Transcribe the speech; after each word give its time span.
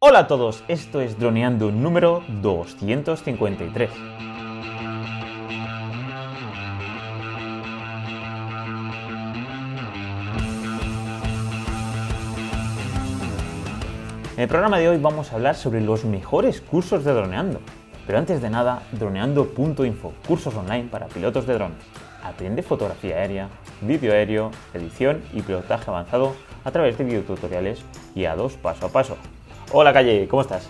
Hola 0.00 0.20
a 0.20 0.26
todos, 0.28 0.62
esto 0.68 1.00
es 1.00 1.18
Droneando 1.18 1.72
número 1.72 2.22
253. 2.40 3.90
En 14.36 14.40
el 14.40 14.46
programa 14.46 14.78
de 14.78 14.88
hoy 14.88 14.98
vamos 14.98 15.32
a 15.32 15.34
hablar 15.34 15.56
sobre 15.56 15.80
los 15.80 16.04
mejores 16.04 16.60
cursos 16.60 17.02
de 17.02 17.12
droneando. 17.12 17.58
Pero 18.06 18.20
antes 18.20 18.40
de 18.40 18.50
nada, 18.50 18.84
droneando.info, 18.92 20.14
cursos 20.28 20.54
online 20.54 20.88
para 20.88 21.08
pilotos 21.08 21.44
de 21.44 21.54
drones. 21.54 21.78
Aprende 22.22 22.62
fotografía 22.62 23.16
aérea, 23.16 23.48
vídeo 23.80 24.12
aéreo, 24.12 24.52
edición 24.74 25.24
y 25.32 25.42
pilotaje 25.42 25.90
avanzado 25.90 26.36
a 26.64 26.70
través 26.70 26.96
de 26.96 27.02
videotutoriales 27.02 27.82
guiados 28.14 28.52
paso 28.52 28.86
a 28.86 28.90
paso. 28.90 29.16
Hola 29.70 29.92
Calle, 29.92 30.26
¿cómo 30.28 30.40
estás? 30.40 30.66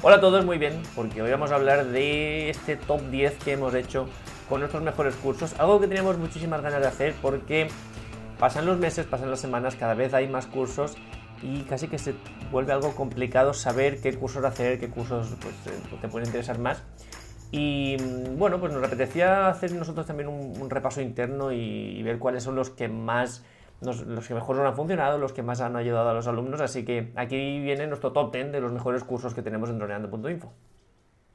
Hola 0.00 0.16
a 0.16 0.20
todos, 0.20 0.44
muy 0.44 0.58
bien, 0.58 0.80
porque 0.94 1.22
hoy 1.22 1.30
vamos 1.32 1.50
a 1.50 1.56
hablar 1.56 1.86
de 1.86 2.50
este 2.50 2.76
top 2.76 3.00
10 3.10 3.38
que 3.38 3.52
hemos 3.52 3.74
hecho 3.74 4.06
con 4.48 4.60
nuestros 4.60 4.80
mejores 4.80 5.16
cursos, 5.16 5.58
algo 5.58 5.80
que 5.80 5.88
teníamos 5.88 6.18
muchísimas 6.18 6.62
ganas 6.62 6.80
de 6.80 6.86
hacer 6.86 7.14
porque 7.20 7.66
pasan 8.38 8.64
los 8.64 8.78
meses, 8.78 9.06
pasan 9.06 9.28
las 9.28 9.40
semanas, 9.40 9.74
cada 9.74 9.94
vez 9.94 10.14
hay 10.14 10.28
más 10.28 10.46
cursos 10.46 10.96
y 11.42 11.62
casi 11.62 11.88
que 11.88 11.98
se 11.98 12.14
vuelve 12.52 12.72
algo 12.72 12.94
complicado 12.94 13.54
saber 13.54 14.00
qué 14.00 14.14
cursos 14.14 14.44
hacer, 14.44 14.78
qué 14.78 14.88
cursos 14.88 15.34
pues, 15.40 15.54
eh, 15.66 15.98
te 16.00 16.06
pueden 16.06 16.28
interesar 16.28 16.60
más. 16.60 16.80
Y 17.50 17.96
mm, 18.00 18.38
bueno, 18.38 18.60
pues 18.60 18.72
nos 18.72 18.84
apetecía 18.84 19.48
hacer 19.48 19.72
nosotros 19.72 20.06
también 20.06 20.28
un, 20.28 20.70
repaso 20.70 21.00
interno 21.00 21.50
y, 21.50 22.02
ver 22.04 22.18
cuáles 22.18 22.44
son 22.44 22.54
los 22.54 22.70
que 22.70 22.86
más, 22.86 23.44
los 23.82 24.28
que 24.28 24.34
mejor 24.34 24.56
nos 24.56 24.66
han 24.66 24.74
funcionado, 24.76 25.18
los 25.18 25.32
que 25.32 25.42
más 25.42 25.60
han 25.60 25.76
ayudado 25.76 26.10
a 26.10 26.14
los 26.14 26.26
alumnos. 26.26 26.60
Así 26.60 26.84
que 26.84 27.12
aquí 27.16 27.60
viene 27.60 27.86
nuestro 27.86 28.12
top 28.12 28.32
10 28.32 28.52
de 28.52 28.60
los 28.60 28.72
mejores 28.72 29.04
cursos 29.04 29.34
que 29.34 29.42
tenemos 29.42 29.70
en 29.70 29.78
droneando.info. 29.78 30.52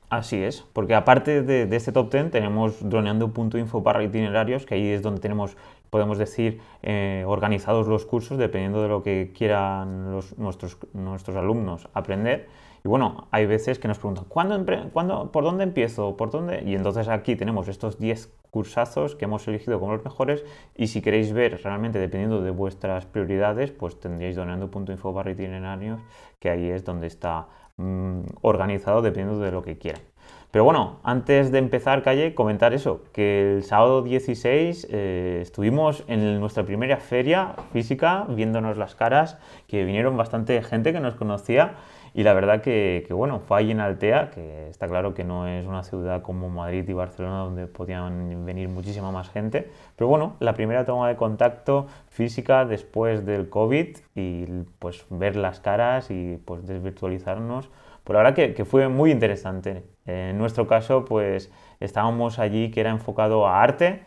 Así 0.10 0.42
es, 0.42 0.66
porque 0.72 0.96
aparte 0.96 1.44
de, 1.44 1.76
este 1.76 1.92
top 1.92 2.10
10 2.10 2.32
tenemos 2.32 2.90
droneando.info 2.90 3.84
para 3.84 4.02
itinerarios, 4.02 4.66
que 4.66 4.76
ahí 4.76 4.88
es 4.88 5.02
donde 5.02 5.20
tenemos, 5.20 5.58
podemos 5.90 6.18
decir, 6.18 6.62
eh, 6.82 7.26
organizados 7.28 7.88
los 7.88 8.06
cursos 8.06 8.38
dependiendo 8.38 8.82
de 8.82 8.88
lo 8.88 9.04
que 9.04 9.34
quieran 9.38 10.10
nuestros, 10.38 10.78
nuestros 10.94 11.36
alumnos 11.36 11.90
aprender. 11.94 12.48
Y 12.88 12.90
bueno, 12.90 13.28
hay 13.32 13.46
veces 13.46 13.80
que 13.80 13.90
nos 13.90 13.98
preguntan, 13.98 14.24
¿cuándo, 14.30 14.66
¿cuándo, 14.94 15.30
¿por 15.34 15.44
dónde 15.44 15.66
empiezo? 15.66 16.16
¿Por 16.16 16.32
dónde? 16.32 16.64
Y 16.66 16.74
entonces 16.74 17.10
aquí 17.10 17.36
tenemos 17.36 17.68
estos 17.68 18.00
10 18.00 18.32
cursazos 18.50 19.18
que 19.18 19.26
hemos 19.26 19.46
elegido 19.50 19.78
como 19.78 19.92
los 19.92 20.06
mejores 20.06 20.46
y 20.74 20.88
si 20.88 21.02
queréis 21.02 21.34
ver 21.34 21.60
realmente 21.62 22.00
dependiendo 22.00 22.42
de 22.42 22.52
vuestras 22.52 23.06
prioridades, 23.06 23.72
pues 23.72 24.00
tendríais 24.00 24.38
donando.info 24.38 25.12
barra 25.12 25.32
itinerarios, 25.32 26.00
que 26.40 26.50
ahí 26.50 26.70
es 26.70 26.86
donde 26.86 27.08
está 27.08 27.48
mm, 27.76 28.22
organizado 28.42 29.02
dependiendo 29.02 29.44
de 29.44 29.52
lo 29.52 29.64
que 29.64 29.78
quieran. 29.78 30.04
Pero 30.52 30.64
bueno, 30.64 31.00
antes 31.04 31.52
de 31.52 31.58
empezar, 31.58 32.04
Calle, 32.04 32.34
comentar 32.34 32.74
eso, 32.74 33.04
que 33.12 33.58
el 33.58 33.64
sábado 33.64 34.02
16 34.02 34.88
eh, 34.90 35.40
estuvimos 35.42 36.06
en 36.08 36.40
nuestra 36.40 36.64
primera 36.64 36.98
feria 36.98 37.54
física, 37.74 38.26
viéndonos 38.30 38.78
las 38.78 38.96
caras, 38.96 39.38
que 39.68 39.84
vinieron 39.84 40.16
bastante 40.16 40.64
gente 40.64 40.94
que 40.94 41.02
nos 41.02 41.16
conocía 41.16 41.76
y 42.18 42.24
la 42.24 42.34
verdad 42.34 42.62
que, 42.62 43.06
bueno, 43.12 43.42
fue 43.42 43.60
ahí 43.60 43.70
en 43.70 43.80
Altea, 43.80 44.32
que 44.32 44.70
está 44.70 44.88
claro 44.88 45.14
que 45.14 45.24
no 45.24 45.48
es 45.48 45.68
una 45.68 45.84
ciudad 45.84 46.24
como 46.24 46.50
Madrid 46.50 46.84
y 46.90 46.94
Barcelona 46.94 47.42
donde 47.42 47.68
podían 47.68 48.44
venir 48.44 48.70
muchísima 48.70 49.12
más 49.12 49.30
gente. 49.30 49.70
Pero 49.96 50.08
bueno, 50.08 50.36
la 50.40 50.56
primera 50.56 50.84
toma 50.84 51.08
de 51.10 51.16
contacto 51.16 51.86
física 52.10 52.66
después 52.66 53.24
del 53.24 53.50
COVID 53.50 53.98
y 54.16 54.46
pues 54.80 55.06
ver 55.12 55.36
las 55.36 55.60
caras 55.60 56.10
y 56.10 56.40
pues 56.44 56.66
desvirtualizarnos. 56.66 57.70
Por 58.04 58.18
ahora 58.18 58.34
que, 58.34 58.56
que 58.56 58.66
fue 58.66 58.88
muy 58.88 59.12
interesante. 59.12 59.84
En 60.08 60.40
nuestro 60.40 60.66
caso, 60.66 61.06
pues 61.06 61.52
estábamos 61.80 62.40
allí 62.40 62.72
que 62.72 62.80
era 62.80 62.90
enfocado 62.90 63.46
a 63.46 63.62
arte 63.62 64.02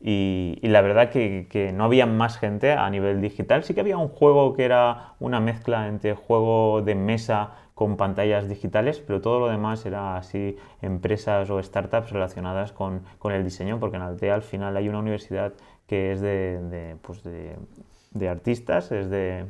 y, 0.00 0.58
la 0.62 0.82
verdad 0.82 1.10
que, 1.10 1.72
no 1.74 1.84
había 1.84 2.06
más 2.06 2.38
gente 2.38 2.72
a 2.72 2.88
nivel 2.90 3.20
digital. 3.20 3.64
Sí 3.64 3.74
que 3.74 3.80
había 3.80 3.98
un 3.98 4.08
juego 4.08 4.54
que 4.54 4.64
era 4.64 5.14
una 5.20 5.40
mezcla 5.40 5.88
entre 5.88 6.14
juego 6.14 6.82
de 6.82 6.94
mesa 6.94 7.52
con 7.74 7.96
pantallas 7.96 8.48
digitales, 8.48 9.02
pero 9.06 9.20
todo 9.20 9.40
lo 9.40 9.48
demás 9.48 9.84
era 9.84 10.16
así 10.16 10.56
empresas 10.80 11.50
o 11.50 11.62
startups 11.62 12.10
relacionadas 12.10 12.72
con, 12.72 13.02
el 13.24 13.44
diseño, 13.44 13.78
porque 13.80 13.96
en 13.96 14.02
Altea 14.02 14.34
al 14.34 14.42
final 14.42 14.76
hay 14.76 14.88
una 14.88 14.98
universidad 14.98 15.52
que 15.86 16.12
es 16.12 16.20
de, 16.20 16.96
pues 17.02 17.22
de, 17.22 18.28
artistas, 18.28 18.92
es 18.92 19.10
de 19.10 19.46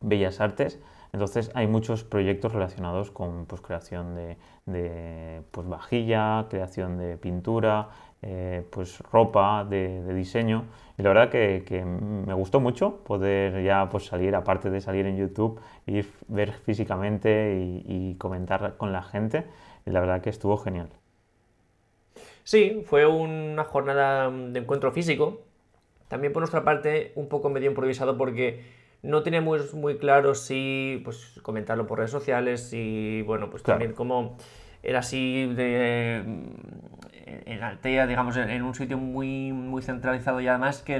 bellas 0.00 0.40
artes. 0.40 0.78
Entonces 1.12 1.50
hay 1.54 1.66
muchos 1.66 2.04
proyectos 2.04 2.52
relacionados 2.52 3.10
con 3.10 3.46
pues, 3.46 3.60
creación 3.60 4.14
de, 4.14 5.42
pues, 5.50 5.68
vajilla, 5.68 6.46
creación 6.50 6.98
de 6.98 7.16
pintura, 7.16 7.88
eh, 8.20 8.64
pues 8.70 9.00
ropa 9.12 9.64
de, 9.64 10.02
diseño. 10.14 10.64
Y 10.98 11.02
la 11.02 11.10
verdad 11.10 11.30
que, 11.30 11.84
me 11.84 12.34
gustó 12.34 12.60
mucho 12.60 12.96
poder 13.04 13.62
ya 13.62 13.88
pues 13.88 14.06
salir 14.06 14.34
aparte 14.34 14.70
de 14.70 14.80
salir 14.80 15.06
en 15.06 15.16
YouTube 15.16 15.60
ir 15.86 16.10
ver 16.26 16.52
físicamente 16.52 17.82
y, 17.86 18.16
comentar 18.16 18.76
con 18.76 18.92
la 18.92 19.02
gente. 19.02 19.44
Y 19.86 19.90
la 19.90 20.00
verdad 20.00 20.20
que 20.20 20.30
estuvo 20.30 20.56
genial. 20.58 20.88
Sí 22.44 22.82
fue 22.84 23.06
una 23.06 23.64
jornada 23.64 24.30
de 24.30 24.58
encuentro 24.58 24.90
físico. 24.92 25.42
También 26.08 26.32
por 26.32 26.40
nuestra 26.40 26.64
parte 26.64 27.12
un 27.14 27.28
poco 27.28 27.50
medio 27.50 27.68
improvisado 27.68 28.16
porque 28.16 28.77
no 29.02 29.22
teníamos 29.22 29.74
muy 29.74 29.98
claro 29.98 30.34
si 30.34 31.00
pues 31.04 31.40
comentarlo 31.42 31.86
por 31.86 31.98
redes 31.98 32.10
sociales 32.10 32.72
y 32.72 33.22
bueno 33.22 33.50
pues 33.50 33.62
también 33.62 33.92
como 33.92 34.36
era 34.82 35.00
así 35.00 35.46
de, 35.54 36.16
en 37.24 37.62
Altea, 37.62 38.06
digamos, 38.06 38.36
en 38.36 38.62
un 38.62 38.74
sitio 38.74 38.96
muy, 38.96 39.52
muy 39.52 39.82
centralizado 39.82 40.40
y 40.40 40.48
además 40.48 40.82
que 40.82 40.98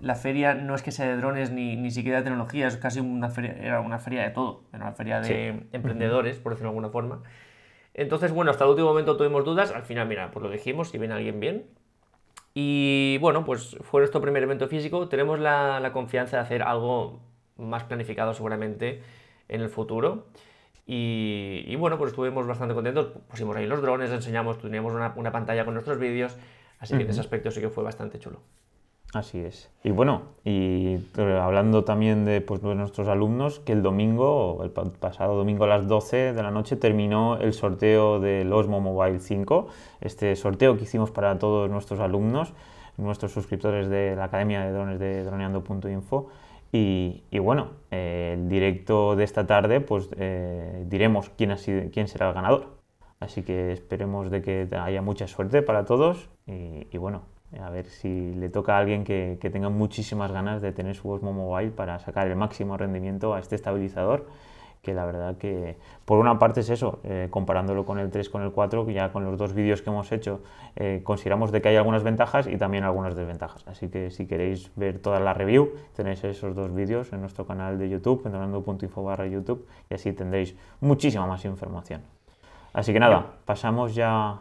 la 0.00 0.14
feria 0.16 0.54
no 0.54 0.74
es 0.74 0.82
que 0.82 0.90
sea 0.90 1.06
de 1.06 1.16
drones 1.16 1.50
ni, 1.50 1.76
ni 1.76 1.90
siquiera 1.90 2.18
de 2.18 2.24
tecnología, 2.24 2.66
es 2.66 2.76
casi 2.76 3.00
una 3.00 3.28
feria, 3.30 3.52
era 3.52 3.80
una 3.80 3.98
feria 3.98 4.22
de 4.22 4.30
todo, 4.30 4.64
era 4.72 4.84
una 4.84 4.92
feria 4.92 5.20
de 5.20 5.66
emprendedores, 5.72 6.38
por 6.38 6.52
decirlo 6.52 6.70
de 6.70 6.76
alguna 6.76 6.90
forma. 6.90 7.22
Entonces, 7.94 8.32
bueno, 8.32 8.50
hasta 8.50 8.64
el 8.64 8.70
último 8.70 8.88
momento 8.88 9.16
tuvimos 9.16 9.44
dudas, 9.44 9.70
al 9.70 9.82
final, 9.82 10.08
mira, 10.08 10.30
pues 10.30 10.42
lo 10.42 10.50
dijimos, 10.50 10.90
si 10.90 10.98
viene 10.98 11.14
alguien 11.14 11.40
bien. 11.40 11.66
Y 12.54 13.18
bueno, 13.18 13.44
pues 13.44 13.76
fue 13.80 14.00
nuestro 14.00 14.20
primer 14.20 14.42
evento 14.42 14.68
físico, 14.68 15.08
tenemos 15.08 15.38
la, 15.38 15.80
la 15.80 15.92
confianza 15.92 16.36
de 16.36 16.42
hacer 16.42 16.62
algo 16.62 17.20
más 17.56 17.84
planificado 17.84 18.34
seguramente 18.34 19.02
en 19.48 19.60
el 19.62 19.68
futuro. 19.68 20.26
Y, 20.84 21.74
bueno, 21.76 21.96
pues 21.96 22.10
estuvimos 22.10 22.46
bastante 22.46 22.74
contentos, 22.74 23.12
pusimos 23.28 23.56
ahí 23.56 23.66
los 23.66 23.80
drones, 23.80 24.10
enseñamos, 24.10 24.58
teníamos 24.58 24.92
una, 24.92 25.12
una 25.16 25.30
pantalla 25.30 25.64
con 25.64 25.74
nuestros 25.74 25.98
vídeos, 25.98 26.36
así 26.80 26.96
que 26.96 27.04
en 27.04 27.10
ese 27.10 27.20
aspecto 27.20 27.50
sí 27.50 27.60
que 27.60 27.70
fue 27.70 27.84
bastante 27.84 28.18
chulo. 28.18 28.40
Así 29.12 29.40
es. 29.40 29.70
Y 29.84 29.90
bueno, 29.90 30.22
y 30.42 30.96
eh, 31.18 31.38
hablando 31.38 31.84
también 31.84 32.24
de, 32.24 32.40
pues, 32.40 32.62
de 32.62 32.74
nuestros 32.74 33.08
alumnos, 33.08 33.60
que 33.60 33.72
el 33.72 33.82
domingo, 33.82 34.62
el 34.64 34.70
pasado 34.70 35.36
domingo 35.36 35.64
a 35.64 35.66
las 35.66 35.86
12 35.86 36.32
de 36.32 36.42
la 36.42 36.50
noche, 36.50 36.76
terminó 36.76 37.36
el 37.36 37.52
sorteo 37.52 38.20
del 38.20 38.50
Osmo 38.52 38.80
Mobile 38.80 39.20
5, 39.20 39.68
este 40.00 40.34
sorteo 40.34 40.78
que 40.78 40.84
hicimos 40.84 41.10
para 41.10 41.38
todos 41.38 41.68
nuestros 41.68 42.00
alumnos, 42.00 42.54
nuestros 42.96 43.32
suscriptores 43.32 43.90
de 43.90 44.16
la 44.16 44.24
Academia 44.24 44.62
de 44.62 44.72
Drones 44.72 44.98
de 44.98 45.24
droneando.info. 45.24 46.28
Y, 46.74 47.22
bueno, 47.38 47.68
eh, 47.90 48.32
el 48.32 48.48
directo 48.48 49.14
de 49.14 49.24
esta 49.24 49.46
tarde, 49.46 49.80
pues 49.80 50.08
eh, 50.16 50.86
diremos 50.88 51.28
quién, 51.36 51.50
ha 51.50 51.58
sido, 51.58 51.90
quién 51.92 52.08
será 52.08 52.28
el 52.28 52.34
ganador. 52.34 52.78
Así 53.20 53.42
que 53.42 53.72
esperemos 53.72 54.30
de 54.30 54.40
que 54.40 54.68
haya 54.74 55.02
mucha 55.02 55.28
suerte 55.28 55.60
para 55.60 55.84
todos 55.84 56.30
y, 56.46 56.96
bueno, 56.96 57.22
a 57.60 57.70
ver 57.70 57.86
si 57.86 58.34
le 58.34 58.48
toca 58.48 58.76
a 58.76 58.78
alguien 58.78 59.04
que, 59.04 59.38
que, 59.40 59.50
tenga 59.50 59.68
muchísimas 59.68 60.32
ganas 60.32 60.62
de 60.62 60.72
tener 60.72 60.94
su 60.94 61.10
Osmo 61.10 61.32
Mobile 61.32 61.70
para 61.70 61.98
sacar 61.98 62.26
el 62.28 62.36
máximo 62.36 62.76
rendimiento 62.76 63.34
a 63.34 63.40
este 63.40 63.56
estabilizador 63.56 64.26
que 64.82 64.94
la 64.94 65.06
verdad 65.06 65.36
que 65.36 65.76
por 66.04 66.18
una 66.18 66.38
parte 66.38 66.60
es 66.60 66.68
eso, 66.68 66.98
eh, 67.04 67.28
comparándolo 67.30 67.86
con 67.86 68.00
el 68.00 68.10
3, 68.10 68.28
con 68.28 68.42
el 68.42 68.50
4, 68.50 68.84
que 68.84 68.92
ya 68.92 69.12
con 69.12 69.24
los 69.24 69.38
dos 69.38 69.54
vídeos 69.54 69.80
que 69.80 69.90
hemos 69.90 70.10
hecho 70.10 70.40
eh, 70.74 71.00
consideramos 71.04 71.52
de 71.52 71.62
que 71.62 71.68
hay 71.68 71.76
algunas 71.76 72.02
ventajas 72.02 72.48
y 72.48 72.56
también 72.56 72.82
algunas 72.82 73.14
desventajas. 73.14 73.66
Así 73.68 73.88
que 73.88 74.10
si 74.10 74.26
queréis 74.26 74.72
ver 74.74 74.98
toda 74.98 75.20
la 75.20 75.34
review, 75.34 75.72
tenéis 75.94 76.24
esos 76.24 76.56
dos 76.56 76.74
vídeos 76.74 77.12
en 77.12 77.20
nuestro 77.20 77.46
canal 77.46 77.78
de 77.78 77.88
YouTube, 77.88 78.22
entrenando.info 78.26 79.04
barra 79.04 79.26
YouTube, 79.26 79.66
y 79.88 79.94
así 79.94 80.12
tendréis 80.12 80.56
muchísima 80.80 81.26
más 81.26 81.44
información. 81.44 82.02
Así 82.72 82.92
que 82.92 82.98
nada, 82.98 83.36
pasamos 83.44 83.94
ya 83.94 84.40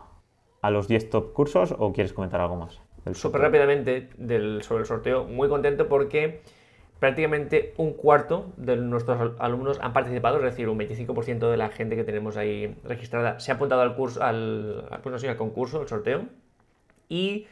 a 0.62 0.69
los 0.72 0.88
10 0.88 1.10
top 1.12 1.34
cursos 1.34 1.75
o 1.78 1.94
quieres 1.94 2.14
comentar 2.14 2.42
algo 2.42 2.56
más. 2.56 2.81
Súper 3.13 3.42
rápidamente 3.42 4.09
del, 4.18 4.62
sobre 4.63 4.81
el 4.81 4.88
sorteo, 4.88 5.24
muy 5.24 5.50
contento 5.50 5.88
porque 5.88 6.42
prácticamente 7.00 7.74
un 7.77 7.94
cuarto 7.94 8.53
de 8.57 8.75
nuestros 8.75 9.33
alumnos 9.39 9.80
han 9.81 9.92
participado, 9.92 10.38
es 10.38 10.44
decir, 10.44 10.69
un 10.69 10.77
25% 10.77 11.50
de 11.50 11.57
la 11.57 11.69
gente 11.69 11.95
que 11.95 12.03
tenemos 12.03 12.38
ahí 12.38 12.75
registrada 12.83 13.39
se 13.39 13.51
ha 13.51 13.56
apuntado 13.56 13.81
al 13.81 13.95
curso, 13.95 14.21
al, 14.21 14.88
pues 15.01 15.24
al 15.24 15.36
concurso, 15.36 15.81
al 15.81 15.88
sorteo. 15.88 16.25
Y 17.09 17.48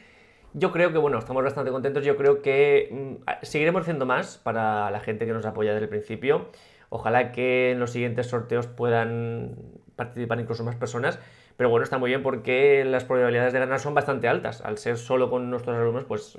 yo 0.54 0.70
creo 0.70 0.92
que, 0.92 0.98
bueno, 0.98 1.18
estamos 1.18 1.42
bastante 1.42 1.72
contentos. 1.72 2.04
Yo 2.04 2.16
creo 2.16 2.42
que 2.42 2.88
mm, 2.92 3.30
seguiremos 3.42 3.82
haciendo 3.82 4.06
más 4.06 4.38
para 4.38 4.90
la 4.92 5.00
gente 5.00 5.26
que 5.26 5.32
nos 5.32 5.44
apoya 5.44 5.72
desde 5.72 5.84
el 5.84 5.90
principio. 5.90 6.46
Ojalá 6.88 7.32
que 7.32 7.72
en 7.72 7.80
los 7.80 7.90
siguientes 7.90 8.28
sorteos 8.28 8.68
puedan 8.68 9.56
participar 9.96 10.38
incluso 10.40 10.64
más 10.64 10.76
personas. 10.76 11.18
Pero 11.60 11.68
bueno, 11.68 11.84
está 11.84 11.98
muy 11.98 12.08
bien 12.08 12.22
porque 12.22 12.86
las 12.86 13.04
probabilidades 13.04 13.52
de 13.52 13.58
ganar 13.58 13.80
son 13.80 13.92
bastante 13.92 14.28
altas. 14.28 14.62
Al 14.62 14.78
ser 14.78 14.96
solo 14.96 15.28
con 15.28 15.50
nuestros 15.50 15.76
alumnos, 15.76 16.04
pues 16.04 16.38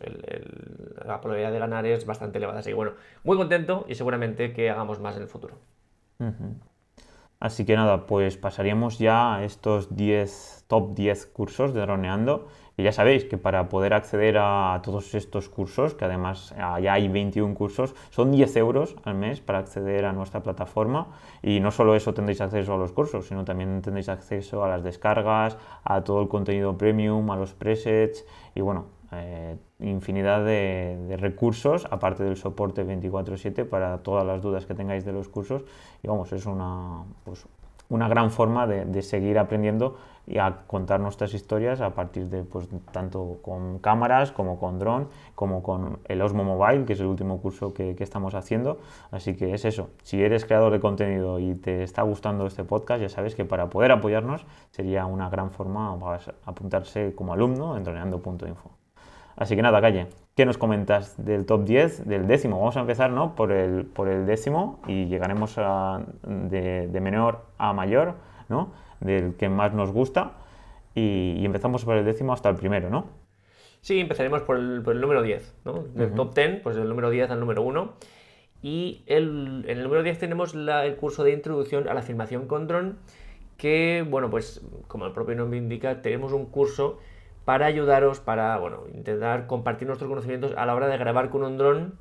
la 1.05 1.21
probabilidad 1.21 1.51
de 1.51 1.59
ganar 1.59 1.85
es 1.85 2.07
bastante 2.07 2.39
elevada. 2.39 2.57
Así 2.57 2.71
que 2.71 2.73
bueno, 2.73 2.93
muy 3.23 3.37
contento 3.37 3.85
y 3.87 3.93
seguramente 3.93 4.51
que 4.51 4.71
hagamos 4.71 4.99
más 4.99 5.17
en 5.17 5.21
el 5.21 5.27
futuro. 5.27 5.59
Así 7.39 7.65
que 7.65 7.75
nada, 7.75 8.07
pues 8.07 8.35
pasaríamos 8.37 8.97
ya 8.97 9.35
a 9.35 9.43
estos 9.43 9.95
10, 9.95 10.65
top 10.67 10.95
10 10.95 11.27
cursos 11.27 11.75
de 11.75 11.81
droneando. 11.81 12.47
Y 12.81 12.83
ya 12.83 12.91
sabéis 12.91 13.25
que 13.25 13.37
para 13.37 13.69
poder 13.69 13.93
acceder 13.93 14.39
a 14.39 14.79
todos 14.81 15.13
estos 15.13 15.49
cursos, 15.49 15.93
que 15.93 16.05
además 16.05 16.51
ah, 16.57 16.79
ya 16.79 16.93
hay 16.93 17.09
21 17.09 17.53
cursos, 17.53 17.93
son 18.09 18.31
10 18.31 18.55
euros 18.55 18.95
al 19.03 19.13
mes 19.13 19.39
para 19.39 19.59
acceder 19.59 20.03
a 20.03 20.13
nuestra 20.13 20.41
plataforma. 20.41 21.05
Y 21.43 21.59
no 21.59 21.69
solo 21.69 21.93
eso 21.93 22.15
tendréis 22.15 22.41
acceso 22.41 22.73
a 22.73 22.77
los 22.77 22.91
cursos, 22.91 23.27
sino 23.27 23.45
también 23.45 23.83
tendréis 23.83 24.09
acceso 24.09 24.63
a 24.63 24.67
las 24.67 24.83
descargas, 24.83 25.59
a 25.83 26.03
todo 26.03 26.23
el 26.23 26.27
contenido 26.27 26.75
premium, 26.75 27.29
a 27.29 27.35
los 27.35 27.53
presets 27.53 28.25
y 28.55 28.61
bueno, 28.61 28.85
eh, 29.11 29.57
infinidad 29.79 30.43
de, 30.43 31.17
recursos, 31.19 31.87
aparte 31.91 32.23
del 32.23 32.35
soporte 32.35 32.83
24/7 32.83 33.63
para 33.63 33.99
todas 33.99 34.25
las 34.25 34.41
dudas 34.41 34.65
que 34.65 34.73
tengáis 34.73 35.05
de 35.05 35.11
los 35.11 35.29
cursos. 35.29 35.65
Y 36.01 36.07
vamos, 36.07 36.33
es 36.33 36.47
una, 36.47 37.03
pues, 37.25 37.45
una 37.91 38.07
gran 38.07 38.31
forma 38.31 38.65
de, 38.65 39.01
seguir 39.03 39.37
aprendiendo 39.37 39.97
y 40.27 40.37
a 40.37 40.63
contar 40.67 40.99
nuestras 40.99 41.33
historias 41.33 41.81
a 41.81 41.91
partir 41.91 42.29
de, 42.29 42.43
pues, 42.43 42.67
tanto 42.91 43.39
con 43.41 43.79
cámaras 43.79 44.31
como 44.31 44.59
con 44.59 44.79
dron, 44.79 45.09
como 45.35 45.63
con 45.63 45.99
el 46.07 46.21
Osmo 46.21 46.43
Mobile, 46.43 46.85
que 46.85 46.93
es 46.93 46.99
el 46.99 47.07
último 47.07 47.41
curso 47.41 47.73
que, 47.73 47.95
que, 47.95 48.03
estamos 48.03 48.35
haciendo. 48.35 48.79
Así 49.11 49.35
que 49.35 49.53
es 49.53 49.65
eso, 49.65 49.89
si 50.03 50.21
eres 50.21 50.45
creador 50.45 50.71
de 50.71 50.79
contenido 50.79 51.39
y 51.39 51.55
te 51.55 51.83
está 51.83 52.01
gustando 52.03 52.45
este 52.45 52.63
podcast, 52.63 53.01
ya 53.01 53.09
sabes 53.09 53.35
que 53.35 53.45
para 53.45 53.69
poder 53.69 53.91
apoyarnos 53.91 54.45
sería 54.71 55.05
una 55.05 55.29
gran 55.29 55.51
forma 55.51 55.97
apuntarse 56.45 57.13
como 57.15 57.33
alumno 57.33 57.77
en 57.77 57.83
droneando.info. 57.83 58.71
Así 59.35 59.55
que 59.55 59.61
nada, 59.61 59.81
Calle, 59.81 60.07
¿qué 60.35 60.45
nos 60.45 60.57
comentas 60.57 61.15
del 61.17 61.45
top 61.45 61.63
10, 61.63 62.07
del 62.07 62.27
décimo? 62.27 62.59
Vamos 62.59 62.77
a 62.77 62.81
empezar 62.81 63.11
¿no? 63.11 63.35
por, 63.35 63.51
el, 63.51 63.85
por 63.85 64.07
el 64.07 64.25
décimo 64.25 64.79
y 64.87 65.05
llegaremos 65.05 65.55
de, 66.23 66.99
menor 67.01 67.45
a 67.57 67.73
mayor, 67.73 68.15
¿no? 68.49 68.69
Del 69.01 69.35
que 69.35 69.49
más 69.49 69.73
nos 69.73 69.91
gusta 69.91 70.37
y, 70.95 71.43
empezamos 71.45 71.85
por 71.85 71.97
el 71.97 72.05
décimo 72.05 72.33
hasta 72.33 72.49
el 72.49 72.55
primero, 72.55 72.89
¿no? 72.89 73.05
Sí, 73.81 73.99
empezaremos 73.99 74.43
por 74.43 74.57
el, 74.57 74.83
número 74.83 75.23
10, 75.23 75.55
¿no? 75.65 75.83
Del 75.95 76.13
top 76.13 76.35
10, 76.35 76.61
pues 76.61 76.75
del 76.75 76.87
número 76.87 77.09
10 77.09 77.31
al 77.31 77.39
número 77.39 77.63
1. 77.63 77.93
Y 78.61 79.03
el, 79.07 79.65
en 79.67 79.77
el 79.77 79.83
número 79.83 80.03
10 80.03 80.19
tenemos 80.19 80.53
el 80.53 80.95
curso 80.97 81.23
de 81.23 81.31
introducción 81.31 81.87
a 81.87 81.93
la 81.95 82.03
filmación 82.03 82.45
con 82.45 82.67
dron, 82.67 82.99
que, 83.57 84.05
bueno, 84.07 84.29
pues 84.29 84.61
como 84.87 85.07
el 85.07 85.13
propio 85.13 85.35
nombre 85.35 85.57
indica, 85.57 86.01
tenemos 86.01 86.31
un 86.31 86.45
curso 86.45 86.99
para 87.45 87.65
ayudaros, 87.65 88.19
para 88.19 88.57
bueno, 88.57 88.83
intentar 88.93 89.47
compartir 89.47 89.87
nuestros 89.87 90.09
conocimientos 90.09 90.53
a 90.55 90.65
la 90.65 90.75
hora 90.75 90.87
de 90.87 90.97
grabar 90.97 91.29
con 91.29 91.43
un 91.43 91.57
dron, 91.57 91.95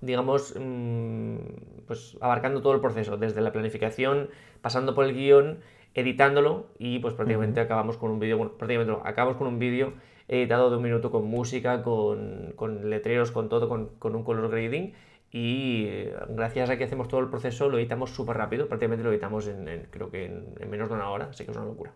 digamos, 0.00 0.54
mm, 0.58 1.36
pues 1.86 2.16
abarcando 2.20 2.62
todo 2.62 2.74
el 2.74 2.80
proceso, 2.80 3.16
desde 3.18 3.42
la 3.42 3.52
planificación, 3.52 4.30
pasando 4.62 4.94
por 4.94 5.04
el 5.04 5.14
guion, 5.14 5.58
editándolo 5.96 6.66
y 6.78 6.98
pues 7.00 7.14
prácticamente 7.14 7.58
acabamos 7.58 7.96
con 7.96 8.10
un 8.10 8.20
vídeo, 8.20 8.36
bueno, 8.36 8.52
prácticamente 8.52 8.94
acabamos 9.02 9.38
con 9.38 9.48
un 9.48 9.58
vídeo 9.58 9.94
editado 10.28 10.70
de 10.70 10.76
un 10.76 10.82
minuto 10.82 11.10
con 11.10 11.24
música, 11.24 11.82
con, 11.82 12.52
con 12.54 12.90
letreros, 12.90 13.32
con 13.32 13.48
todo, 13.48 13.68
con, 13.68 13.88
con, 13.98 14.14
un 14.14 14.22
color 14.22 14.50
grading 14.50 14.92
y 15.32 15.86
eh, 15.86 16.14
gracias 16.28 16.68
a 16.70 16.76
que 16.76 16.84
hacemos 16.84 17.08
todo 17.08 17.20
el 17.20 17.28
proceso 17.28 17.68
lo 17.68 17.78
editamos 17.78 18.10
súper 18.10 18.36
rápido, 18.36 18.68
prácticamente 18.68 19.04
lo 19.04 19.10
editamos 19.10 19.48
en, 19.48 19.88
creo 19.90 20.10
que 20.10 20.26
en, 20.26 20.70
menos 20.70 20.90
de 20.90 20.94
una 20.94 21.08
hora, 21.10 21.28
así 21.30 21.44
que 21.44 21.50
es 21.50 21.56
una 21.56 21.66
locura. 21.66 21.92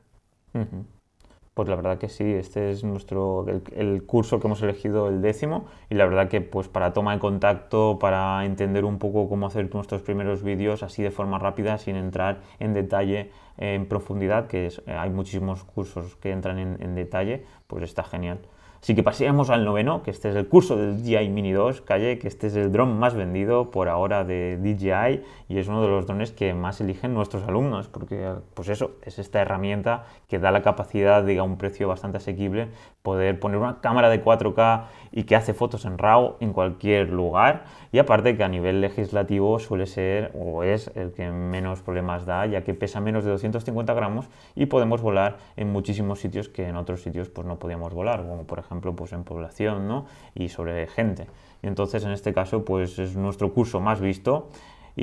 Pues 1.55 1.69
la 1.69 1.77
verdad 1.77 1.99
que 1.99 2.09
sí, 2.09 2.25
este 2.25 2.71
es 2.71 2.85
nuestro 2.85 3.45
el, 3.75 4.05
curso 4.07 4.39
que 4.41 4.47
hemos 4.47 4.63
elegido 4.63 5.09
el 5.09 5.21
décimo 5.21 5.67
y 5.91 5.95
la 5.97 6.07
verdad 6.07 6.29
que 6.29 6.41
pues 6.41 6.69
para 6.69 6.93
toma 6.93 7.13
de 7.13 7.19
contacto, 7.19 7.99
para 7.99 8.45
entender 8.45 8.85
un 8.85 8.99
poco 8.99 9.29
cómo 9.29 9.47
hacer 9.47 9.75
nuestros 9.75 10.03
primeros 10.03 10.43
vídeos 10.43 10.83
así 10.83 11.03
de 11.03 11.11
forma 11.11 11.39
rápida 11.39 11.77
sin 11.79 11.97
entrar 11.97 12.41
en 12.61 12.73
detalle 12.73 13.33
en 13.59 13.87
profundidad, 13.87 14.47
que 14.47 14.71
hay 14.87 15.11
muchísimos 15.11 15.65
cursos 15.65 16.17
que 16.17 16.31
entran 16.31 16.59
en 16.59 16.95
detalle, 16.95 17.45
pues 17.67 17.83
está 17.83 18.05
genial. 18.05 18.39
Así 18.83 18.95
que 18.95 19.03
pasemos 19.03 19.51
al 19.51 19.67
noveno, 19.67 20.03
que 20.03 20.11
este 20.11 20.31
es 20.31 20.37
el 20.37 20.49
curso 20.49 20.75
del 20.75 21.03
DJI 21.03 21.29
Mini 21.29 21.53
2, 21.53 21.83
calle, 21.83 22.19
que 22.19 22.29
este 22.29 22.47
es 22.47 22.57
el 22.57 22.73
dron 22.73 22.99
más 22.99 23.15
vendido 23.15 23.71
por 23.71 23.91
ahora 23.91 24.25
de 24.25 24.57
DJI 24.57 25.23
y 25.49 25.59
es 25.59 25.69
uno 25.69 25.83
de 25.83 25.89
los 25.89 26.07
drones 26.07 26.33
que 26.33 26.55
más 26.55 26.81
eligen 26.81 27.13
nuestros 27.13 27.43
alumnos, 27.47 27.89
porque 27.89 28.33
pues 28.55 28.71
eso, 28.71 28.93
es 29.03 29.19
esta 29.19 29.43
herramienta 29.43 30.07
que 30.29 30.39
da 30.39 30.51
la 30.51 30.63
capacidad 30.63 31.23
de 31.23 31.39
a 31.39 31.43
un 31.43 31.59
precio 31.59 31.89
bastante 31.89 32.17
asequible 32.17 32.69
poder 33.03 33.39
poner 33.39 33.59
una 33.59 33.81
cámara 33.81 34.09
de 34.09 34.25
4K 34.25 34.85
y 35.13 35.25
que 35.25 35.37
hace 35.37 35.55
fotos 35.55 35.85
en 35.85 35.99
RAW 35.99 36.37
en 36.41 36.53
cualquier 36.53 37.11
lugar 37.11 37.65
y 37.93 37.99
aparte 37.99 38.37
que 38.37 38.45
a 38.45 38.49
nivel 38.49 38.81
legislativo 38.81 39.59
suele 39.59 39.87
ser 39.87 40.33
o 40.35 40.63
es 40.63 40.91
el 40.95 41.13
que 41.13 41.31
menos 41.31 41.83
problemas 41.83 42.27
da 42.27 42.47
ya 42.47 42.63
que 42.63 42.75
pesa 42.75 43.01
menos 43.01 43.25
de 43.25 43.31
250 43.31 43.93
gramos 43.95 44.27
y 44.55 44.67
podemos 44.67 45.03
volar 45.03 45.39
en 45.57 45.73
muchísimos 45.73 46.21
sitios 46.21 46.49
que 46.49 46.67
en 46.69 46.77
otros 46.77 47.03
sitios 47.03 47.29
pues 47.29 47.47
no 47.47 47.59
podíamos 47.59 47.93
volar 47.93 48.21
como 48.27 48.45
por 48.45 48.59
ejemplo 48.59 48.95
pues 48.95 49.13
en 49.13 49.25
población 49.25 49.89
¿no? 49.89 50.07
y 50.35 50.49
sobre 50.49 50.87
gente 50.87 51.27
entonces 51.63 52.05
en 52.05 52.13
este 52.13 52.33
caso 52.33 52.65
pues 52.65 52.99
es 52.99 53.17
nuestro 53.17 53.53
curso 53.53 53.81
más 53.81 54.01
visto 54.01 54.49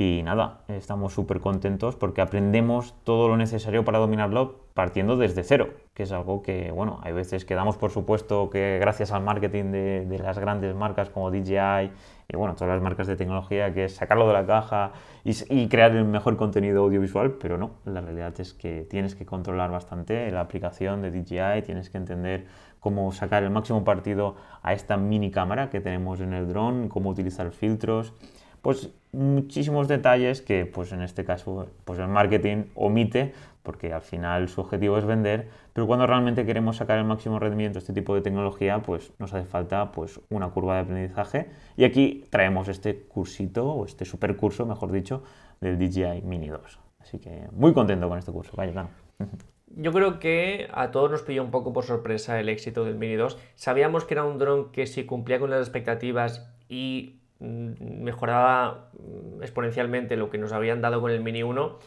y 0.00 0.22
nada, 0.22 0.60
estamos 0.68 1.12
súper 1.12 1.40
contentos 1.40 1.96
porque 1.96 2.20
aprendemos 2.20 2.94
todo 3.02 3.26
lo 3.26 3.36
necesario 3.36 3.84
para 3.84 3.98
dominarlo 3.98 4.60
partiendo 4.72 5.16
desde 5.16 5.42
cero, 5.42 5.70
que 5.92 6.04
es 6.04 6.12
algo 6.12 6.40
que, 6.40 6.70
bueno, 6.70 7.00
hay 7.02 7.12
veces 7.12 7.44
que 7.44 7.56
damos 7.56 7.76
por 7.76 7.90
supuesto 7.90 8.48
que 8.48 8.78
gracias 8.80 9.10
al 9.10 9.24
marketing 9.24 9.72
de, 9.72 10.20
las 10.22 10.38
grandes 10.38 10.72
marcas 10.76 11.10
como 11.10 11.32
DJI 11.32 11.90
y, 12.28 12.36
bueno, 12.36 12.54
todas 12.54 12.74
las 12.74 12.80
marcas 12.80 13.08
de 13.08 13.16
tecnología, 13.16 13.74
que 13.74 13.86
es 13.86 13.96
sacarlo 13.96 14.28
de 14.28 14.34
la 14.34 14.46
caja 14.46 14.92
y, 15.24 15.66
crear 15.66 15.90
el 15.96 16.04
mejor 16.04 16.36
contenido 16.36 16.84
audiovisual, 16.84 17.32
pero 17.32 17.58
no, 17.58 17.72
la 17.84 18.00
realidad 18.00 18.38
es 18.38 18.54
que 18.54 18.86
tienes 18.88 19.16
que 19.16 19.26
controlar 19.26 19.72
bastante 19.72 20.30
la 20.30 20.42
aplicación 20.42 21.02
de 21.02 21.10
DJI, 21.10 21.62
tienes 21.62 21.90
que 21.90 21.98
entender 21.98 22.46
cómo 22.78 23.10
sacar 23.10 23.42
el 23.42 23.50
máximo 23.50 23.82
partido 23.82 24.36
a 24.62 24.74
esta 24.74 24.96
mini 24.96 25.32
cámara 25.32 25.70
que 25.70 25.80
tenemos 25.80 26.20
en 26.20 26.34
el 26.34 26.46
dron, 26.46 26.88
cómo 26.88 27.10
utilizar 27.10 27.50
filtros. 27.50 28.14
Pues 28.62 28.90
muchísimos 29.12 29.88
detalles 29.88 30.42
que 30.42 30.66
pues 30.66 30.92
en 30.92 31.02
este 31.02 31.24
caso 31.24 31.68
pues 31.84 31.98
el 31.98 32.08
marketing 32.08 32.64
omite 32.74 33.32
porque 33.68 33.92
al 33.92 34.00
final 34.00 34.48
su 34.48 34.62
objetivo 34.62 34.96
es 34.96 35.04
vender, 35.04 35.48
pero 35.74 35.86
cuando 35.86 36.06
realmente 36.06 36.46
queremos 36.46 36.76
sacar 36.76 36.98
el 36.98 37.04
máximo 37.04 37.38
rendimiento 37.38 37.74
de 37.74 37.80
este 37.80 37.92
tipo 37.92 38.14
de 38.14 38.22
tecnología, 38.22 38.80
pues 38.80 39.12
nos 39.18 39.34
hace 39.34 39.46
falta 39.46 39.92
pues 39.92 40.20
una 40.30 40.48
curva 40.48 40.76
de 40.76 40.80
aprendizaje 40.80 41.50
y 41.76 41.84
aquí 41.84 42.24
traemos 42.30 42.68
este 42.68 42.98
cursito 42.98 43.70
o 43.70 43.84
este 43.84 44.06
super 44.06 44.36
curso, 44.36 44.64
mejor 44.64 44.90
dicho, 44.90 45.22
del 45.60 45.78
DJI 45.78 46.22
Mini 46.22 46.48
2. 46.48 46.80
Así 47.00 47.18
que 47.18 47.46
muy 47.52 47.74
contento 47.74 48.08
con 48.08 48.18
este 48.18 48.32
curso, 48.32 48.52
vaya, 48.56 48.88
Yo 49.76 49.92
creo 49.92 50.18
que 50.18 50.66
a 50.72 50.90
todos 50.90 51.10
nos 51.10 51.22
pilló 51.22 51.44
un 51.44 51.50
poco 51.50 51.74
por 51.74 51.84
sorpresa 51.84 52.40
el 52.40 52.48
éxito 52.48 52.86
del 52.86 52.94
Mini 52.94 53.16
2. 53.16 53.36
Sabíamos 53.54 54.06
que 54.06 54.14
era 54.14 54.24
un 54.24 54.38
dron 54.38 54.72
que 54.72 54.86
si 54.86 55.04
cumplía 55.04 55.38
con 55.38 55.50
las 55.50 55.60
expectativas 55.60 56.50
y 56.70 57.20
mejoraba 57.40 58.90
mm, 58.98 59.42
exponencialmente 59.42 60.16
lo 60.16 60.30
que 60.30 60.38
nos 60.38 60.52
habían 60.52 60.80
dado 60.80 61.00
con 61.00 61.10
el 61.10 61.20
Mini 61.22 61.42
1, 61.42 61.78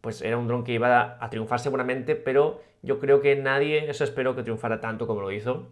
pues 0.00 0.22
era 0.22 0.36
un 0.36 0.46
dron 0.46 0.64
que 0.64 0.72
iba 0.72 1.16
a, 1.20 1.30
triunfar 1.30 1.58
seguramente, 1.60 2.14
pero 2.14 2.60
yo 2.82 3.00
creo 3.00 3.20
que 3.20 3.34
nadie 3.36 3.90
eso 3.90 4.04
esperó 4.04 4.36
que 4.36 4.42
triunfara 4.42 4.80
tanto 4.80 5.06
como 5.06 5.20
lo 5.20 5.32
hizo. 5.32 5.66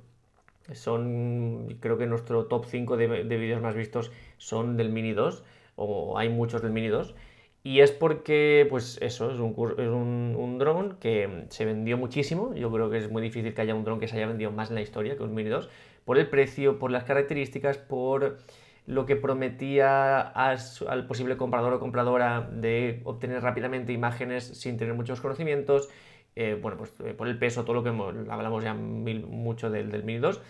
Son, 0.73 1.77
creo 1.81 1.99
que 1.99 2.07
nuestro 2.07 2.47
top 2.47 2.65
5 2.67 2.97
de, 2.97 3.23
vídeos 3.23 3.61
más 3.61 3.75
vistos 3.75 4.11
son 4.39 4.77
del 4.77 4.89
Mini 4.91 5.13
2, 5.13 5.45
o 5.77 6.19
hay 6.19 6.31
muchos 6.31 6.63
del 6.63 6.73
Mini 6.73 6.89
2. 6.89 7.15
Y 7.63 7.81
es 7.81 7.93
porque, 7.93 8.67
pues 8.69 8.99
eso, 9.01 9.31
es 9.31 9.39
un, 9.39 9.53
es 9.79 9.89
un 9.89 10.59
dron 10.59 10.97
que 10.99 11.45
se 11.49 11.65
vendió 11.65 11.97
muchísimo. 11.97 12.55
Yo 12.55 12.71
creo 12.73 12.91
que 12.91 12.99
es 12.99 13.11
muy 13.11 13.23
difícil 13.23 13.55
que 13.55 13.63
haya 13.63 13.75
un 13.75 13.85
dron 13.85 14.01
que 14.01 14.09
se 14.09 14.17
haya 14.17 14.27
vendido 14.27 14.51
más 14.51 14.69
en 14.71 14.75
la 14.75 14.83
historia 14.83 15.17
que 15.17 15.23
un 15.23 15.35
Mini 15.35 15.51
2. 15.51 15.69
Por 16.05 16.19
el 16.19 16.29
precio, 16.29 16.79
por 16.79 16.91
las 16.91 17.05
características, 17.05 17.79
por 17.79 18.39
lo 18.87 19.07
que 19.07 19.17
prometía 19.17 20.21
al 20.21 21.07
posible 21.07 21.37
comprador 21.37 21.73
o 21.73 21.81
compradora 21.81 22.43
de 22.53 23.01
obtener 23.05 23.43
rápidamente 23.43 23.93
imágenes 23.93 24.45
sin 24.45 24.77
tener 24.77 24.95
muchos 24.95 25.21
conocimientos, 25.21 25.89
eh, 26.37 26.59
bueno, 26.61 26.77
pues 26.77 26.93
eh, 27.05 27.15
por 27.15 27.29
el 27.29 27.39
peso, 27.39 27.65
todo 27.65 27.75
lo 27.75 27.83
que 27.83 27.91
hablamos 28.31 28.63
ya 28.63 28.75
mucho 28.75 29.71
del, 29.71 30.05
Mini 30.05 30.19
2. 30.19 30.41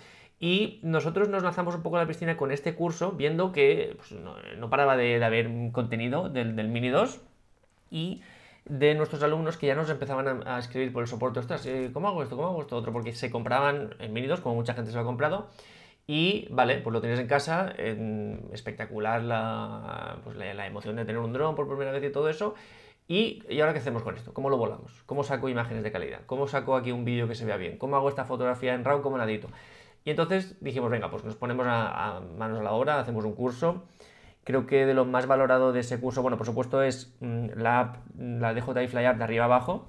Y 0.40 0.80
nosotros 0.82 1.28
nos 1.28 1.42
lanzamos 1.42 1.76
un 1.76 1.82
poco 1.82 1.96
a 1.96 2.00
la 2.00 2.08
piscina 2.08 2.36
con 2.36 2.50
este 2.50 2.74
curso, 2.74 3.12
viendo 3.12 3.52
que 3.52 3.96
pues, 3.96 4.12
no, 4.12 4.70
paraba 4.70 4.96
de, 4.96 5.22
haber 5.24 5.48
contenido 5.72 6.28
del, 6.28 6.56
del, 6.56 6.68
Mini 6.68 6.88
2 6.88 7.20
y 7.90 8.22
de 8.64 8.94
nuestros 8.94 9.22
alumnos 9.22 9.56
que 9.56 9.66
ya 9.66 9.74
nos 9.74 9.90
empezaban 9.90 10.46
a, 10.46 10.58
escribir 10.58 10.92
por 10.92 11.02
el 11.02 11.08
soporte, 11.08 11.38
ostras, 11.38 11.64
eh, 11.66 11.90
¿cómo 11.92 12.08
hago 12.08 12.22
esto? 12.22 12.36
¿Cómo 12.36 12.48
hago 12.48 12.62
esto? 12.62 12.76
Otro, 12.76 12.92
porque 12.92 13.12
se 13.12 13.30
compraban 13.30 13.94
en 13.98 14.12
Mini 14.12 14.26
2, 14.26 14.40
como 14.40 14.56
mucha 14.56 14.74
gente 14.74 14.90
se 14.90 14.96
lo 14.96 15.02
ha 15.02 15.06
comprado, 15.06 15.48
Y 16.06 16.48
vale, 16.50 16.78
pues 16.78 16.92
lo 16.92 17.00
tienes 17.00 17.18
en 17.18 17.26
casa, 17.26 17.72
espectacular 18.52 19.20
pues 20.22 20.36
la, 20.36 20.52
la, 20.52 20.66
emoción 20.66 20.96
de 20.96 21.04
tener 21.04 21.20
un 21.20 21.32
dron 21.32 21.54
por 21.54 21.66
primera 21.66 21.92
vez 21.92 22.04
y 22.04 22.12
todo 22.12 22.28
eso. 22.28 22.54
Y, 23.08 23.42
¿Y 23.48 23.60
ahora 23.60 23.72
qué 23.72 23.78
hacemos 23.78 24.02
con 24.02 24.16
esto? 24.16 24.32
¿Cómo 24.34 24.50
lo 24.50 24.56
volamos? 24.56 25.02
¿Cómo 25.06 25.24
saco 25.24 25.48
imágenes 25.48 25.82
de 25.82 25.92
calidad? 25.92 26.20
¿Cómo 26.26 26.46
saco 26.46 26.76
aquí 26.76 26.92
un 26.92 27.04
vídeo 27.04 27.28
que 27.28 27.34
se 27.34 27.44
vea 27.44 27.56
bien? 27.56 27.78
¿Cómo 27.78 27.96
hago 27.96 28.08
esta 28.08 28.24
fotografía 28.24 28.74
en 28.74 28.84
RAW 28.84 29.02
como 29.02 29.18
la 29.18 29.24
edito? 29.24 29.48
Y 30.04 30.10
entonces 30.10 30.56
dijimos, 30.60 30.90
venga, 30.90 31.10
pues 31.10 31.24
nos 31.24 31.36
ponemos 31.36 31.66
a, 31.68 32.20
manos 32.36 32.60
a 32.60 32.62
la 32.62 32.72
obra, 32.72 33.00
hacemos 33.00 33.24
un 33.24 33.34
curso. 33.34 33.84
Creo 34.44 34.66
que 34.66 34.84
de 34.84 34.92
lo 34.92 35.06
más 35.06 35.26
valorado 35.26 35.72
de 35.72 35.80
ese 35.80 35.98
curso, 35.98 36.20
bueno, 36.20 36.36
por 36.36 36.46
supuesto 36.46 36.82
es 36.82 37.14
mm, 37.20 37.48
la 37.56 37.80
app, 37.80 37.96
la 38.18 38.52
DJI 38.52 38.88
Fly 38.88 39.06
App 39.06 39.16
de 39.16 39.24
arriba 39.24 39.44
abajo 39.46 39.86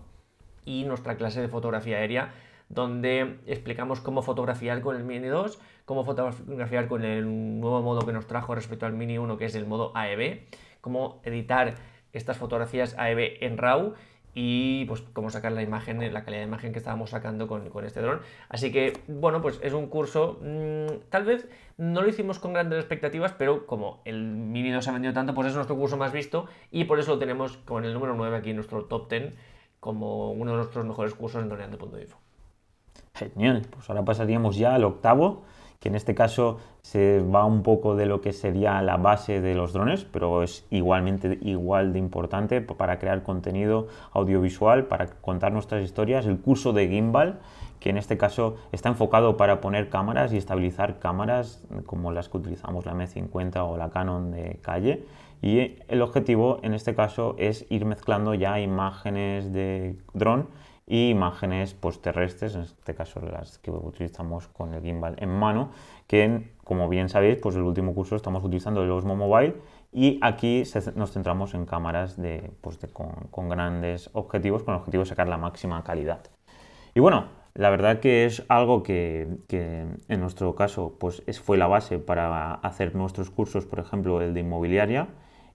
y 0.63 0.85
nuestra 0.85 1.15
clase 1.17 1.41
de 1.41 1.49
fotografía 1.49 1.97
aérea, 1.97 2.33
donde 2.69 3.39
explicamos 3.45 4.01
cómo 4.01 4.21
fotografiar 4.21 4.81
con 4.81 4.95
el 4.95 5.03
Mini 5.03 5.27
2, 5.27 5.59
cómo 5.85 6.03
fotografiar 6.03 6.87
con 6.87 7.03
el 7.03 7.59
nuevo 7.59 7.81
modo 7.81 8.05
que 8.05 8.13
nos 8.13 8.27
trajo 8.27 8.55
respecto 8.55 8.85
al 8.85 8.93
Mini 8.93 9.17
1, 9.17 9.37
que 9.37 9.45
es 9.45 9.55
el 9.55 9.65
modo 9.65 9.91
AEB, 9.95 10.41
cómo 10.81 11.21
editar 11.23 11.75
estas 12.13 12.37
fotografías 12.37 12.95
AEB 12.97 13.37
en 13.41 13.57
RAW 13.57 13.93
y 14.37 14.83
pues 14.85 15.01
cómo 15.13 15.29
sacar 15.29 15.53
la 15.53 15.63
imagen, 15.63 15.97
la 16.13 16.25
calidad 16.25 16.41
de 16.41 16.47
imagen 16.47 16.73
que 16.73 16.79
estábamos 16.79 17.11
sacando 17.11 17.47
con, 17.47 17.85
este 17.85 18.01
dron. 18.01 18.19
Así 18.49 18.71
que, 18.71 18.93
bueno, 19.07 19.41
pues 19.41 19.59
es 19.63 19.73
un 19.73 19.87
curso, 19.87 20.39
mm, 20.41 21.09
tal 21.09 21.23
vez 21.23 21.47
no 21.77 22.01
lo 22.01 22.09
hicimos 22.09 22.39
con 22.39 22.51
grandes 22.51 22.79
expectativas, 22.79 23.31
pero 23.31 23.65
como 23.65 24.01
el 24.03 24.21
Mini 24.21 24.71
2 24.71 24.85
ha 24.87 24.91
vendido 24.91 25.13
tanto, 25.13 25.33
pues 25.33 25.47
es 25.47 25.55
nuestro 25.55 25.77
curso 25.77 25.95
más 25.95 26.11
visto 26.11 26.47
y 26.69 26.83
por 26.83 26.99
eso 26.99 27.13
lo 27.13 27.19
tenemos 27.19 27.57
con 27.57 27.85
el 27.85 27.93
número 27.93 28.13
9 28.13 28.35
aquí 28.35 28.49
en 28.49 28.57
nuestro 28.57 28.83
top 28.85 29.09
10 29.09 29.33
como 29.79 30.31
uno 30.31 30.51
de 30.51 30.57
nuestros 30.57 30.85
mejores 30.85 31.13
cursos 31.13 31.41
en 31.41 31.47
droneando.info. 31.47 32.24
Genial, 33.15 33.63
pues 33.69 33.89
ahora 33.89 34.03
pasaríamos 34.03 34.57
ya 34.57 34.75
al 34.75 34.83
octavo 34.83 35.43
que 35.79 35.89
en 35.89 35.95
este 35.95 36.15
caso 36.15 36.57
se 36.81 37.19
va 37.21 37.45
un 37.45 37.61
poco 37.61 37.95
de 37.95 38.05
lo 38.05 38.19
que 38.19 38.33
sería 38.33 38.81
la 38.81 38.97
base 38.97 39.39
de 39.39 39.53
los 39.53 39.71
drones, 39.71 40.03
pero 40.03 40.41
es 40.41 40.65
igualmente 40.71 41.37
igual 41.41 41.93
de 41.93 41.99
importante 41.99 42.59
para 42.61 42.97
crear 42.97 43.23
contenido 43.23 43.87
audiovisual, 44.11 44.85
para 44.85 45.07
contar 45.07 45.51
nuestras 45.51 45.83
historias, 45.83 46.25
el 46.25 46.39
curso 46.39 46.73
de 46.73 46.87
Gimbal, 46.87 47.39
que 47.79 47.89
en 47.89 47.97
este 47.97 48.17
caso 48.17 48.55
está 48.71 48.89
enfocado 48.89 49.37
para 49.37 49.61
poner 49.61 49.89
cámaras 49.89 50.33
y 50.33 50.37
estabilizar 50.37 50.97
cámaras 50.97 51.63
como 51.85 52.11
las 52.11 52.29
que 52.29 52.37
utilizamos 52.37 52.85
la 52.85 52.93
M50 52.93 53.57
o 53.69 53.77
la 53.77 53.91
Canon 53.91 54.31
de 54.31 54.59
calle. 54.61 55.05
Y 55.41 55.75
el 55.87 56.01
objetivo 56.01 56.59
en 56.63 56.73
este 56.73 56.95
caso 56.95 57.35
es 57.37 57.65
ir 57.69 57.85
mezclando 57.85 58.33
ya 58.33 58.59
imágenes 58.59 59.53
de 59.53 59.97
dron 60.13 60.47
y 60.87 61.09
imágenes 61.09 61.73
pues, 61.73 62.01
terrestres, 62.01 62.55
en 62.55 62.61
este 62.61 62.93
caso 62.93 63.19
las 63.19 63.57
que 63.57 63.71
utilizamos 63.71 64.47
con 64.47 64.73
el 64.73 64.83
gimbal 64.83 65.15
en 65.19 65.29
mano, 65.29 65.71
que 66.07 66.51
como 66.63 66.87
bien 66.89 67.09
sabéis, 67.09 67.37
pues 67.37 67.55
el 67.55 67.63
último 67.63 67.93
curso 67.93 68.15
estamos 68.15 68.43
utilizando 68.43 68.83
el 68.83 68.91
Osmo 68.91 69.15
Mobile 69.15 69.55
y 69.91 70.19
aquí 70.21 70.63
nos 70.95 71.11
centramos 71.11 71.53
en 71.53 71.65
cámaras 71.65 72.21
de, 72.21 72.51
pues 72.61 72.77
con, 72.91 73.49
grandes 73.49 74.09
objetivos, 74.13 74.63
con 74.63 74.73
el 74.73 74.79
objetivo 74.79 75.03
de 75.03 75.09
sacar 75.09 75.27
la 75.27 75.37
máxima 75.37 75.83
calidad. 75.83 76.21
Y 76.93 76.99
bueno, 76.99 77.29
la 77.55 77.69
verdad 77.69 77.99
que 77.99 78.25
es 78.25 78.43
algo 78.47 78.83
que, 78.83 79.27
que, 79.47 79.87
en 80.07 80.19
nuestro 80.19 80.53
caso 80.55 80.97
pues 80.99 81.23
es, 81.25 81.39
fue 81.39 81.57
la 81.57 81.67
base 81.67 81.97
para 81.97 82.53
hacer 82.55 82.95
nuestros 82.95 83.31
cursos, 83.31 83.65
por 83.65 83.79
ejemplo 83.79 84.21
el 84.21 84.33
de 84.33 84.41
inmobiliaria, 84.41 85.07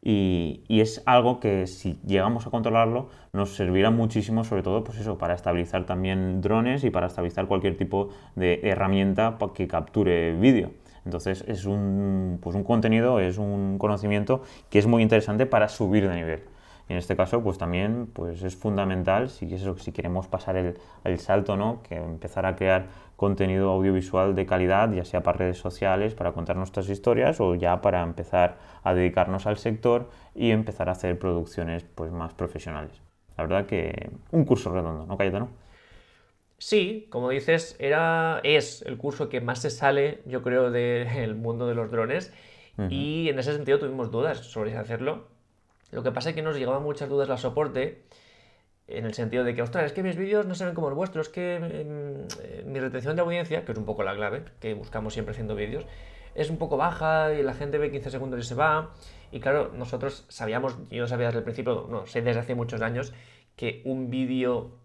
y, 0.03 0.63
es 0.69 1.03
algo 1.05 1.41
que 1.41 1.67
si 1.67 1.99
llegamos 2.07 2.47
a 2.47 2.51
controlarlo 2.51 3.09
nos 3.33 3.55
servirá 3.55 3.91
muchísimo, 3.91 4.45
sobre 4.45 4.63
todo 4.63 4.83
pues 4.83 4.99
eso, 4.99 5.19
para 5.19 5.35
estabilizar 5.35 5.85
también 5.85 6.41
drones 6.41 6.85
y 6.85 6.91
para 6.91 7.07
estabilizar 7.07 7.47
cualquier 7.47 7.77
tipo 7.77 8.09
de 8.35 8.61
herramienta 8.63 9.37
que 9.55 9.69
capture 9.69 10.33
vídeo. 10.33 10.71
Entonces 11.05 11.45
es 11.47 11.67
un, 11.67 12.39
pues 12.43 12.57
un 12.57 12.65
contenido, 12.65 13.21
es 13.21 13.39
un 13.39 13.79
conocimiento 13.79 14.43
que 14.71 14.79
es 14.79 14.87
muy 14.87 15.03
interesante 15.03 15.47
para 15.47 15.69
subir 15.69 16.09
de 16.09 16.15
nivel. 16.15 16.43
Y 16.89 16.93
en 16.93 16.99
este 16.99 17.15
caso, 17.15 17.43
pues 17.43 17.57
también 17.57 18.09
pues 18.13 18.43
es 18.43 18.57
fundamental 18.57 19.31
si, 19.31 19.55
eso, 19.55 19.79
si 19.79 19.93
queremos 19.93 20.27
pasar 20.27 20.57
el, 20.57 20.79
el 21.05 21.19
salto, 21.21 21.57
¿no? 21.57 21.83
que 21.83 21.97
empezar 21.97 22.47
a 22.47 22.57
crear 22.57 22.89
contenido 23.21 23.69
audiovisual 23.69 24.35
de 24.35 24.47
calidad, 24.47 24.91
ya 24.95 25.05
sea 25.05 25.23
para 25.23 25.37
redes 25.37 25.59
sociales, 25.59 26.15
para 26.15 26.33
contar 26.33 26.57
nuestras 26.57 26.89
historias 26.89 27.39
o 27.39 27.55
ya 27.55 27.83
para 27.83 28.03
empezar 28.03 28.57
a 28.83 28.95
dedicarnos 28.95 29.47
al 29.47 29.59
sector 29.59 30.09
y 30.35 30.53
empezar 30.53 30.89
a 30.89 30.93
hacer 30.93 31.19
producciones 31.19 31.85
pues, 31.95 32.11
más 32.13 32.33
profesionales. 32.33 33.03
La 33.37 33.45
verdad 33.45 33.67
que 33.67 34.09
un 34.31 34.47
curso 34.47 34.73
redondo, 34.73 35.05
¿no, 35.05 35.19
Cayetano? 35.19 35.51
Sí, 36.57 37.09
como 37.11 37.29
dices, 37.29 37.77
era, 37.79 38.41
es 38.43 38.81
el 38.87 38.97
curso 38.97 39.29
que 39.29 39.43
más 39.43 39.61
se 39.61 39.69
sale, 39.69 40.23
yo 40.25 40.43
creo, 40.43 40.71
del 40.71 41.35
mundo 41.35 41.69
de 41.69 41.75
los 41.75 41.91
drones. 41.91 42.33
Y 42.89 43.29
en 43.29 43.39
ese 43.39 43.53
sentido 43.53 43.79
tuvimos 43.79 44.11
dudas 44.11 44.39
sobre 44.39 44.75
hacerlo. 44.79 45.27
Lo 45.91 46.03
que 46.03 46.11
pasa 46.11 46.31
es 46.31 46.35
que 46.35 46.41
nos 46.41 46.57
llegaban 46.57 46.83
muchas 46.83 47.11
dudas 47.11 47.29
al 47.29 47.37
soporte 47.37 48.01
en 48.91 49.07
el 49.07 49.15
sentido 49.15 49.45
de 49.45 49.55
que, 49.55 49.63
ostras, 49.63 49.85
es 49.85 49.93
que 49.93 50.03
mis 50.03 50.17
vídeos 50.17 50.47
no 50.47 50.55
se 50.55 50.65
ven 50.65 50.75
como 50.75 50.89
los 50.89 50.97
vuestros, 50.97 51.29
es 51.29 51.33
que 51.33 51.57
em, 51.57 52.27
eh, 52.43 52.65
mi 52.67 52.81
retención 52.81 53.17
de 53.17 53.23
audiencia, 53.23 53.65
que 53.65 53.73
es 53.73 53.79
un 53.79 53.85
poco 53.85 54.03
la 54.03 54.15
clave, 54.15 54.45
que 54.61 54.75
buscamos 54.75 55.13
siempre 55.13 55.33
haciendo 55.33 55.55
vídeos, 55.55 55.87
es 56.35 56.51
un 56.51 56.59
poco 56.59 56.77
baja 56.77 57.35
y 57.35 57.43
la 57.43 57.55
gente 57.55 57.79
ve 57.79 57.91
15 57.91 58.11
segundos 58.11 58.41
y 58.41 58.43
se 58.43 58.55
va. 58.55 58.95
Y 59.33 59.41
claro, 59.41 59.73
nosotros 59.75 60.25
sabíamos, 60.29 60.77
yo 60.91 61.07
sabía 61.07 61.27
desde 61.27 61.39
el 61.39 61.45
principio, 61.45 61.87
no, 61.91 62.07
sé 62.07 62.23
desde 62.23 62.41
hace 62.41 62.55
muchos 62.55 62.83
años, 62.83 63.13
que 63.57 63.83
un 63.85 64.11
vídeo 64.11 64.79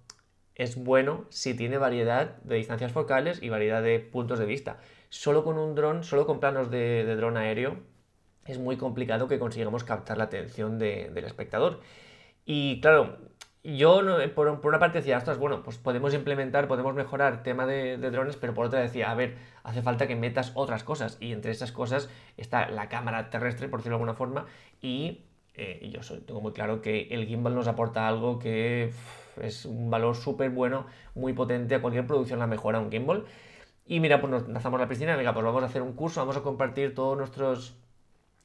es 0.55 0.75
bueno 0.75 1.25
si 1.29 1.53
tiene 1.53 1.77
variedad 1.77 2.37
de 2.43 2.55
distancias 2.55 2.91
focales 2.91 3.41
y 3.41 3.49
variedad 3.49 3.83
de 3.83 3.99
puntos 3.99 4.39
de 4.39 4.45
vista. 4.45 4.79
Solo 5.09 5.43
con 5.43 5.57
un 5.57 5.75
dron, 5.75 6.03
solo 6.03 6.25
con 6.25 6.39
planos 6.39 6.71
de 6.71 7.15
dron 7.15 7.37
aéreo, 7.37 7.77
es 8.45 8.59
muy 8.59 8.77
complicado 8.77 9.27
que 9.27 9.39
consigamos 9.39 9.83
captar 9.83 10.17
la 10.17 10.25
atención 10.25 10.77
del 10.77 11.17
espectador. 11.25 11.81
Y 12.45 12.79
claro, 12.79 13.17
yo 13.65 14.01
por, 14.35 14.47
una 14.47 14.79
parte 14.79 14.99
decía, 14.99 15.17
ostras, 15.17 15.37
bueno, 15.37 15.63
pues 15.63 15.77
podemos 15.77 16.13
implementar, 16.13 16.67
podemos 16.67 16.93
mejorar 16.93 17.41
tema 17.41 17.65
de, 17.65 17.97
drones, 17.97 18.35
pero 18.35 18.53
por 18.53 18.67
otra 18.67 18.79
decía, 18.79 19.09
a 19.09 19.15
ver, 19.15 19.37
hace 19.63 19.81
falta 19.81 20.07
que 20.07 20.15
metas 20.15 20.51
otras 20.55 20.83
cosas. 20.83 21.17
Y 21.19 21.31
entre 21.31 21.51
esas 21.51 21.71
cosas 21.71 22.09
está 22.37 22.69
la 22.69 22.89
cámara 22.89 23.29
terrestre, 23.29 23.67
por 23.67 23.79
decirlo 23.79 23.97
de 23.97 24.03
alguna 24.03 24.13
forma, 24.13 24.45
y 24.81 25.25
eh, 25.55 25.89
yo 25.91 26.01
tengo 26.19 26.41
muy 26.41 26.53
claro 26.53 26.81
que 26.81 27.07
el 27.11 27.25
gimbal 27.25 27.55
nos 27.55 27.67
aporta 27.67 28.07
algo 28.07 28.39
que 28.39 28.91
es 29.41 29.65
un 29.65 29.89
valor 29.89 30.15
súper 30.15 30.49
bueno, 30.51 30.85
muy 31.15 31.33
potente, 31.33 31.75
a 31.75 31.81
cualquier 31.81 32.05
producción 32.05 32.39
la 32.39 32.47
mejora 32.47 32.79
un 32.79 32.91
gimbal. 32.91 33.25
Y 33.87 33.99
mira, 33.99 34.19
pues 34.19 34.31
nos 34.31 34.47
lanzamos 34.47 34.79
a 34.79 34.83
la 34.83 34.89
piscina, 34.89 35.15
venga, 35.15 35.33
pues 35.33 35.45
vamos 35.45 35.63
a 35.63 35.67
hacer 35.67 35.81
un 35.81 35.93
curso, 35.93 36.19
vamos 36.19 36.37
a 36.37 36.41
compartir 36.41 36.93
todos 36.95 37.17
nuestros 37.17 37.75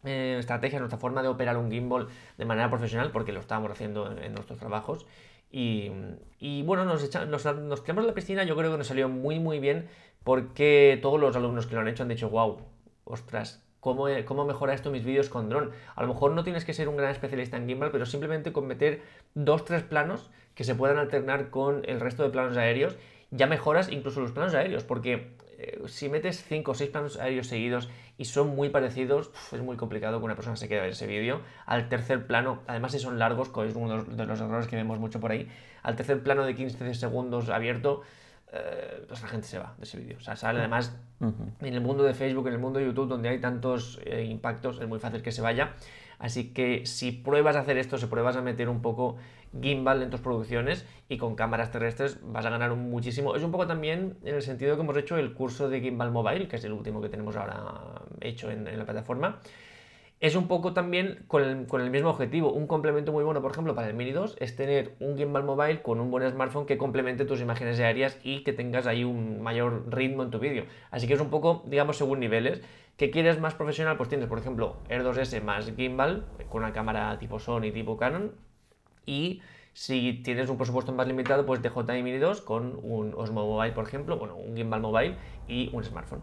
eh, 0.04 0.36
estrategia, 0.38 0.78
nuestra 0.78 0.98
forma 0.98 1.22
de 1.22 1.28
operar 1.28 1.56
un 1.56 1.70
gimbal 1.70 2.08
de 2.38 2.44
manera 2.44 2.70
profesional, 2.70 3.10
porque 3.12 3.32
lo 3.32 3.40
estábamos 3.40 3.70
haciendo 3.70 4.10
en, 4.10 4.34
nuestros 4.34 4.58
trabajos. 4.58 5.06
Y, 5.52 5.90
bueno, 6.62 6.84
nos, 6.84 7.02
nos, 7.26 7.56
nos 7.56 7.82
tiramos 7.82 8.04
la 8.04 8.14
piscina, 8.14 8.44
yo 8.44 8.56
creo 8.56 8.70
que 8.70 8.78
nos 8.78 8.86
salió 8.86 9.08
muy, 9.08 9.40
muy 9.40 9.58
bien, 9.58 9.88
porque 10.22 10.98
todos 11.02 11.20
los 11.20 11.34
alumnos 11.34 11.66
que 11.66 11.74
lo 11.74 11.80
han 11.80 11.88
hecho 11.88 12.02
han 12.04 12.08
dicho, 12.08 12.30
wow, 12.30 12.58
ostras, 13.04 13.64
¿Cómo, 13.80 14.08
¿Cómo, 14.26 14.44
mejora 14.44 14.74
esto 14.74 14.90
mis 14.90 15.04
vídeos 15.04 15.30
con 15.30 15.48
dron? 15.48 15.70
A 15.96 16.02
lo 16.02 16.08
mejor 16.08 16.32
no 16.32 16.44
tienes 16.44 16.66
que 16.66 16.74
ser 16.74 16.88
un 16.88 16.98
gran 16.98 17.10
especialista 17.10 17.56
en 17.56 17.66
gimbal, 17.66 17.90
pero 17.90 18.04
simplemente 18.04 18.52
con 18.52 18.66
meter 18.66 19.02
dos, 19.34 19.64
tres 19.64 19.82
planos 19.82 20.30
que 20.54 20.64
se 20.64 20.74
puedan 20.74 20.98
alternar 20.98 21.48
con 21.48 21.82
el 21.86 21.98
resto 21.98 22.22
de 22.22 22.28
planos 22.28 22.58
aéreos, 22.58 22.98
ya 23.30 23.46
mejoras 23.46 23.90
incluso 23.90 24.20
los 24.20 24.32
planos 24.32 24.54
aéreos, 24.54 24.84
porque 24.84 25.32
eh, 25.60 25.82
si 25.88 26.08
metes 26.08 26.42
5 26.44 26.70
o 26.70 26.74
6 26.74 26.90
planos 26.90 27.18
aéreos 27.18 27.46
seguidos 27.46 27.90
y 28.16 28.24
son 28.24 28.54
muy 28.56 28.70
parecidos, 28.70 29.30
es 29.52 29.60
muy 29.60 29.76
complicado 29.76 30.18
que 30.18 30.24
una 30.24 30.34
persona 30.34 30.56
se 30.56 30.68
quede 30.68 30.78
a 30.78 30.82
ver 30.82 30.92
ese 30.92 31.06
vídeo. 31.06 31.42
Al 31.66 31.88
tercer 31.88 32.26
plano, 32.26 32.62
además 32.66 32.92
si 32.92 32.98
son 32.98 33.18
largos, 33.18 33.50
que 33.50 33.66
es 33.66 33.74
uno 33.74 34.02
de 34.04 34.26
los 34.26 34.40
errores 34.40 34.66
que 34.66 34.76
vemos 34.76 34.98
mucho 34.98 35.20
por 35.20 35.32
ahí, 35.32 35.48
al 35.82 35.96
tercer 35.96 36.22
plano 36.22 36.44
de 36.44 36.54
15 36.54 36.94
segundos 36.94 37.50
abierto, 37.50 38.02
eh, 38.52 39.04
pues 39.06 39.20
la 39.20 39.28
gente 39.28 39.46
se 39.46 39.58
va 39.58 39.74
de 39.76 39.84
ese 39.84 39.98
vídeo. 39.98 40.16
O 40.16 40.20
sea, 40.20 40.34
sale 40.36 40.60
además 40.60 40.96
en 41.20 41.74
el 41.74 41.80
mundo 41.80 42.02
de 42.04 42.14
Facebook, 42.14 42.48
en 42.48 42.54
el 42.54 42.58
mundo 42.58 42.78
de 42.78 42.86
YouTube, 42.86 43.08
donde 43.08 43.28
hay 43.28 43.38
tantos 43.38 44.00
eh, 44.04 44.24
impactos, 44.24 44.80
es 44.80 44.88
muy 44.88 44.98
fácil 44.98 45.22
que 45.22 45.30
se 45.30 45.42
vaya. 45.42 45.74
Así 46.18 46.52
que 46.52 46.84
si 46.84 47.12
pruebas 47.12 47.56
a 47.56 47.60
hacer 47.60 47.78
esto, 47.78 47.96
si 47.96 48.06
pruebas 48.06 48.36
a 48.36 48.42
meter 48.42 48.68
un 48.68 48.82
poco 48.82 49.16
gimbal 49.60 50.02
en 50.02 50.10
tus 50.10 50.20
producciones 50.20 50.86
y 51.08 51.18
con 51.18 51.34
cámaras 51.34 51.70
terrestres 51.70 52.18
vas 52.22 52.46
a 52.46 52.50
ganar 52.50 52.74
muchísimo. 52.74 53.34
Es 53.34 53.42
un 53.42 53.50
poco 53.50 53.66
también 53.66 54.16
en 54.24 54.34
el 54.34 54.42
sentido 54.42 54.76
que 54.76 54.82
hemos 54.82 54.96
hecho 54.96 55.16
el 55.16 55.34
curso 55.34 55.68
de 55.68 55.80
gimbal 55.80 56.10
mobile, 56.10 56.48
que 56.48 56.56
es 56.56 56.64
el 56.64 56.72
último 56.72 57.00
que 57.00 57.08
tenemos 57.08 57.36
ahora 57.36 58.02
hecho 58.20 58.50
en, 58.50 58.64
la 58.64 58.84
plataforma. 58.84 59.40
Es 60.20 60.36
un 60.36 60.48
poco 60.48 60.74
también 60.74 61.24
con 61.26 61.42
el, 61.42 61.90
mismo 61.90 62.10
objetivo. 62.10 62.52
Un 62.52 62.66
complemento 62.66 63.10
muy 63.10 63.24
bueno, 63.24 63.40
por 63.40 63.52
ejemplo, 63.52 63.74
para 63.74 63.88
el 63.88 63.94
Mini 63.94 64.12
2 64.12 64.36
es 64.38 64.54
tener 64.54 64.94
un 65.00 65.16
gimbal 65.16 65.44
mobile 65.44 65.80
con 65.80 65.98
un 65.98 66.10
buen 66.10 66.30
smartphone 66.30 66.66
que 66.66 66.76
complemente 66.76 67.24
tus 67.24 67.40
imágenes 67.40 67.80
aéreas 67.80 68.18
y 68.22 68.44
que 68.44 68.52
tengas 68.52 68.86
ahí 68.86 69.02
un 69.02 69.40
mayor 69.40 69.90
ritmo 69.90 70.22
en 70.22 70.30
tu 70.30 70.38
vídeo. 70.38 70.66
Así 70.90 71.08
que 71.08 71.14
es 71.14 71.20
un 71.20 71.30
poco, 71.30 71.64
digamos, 71.66 71.96
según 71.96 72.20
niveles. 72.20 72.60
¿Qué 72.98 73.10
quieres 73.10 73.40
más 73.40 73.54
profesional? 73.54 73.96
Pues 73.96 74.10
tienes, 74.10 74.28
por 74.28 74.38
ejemplo, 74.38 74.76
Air 74.90 75.02
2S 75.02 75.42
más 75.42 75.72
gimbal, 75.74 76.26
con 76.50 76.64
una 76.64 76.74
cámara 76.74 77.18
tipo 77.18 77.38
Sony, 77.38 77.72
tipo 77.72 77.96
Canon. 77.96 78.32
Y 79.06 79.40
si 79.72 80.20
tienes 80.24 80.50
un 80.50 80.56
presupuesto 80.56 80.92
más 80.92 81.06
limitado, 81.06 81.46
pues 81.46 81.62
DJI 81.62 82.02
Mini 82.02 82.18
2 82.18 82.40
con 82.42 82.78
un 82.82 83.14
Osmo 83.16 83.46
Mobile, 83.46 83.72
por 83.72 83.84
ejemplo, 83.84 84.18
bueno, 84.18 84.36
un 84.36 84.56
gimbal 84.56 84.80
mobile 84.80 85.16
y 85.48 85.70
un 85.72 85.84
smartphone. 85.84 86.20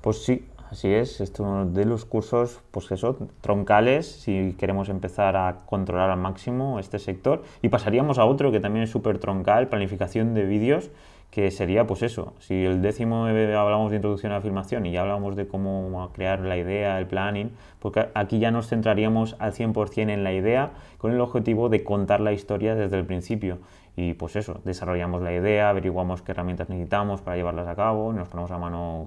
Pues 0.00 0.24
sí, 0.24 0.46
así 0.70 0.88
es. 0.88 1.20
Esto 1.20 1.66
de 1.66 1.84
los 1.84 2.04
cursos, 2.04 2.60
pues 2.70 2.90
eso, 2.92 3.28
troncales, 3.40 4.06
si 4.06 4.54
queremos 4.58 4.88
empezar 4.88 5.36
a 5.36 5.58
controlar 5.66 6.10
al 6.10 6.18
máximo 6.18 6.78
este 6.78 6.98
sector. 6.98 7.42
Y 7.62 7.68
pasaríamos 7.68 8.18
a 8.18 8.24
otro 8.24 8.52
que 8.52 8.60
también 8.60 8.84
es 8.84 8.90
súper 8.90 9.18
troncal, 9.18 9.68
planificación 9.68 10.34
de 10.34 10.44
vídeos, 10.46 10.90
que 11.38 11.52
sería 11.52 11.86
pues 11.86 12.02
eso. 12.02 12.34
Si 12.40 12.64
el 12.64 12.82
décimo 12.82 13.26
hablamos 13.26 13.90
de 13.90 13.96
introducción 13.98 14.32
a 14.32 14.38
la 14.38 14.40
filmación 14.40 14.86
y 14.86 14.90
ya 14.90 15.02
hablamos 15.02 15.36
de 15.36 15.46
cómo 15.46 16.10
crear 16.12 16.40
la 16.40 16.56
idea, 16.56 16.98
el 16.98 17.06
planning, 17.06 17.52
porque 17.78 18.08
aquí 18.14 18.40
ya 18.40 18.50
nos 18.50 18.66
centraríamos 18.66 19.36
al 19.38 19.52
100% 19.52 20.10
en 20.10 20.24
la 20.24 20.32
idea 20.32 20.72
con 20.98 21.12
el 21.12 21.20
objetivo 21.20 21.68
de 21.68 21.84
contar 21.84 22.20
la 22.20 22.32
historia 22.32 22.74
desde 22.74 22.98
el 22.98 23.06
principio 23.06 23.58
y 23.94 24.14
pues 24.14 24.34
eso, 24.34 24.60
desarrollamos 24.64 25.22
la 25.22 25.32
idea, 25.32 25.70
averiguamos 25.70 26.22
qué 26.22 26.32
herramientas 26.32 26.70
necesitamos 26.70 27.20
para 27.20 27.36
llevarlas 27.36 27.68
a 27.68 27.76
cabo, 27.76 28.12
nos 28.12 28.26
ponemos 28.26 28.50
a 28.50 28.58
mano 28.58 29.06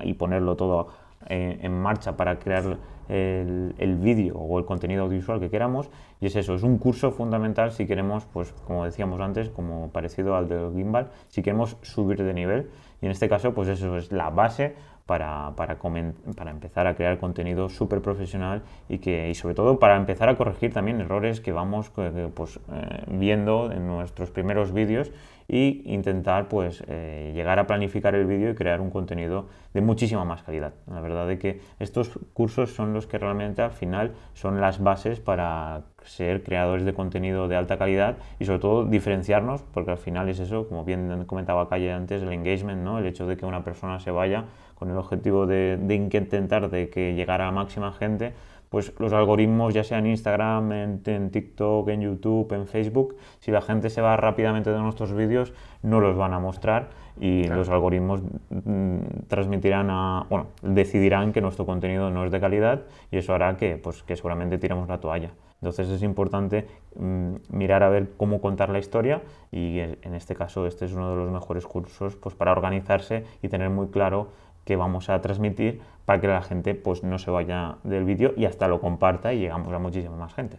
y 0.00 0.14
ponerlo 0.14 0.56
todo 0.56 0.88
en 1.26 1.72
marcha 1.72 2.16
para 2.16 2.38
crear 2.38 2.78
el, 3.08 3.74
el 3.78 3.96
vídeo 3.96 4.36
o 4.36 4.58
el 4.58 4.64
contenido 4.64 5.04
audiovisual 5.04 5.40
que 5.40 5.50
queramos 5.50 5.90
y 6.20 6.26
es 6.26 6.36
eso, 6.36 6.54
es 6.54 6.62
un 6.62 6.78
curso 6.78 7.10
fundamental 7.10 7.72
si 7.72 7.86
queremos, 7.86 8.26
pues 8.26 8.52
como 8.66 8.84
decíamos 8.84 9.20
antes, 9.20 9.50
como 9.50 9.90
parecido 9.90 10.36
al 10.36 10.48
del 10.48 10.72
gimbal, 10.74 11.10
si 11.28 11.42
queremos 11.42 11.76
subir 11.82 12.22
de 12.22 12.34
nivel 12.34 12.70
y 13.00 13.06
en 13.06 13.12
este 13.12 13.28
caso 13.28 13.54
pues 13.54 13.68
eso 13.68 13.96
es 13.96 14.12
la 14.12 14.30
base 14.30 14.74
para, 15.08 15.52
para, 15.56 15.78
para 15.78 16.50
empezar 16.50 16.86
a 16.86 16.94
crear 16.94 17.18
contenido 17.18 17.70
súper 17.70 18.02
profesional 18.02 18.60
y, 18.90 18.98
que, 18.98 19.30
y 19.30 19.34
sobre 19.34 19.54
todo 19.54 19.78
para 19.78 19.96
empezar 19.96 20.28
a 20.28 20.36
corregir 20.36 20.74
también 20.74 21.00
errores 21.00 21.40
que 21.40 21.50
vamos 21.50 21.88
pues, 21.88 22.12
eh, 22.14 23.04
viendo 23.06 23.72
en 23.72 23.86
nuestros 23.86 24.30
primeros 24.30 24.74
vídeos 24.74 25.10
y 25.48 25.80
intentar 25.86 26.48
pues 26.48 26.84
eh, 26.88 27.32
llegar 27.34 27.58
a 27.58 27.66
planificar 27.66 28.14
el 28.14 28.26
vídeo 28.26 28.50
y 28.50 28.54
crear 28.54 28.82
un 28.82 28.90
contenido 28.90 29.46
de 29.72 29.80
muchísima 29.80 30.26
más 30.26 30.42
calidad. 30.42 30.74
La 30.86 31.00
verdad 31.00 31.30
es 31.32 31.38
que 31.38 31.60
estos 31.78 32.10
cursos 32.34 32.74
son 32.74 32.92
los 32.92 33.06
que 33.06 33.16
realmente 33.16 33.62
al 33.62 33.70
final 33.70 34.12
son 34.34 34.60
las 34.60 34.82
bases 34.82 35.20
para 35.20 35.84
ser 36.04 36.42
creadores 36.42 36.84
de 36.84 36.92
contenido 36.92 37.48
de 37.48 37.56
alta 37.56 37.78
calidad 37.78 38.18
y 38.38 38.44
sobre 38.44 38.58
todo 38.58 38.84
diferenciarnos, 38.84 39.62
porque 39.62 39.90
al 39.90 39.98
final 39.98 40.28
es 40.28 40.38
eso, 40.38 40.68
como 40.68 40.84
bien 40.84 41.24
comentaba 41.24 41.68
Calle 41.68 41.92
antes, 41.92 42.22
el 42.22 42.32
engagement, 42.32 42.82
¿no? 42.82 42.98
el 42.98 43.06
hecho 43.06 43.26
de 43.26 43.38
que 43.38 43.46
una 43.46 43.64
persona 43.64 44.00
se 44.00 44.10
vaya 44.10 44.44
con 44.78 44.90
el 44.90 44.96
objetivo 44.96 45.46
de, 45.46 45.78
intentar 45.90 46.70
de 46.70 46.88
que 46.88 47.14
llegara 47.14 47.48
a 47.48 47.52
máxima 47.52 47.92
gente, 47.92 48.32
pues 48.68 48.92
los 48.98 49.12
algoritmos, 49.12 49.74
ya 49.74 49.82
sea 49.82 49.98
en 49.98 50.06
Instagram, 50.06 50.72
en, 50.72 51.30
TikTok, 51.30 51.88
en 51.88 52.02
YouTube, 52.02 52.52
en 52.52 52.66
Facebook, 52.66 53.16
si 53.40 53.50
la 53.50 53.60
gente 53.60 53.90
se 53.90 54.00
va 54.00 54.16
rápidamente 54.16 54.70
de 54.70 54.78
nuestros 54.78 55.12
vídeos, 55.14 55.52
no 55.82 56.00
los 56.00 56.16
van 56.16 56.32
a 56.32 56.38
mostrar 56.38 56.90
y 57.20 57.44
los 57.44 57.68
algoritmos 57.68 58.22
mm, 58.50 58.98
transmitirán 59.26 59.88
a, 59.90 60.26
bueno, 60.30 60.48
decidirán 60.62 61.32
que 61.32 61.40
nuestro 61.40 61.66
contenido 61.66 62.10
no 62.10 62.24
es 62.24 62.30
de 62.30 62.38
calidad 62.38 62.82
y 63.10 63.16
eso 63.16 63.34
hará 63.34 63.56
que, 63.56 63.76
pues, 63.76 64.02
que 64.04 64.14
seguramente 64.14 64.58
tiremos 64.58 64.88
la 64.88 65.00
toalla. 65.00 65.30
Entonces 65.60 65.88
es 65.88 66.02
importante 66.02 66.68
mm, 66.94 67.34
mirar 67.50 67.82
a 67.82 67.88
ver 67.88 68.10
cómo 68.16 68.40
contar 68.40 68.68
la 68.68 68.78
historia 68.78 69.22
y 69.50 69.80
en 69.80 70.14
este 70.14 70.36
caso 70.36 70.66
este 70.66 70.84
es 70.84 70.92
uno 70.92 71.10
de 71.10 71.16
los 71.16 71.32
mejores 71.32 71.66
cursos 71.66 72.14
pues, 72.16 72.34
para 72.34 72.52
organizarse 72.52 73.24
y 73.42 73.48
tener 73.48 73.70
muy 73.70 73.88
claro 73.88 74.28
que 74.68 74.76
vamos 74.76 75.08
a 75.08 75.18
transmitir 75.22 75.80
para 76.04 76.20
que 76.20 76.28
la 76.28 76.42
gente 76.42 76.74
pues 76.74 77.02
no 77.02 77.18
se 77.18 77.30
vaya 77.30 77.78
del 77.84 78.04
vídeo 78.04 78.34
y 78.36 78.44
hasta 78.44 78.68
lo 78.68 78.82
comparta 78.82 79.32
y 79.32 79.38
llegamos 79.38 79.72
a 79.72 79.78
muchísima 79.78 80.14
más 80.14 80.34
gente. 80.34 80.58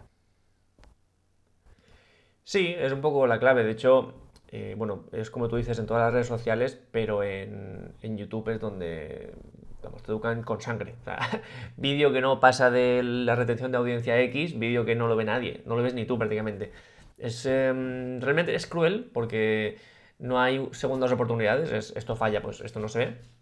Sí, 2.42 2.74
es 2.76 2.92
un 2.92 3.02
poco 3.02 3.28
la 3.28 3.38
clave. 3.38 3.62
De 3.62 3.70
hecho, 3.70 4.14
eh, 4.48 4.74
bueno, 4.76 5.04
es 5.12 5.30
como 5.30 5.46
tú 5.46 5.54
dices 5.54 5.78
en 5.78 5.86
todas 5.86 6.02
las 6.02 6.12
redes 6.12 6.26
sociales, 6.26 6.76
pero 6.90 7.22
en, 7.22 7.94
YouTube 8.02 8.48
es 8.48 8.58
donde 8.58 9.32
vamos, 9.80 10.02
te 10.02 10.10
educan 10.10 10.42
con 10.42 10.60
sangre. 10.60 10.96
vídeo 11.76 12.12
que 12.12 12.20
no 12.20 12.40
pasa 12.40 12.72
de 12.72 13.04
la 13.04 13.36
retención 13.36 13.70
de 13.70 13.78
audiencia 13.78 14.20
X, 14.22 14.58
vídeo 14.58 14.84
que 14.84 14.96
no 14.96 15.06
lo 15.06 15.14
ve 15.14 15.24
nadie, 15.24 15.62
no 15.66 15.76
lo 15.76 15.84
ves 15.84 15.94
ni 15.94 16.04
tú 16.04 16.18
prácticamente. 16.18 16.72
Es, 17.16 17.46
em, 17.46 18.20
realmente 18.20 18.56
es 18.56 18.66
cruel 18.66 19.08
porque 19.14 19.78
no 20.18 20.40
hay 20.40 20.68
segundas 20.72 21.12
oportunidades, 21.12 21.92
esto 21.94 22.16
falla, 22.16 22.42
pues 22.42 22.60
esto 22.60 22.80
no 22.80 22.88
se 22.88 22.98
ve 22.98 23.39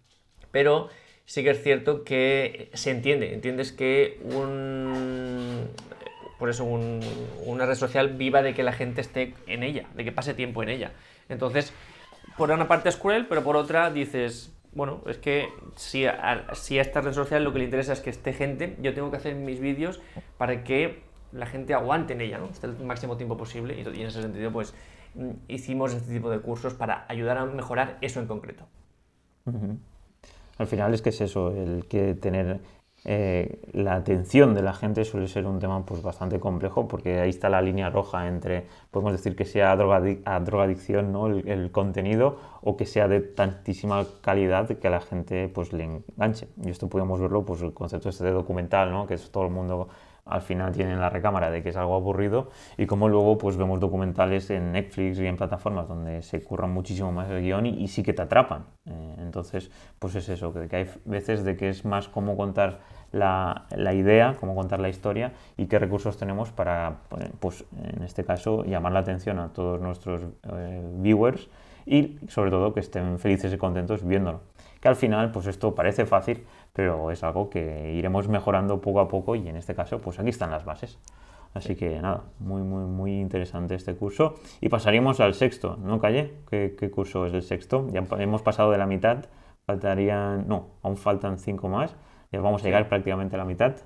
pero 0.50 0.88
sí 1.24 1.42
que 1.42 1.50
es 1.50 1.62
cierto 1.62 2.04
que 2.04 2.70
se 2.74 2.90
entiende, 2.90 3.34
entiendes 3.34 3.72
que 3.72 4.20
un, 4.24 5.68
por 6.38 6.48
eso 6.48 6.64
una 6.64 7.66
red 7.66 7.74
social 7.74 8.14
viva 8.16 8.42
de 8.42 8.54
que 8.54 8.62
la 8.62 8.72
gente 8.72 9.00
esté 9.00 9.34
en 9.46 9.62
ella, 9.62 9.88
de 9.94 10.04
que 10.04 10.12
pase 10.12 10.34
tiempo 10.34 10.62
en 10.62 10.70
ella. 10.70 10.92
Entonces, 11.28 11.72
por 12.36 12.50
una 12.50 12.68
parte 12.68 12.88
es 12.88 12.96
cruel, 12.96 13.26
pero 13.26 13.42
por 13.42 13.56
otra 13.56 13.90
dices, 13.90 14.54
bueno, 14.72 15.02
es 15.06 15.18
que 15.18 15.48
si 15.76 16.06
a, 16.06 16.46
si 16.54 16.78
esta 16.78 17.00
red 17.00 17.12
social 17.12 17.44
lo 17.44 17.52
que 17.52 17.58
le 17.58 17.64
interesa 17.64 17.92
es 17.92 18.00
que 18.00 18.10
esté 18.10 18.32
gente, 18.32 18.76
yo 18.80 18.94
tengo 18.94 19.10
que 19.10 19.16
hacer 19.16 19.34
mis 19.34 19.60
vídeos 19.60 20.00
para 20.38 20.64
que 20.64 21.02
la 21.32 21.46
gente 21.46 21.74
aguante 21.74 22.14
en 22.14 22.20
ella, 22.20 22.38
¿no? 22.38 22.46
Esté 22.46 22.68
el 22.68 22.78
máximo 22.78 23.16
tiempo 23.16 23.36
posible 23.36 23.78
y, 23.78 24.00
en 24.00 24.06
ese 24.06 24.22
sentido, 24.22 24.50
pues 24.50 24.74
mm, 25.14 25.30
hicimos 25.48 25.92
este 25.92 26.12
tipo 26.12 26.30
de 26.30 26.40
cursos 26.40 26.74
para 26.74 27.04
ayudar 27.08 27.38
a 27.38 27.44
mejorar 27.44 27.98
eso 28.00 28.20
en 28.20 28.26
concreto. 28.26 28.66
Al 30.58 30.66
final 30.66 30.92
es 30.94 31.02
que 31.02 31.10
es 31.10 31.20
eso, 31.20 31.50
el 31.50 31.86
que 31.86 32.14
tener 32.14 32.60
eh, 33.04 33.60
la 33.72 33.94
atención 33.94 34.54
de 34.54 34.62
la 34.62 34.74
gente 34.74 35.04
suele 35.04 35.28
ser 35.28 35.46
un 35.46 35.60
tema 35.60 35.86
pues, 35.86 36.02
bastante 36.02 36.40
complejo 36.40 36.88
porque 36.88 37.20
ahí 37.20 37.30
está 37.30 37.48
la 37.48 37.62
línea 37.62 37.90
roja 37.90 38.26
entre, 38.26 38.66
podemos 38.90 39.12
decir 39.12 39.36
que 39.36 39.44
sea 39.44 39.72
a 39.72 40.40
drogadicción 40.40 41.12
¿no? 41.12 41.28
el, 41.28 41.70
contenido 41.70 42.38
o 42.60 42.76
que 42.76 42.86
sea 42.86 43.06
de 43.06 43.20
tantísima 43.20 44.04
calidad 44.20 44.68
que 44.68 44.88
a 44.88 44.90
la 44.90 45.00
gente 45.00 45.48
pues, 45.48 45.72
le 45.72 45.84
enganche. 45.84 46.48
Y 46.64 46.70
esto 46.70 46.88
podemos 46.88 47.20
verlo, 47.20 47.44
pues 47.44 47.62
el 47.62 47.72
concepto 47.72 48.08
este 48.08 48.24
de 48.24 48.32
documental, 48.32 48.90
¿no? 48.90 49.06
que 49.06 49.14
es 49.14 49.30
todo 49.30 49.44
el 49.44 49.50
mundo 49.50 49.88
al 50.28 50.42
final 50.42 50.72
tienen 50.72 51.00
la 51.00 51.10
recámara 51.10 51.50
de 51.50 51.62
que 51.62 51.70
es 51.70 51.76
algo 51.76 51.94
aburrido 51.94 52.50
y 52.76 52.86
como 52.86 53.08
luego 53.08 53.38
pues 53.38 53.56
vemos 53.56 53.80
documentales 53.80 54.50
en 54.50 54.72
Netflix 54.72 55.18
y 55.18 55.26
en 55.26 55.36
plataformas 55.36 55.88
donde 55.88 56.22
se 56.22 56.42
curran 56.42 56.70
muchísimo 56.70 57.12
más 57.12 57.30
el 57.30 57.42
guion 57.42 57.66
y, 57.66 57.88
sí 57.88 58.02
que 58.02 58.12
te 58.12 58.22
atrapan. 58.22 58.66
Eh, 58.86 59.14
entonces, 59.18 59.70
pues 59.98 60.14
es 60.14 60.28
eso, 60.28 60.52
que, 60.52 60.74
hay 60.76 60.90
veces 61.04 61.44
de 61.44 61.56
que 61.56 61.68
es 61.68 61.84
más 61.84 62.08
cómo 62.08 62.36
contar 62.36 62.80
la, 63.12 63.66
la, 63.70 63.94
idea, 63.94 64.36
cómo 64.38 64.54
contar 64.54 64.80
la 64.80 64.88
historia 64.88 65.32
y 65.56 65.66
qué 65.66 65.78
recursos 65.78 66.16
tenemos 66.16 66.50
para, 66.50 66.98
pues 67.40 67.64
en 67.94 68.02
este 68.02 68.24
caso, 68.24 68.64
llamar 68.64 68.92
la 68.92 69.00
atención 69.00 69.38
a 69.38 69.48
todos 69.48 69.80
nuestros 69.80 70.22
eh, 70.52 70.82
viewers 70.96 71.48
y 71.86 72.18
sobre 72.28 72.50
todo 72.50 72.74
que 72.74 72.80
estén 72.80 73.18
felices 73.18 73.52
y 73.52 73.56
contentos 73.56 74.06
viéndolo. 74.06 74.42
Que 74.80 74.88
al 74.88 74.96
final, 74.96 75.32
pues 75.32 75.46
esto 75.46 75.74
parece 75.74 76.06
fácil, 76.06 76.44
pero 76.72 77.10
es 77.10 77.22
algo 77.22 77.50
que 77.50 77.92
iremos 77.92 78.28
mejorando 78.28 78.80
poco 78.80 79.00
a 79.00 79.08
poco 79.08 79.34
y 79.34 79.48
en 79.48 79.56
este 79.56 79.74
caso 79.74 80.00
pues 80.00 80.18
aquí 80.18 80.28
están 80.28 80.50
las 80.50 80.64
bases. 80.64 80.98
Así 81.54 81.74
que 81.76 82.00
nada, 82.00 82.24
muy, 82.38 82.62
muy, 82.62 82.84
muy 82.84 83.20
interesante 83.20 83.74
este 83.74 83.94
curso. 83.94 84.34
Y 84.60 84.68
pasaríamos 84.68 85.20
al 85.20 85.34
sexto, 85.34 85.76
¿no, 85.76 85.98
Calle? 86.00 86.34
¿Qué, 86.48 86.90
curso 86.90 87.26
es 87.26 87.32
el 87.32 87.42
sexto? 87.42 87.86
Ya 87.90 88.04
hemos 88.18 88.42
pasado 88.42 88.70
de 88.70 88.78
la 88.78 88.86
mitad, 88.86 89.26
faltarían, 89.66 90.46
no, 90.46 90.68
aún 90.82 90.96
faltan 90.96 91.38
cinco 91.38 91.68
más. 91.68 91.96
Ya 92.30 92.40
vamos 92.40 92.62
a 92.62 92.64
llegar 92.66 92.88
prácticamente 92.88 93.36
a 93.36 93.38
la 93.38 93.44
mitad. 93.44 93.76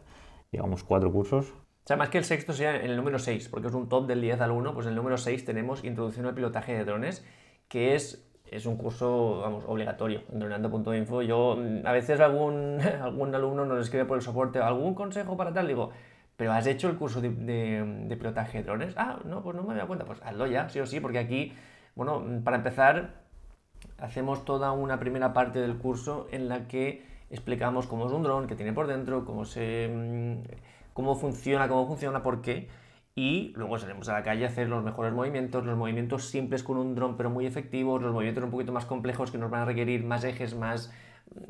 Llevamos 0.50 0.82
cuatro 0.84 1.12
cursos. 1.12 1.50
O 1.50 1.86
sea, 1.86 1.96
más 1.96 2.10
que 2.10 2.18
el 2.18 2.24
sexto 2.24 2.52
sea 2.52 2.76
en 2.76 2.90
el 2.90 2.96
número 2.96 3.18
6, 3.18 3.48
porque 3.48 3.68
es 3.68 3.74
un 3.74 3.88
top 3.88 4.06
del 4.06 4.20
10 4.20 4.40
al 4.40 4.52
1, 4.52 4.72
pues 4.72 4.86
el 4.86 4.94
número 4.94 5.16
6 5.16 5.44
tenemos 5.44 5.82
Introducción 5.82 6.26
al 6.26 6.34
pilotaje 6.34 6.74
de 6.74 6.84
drones, 6.84 7.26
que 7.68 7.96
es 7.96 8.31
es 8.52 8.66
un 8.66 8.76
curso, 8.76 9.40
vamos, 9.40 9.64
obligatorio 9.66 10.22
en 10.30 10.38
dronando.info. 10.38 11.22
Yo, 11.22 11.56
mm, 11.56 11.86
a 11.86 11.92
veces 11.92 12.20
algún, 12.20 12.78
algún 13.02 13.34
alumno 13.34 13.64
nos 13.64 13.80
escribe 13.80 14.04
por 14.04 14.18
el 14.18 14.22
soporte, 14.22 14.58
¿algún 14.58 14.94
consejo 14.94 15.36
para 15.36 15.52
tal? 15.52 15.68
Digo, 15.68 15.90
¿pero 16.36 16.52
has 16.52 16.66
hecho 16.66 16.88
el 16.88 16.96
curso 16.96 17.20
de, 17.20 17.30
de, 17.30 18.16
pilotaje 18.16 18.58
de 18.58 18.64
drones? 18.64 18.94
Ah, 18.96 19.18
no, 19.24 19.42
pues 19.42 19.56
no 19.56 19.62
me 19.62 19.72
había 19.72 19.86
cuenta. 19.86 20.04
Pues 20.04 20.20
hazlo 20.22 20.46
ya, 20.46 20.68
sí 20.68 20.80
o 20.80 20.86
sí, 20.86 21.00
porque 21.00 21.18
aquí, 21.18 21.54
bueno, 21.94 22.20
mm, 22.20 22.42
para 22.42 22.58
empezar, 22.58 23.22
hacemos 23.98 24.44
toda 24.44 24.72
una 24.72 25.00
primera 25.00 25.32
parte 25.32 25.60
del 25.60 25.78
curso 25.78 26.28
en 26.30 26.48
la 26.48 26.68
que 26.68 27.04
explicamos 27.30 27.86
cómo 27.86 28.06
es 28.06 28.12
un 28.12 28.22
dron, 28.22 28.46
qué 28.46 28.54
tiene 28.54 28.72
por 28.72 28.86
dentro, 28.86 29.24
cómo 29.24 29.44
se... 29.44 29.88
Mm, 29.88 30.42
cómo 30.92 31.14
funciona, 31.14 31.68
cómo 31.68 31.86
funciona, 31.86 32.22
por 32.22 32.42
qué 32.42 32.68
y 33.14 33.52
luego 33.56 33.78
salimos 33.78 34.08
a 34.08 34.14
la 34.14 34.22
calle 34.22 34.44
a 34.44 34.48
hacer 34.48 34.68
los 34.68 34.82
mejores 34.82 35.12
movimientos, 35.12 35.64
los 35.66 35.76
movimientos 35.76 36.24
simples 36.26 36.62
con 36.62 36.78
un 36.78 36.94
dron 36.94 37.16
pero 37.16 37.28
muy 37.28 37.46
efectivos, 37.46 38.00
los 38.00 38.12
movimientos 38.12 38.44
un 38.44 38.50
poquito 38.50 38.72
más 38.72 38.86
complejos 38.86 39.30
que 39.30 39.38
nos 39.38 39.50
van 39.50 39.62
a 39.62 39.64
requerir 39.66 40.04
más 40.04 40.24
ejes, 40.24 40.54
más, 40.54 40.92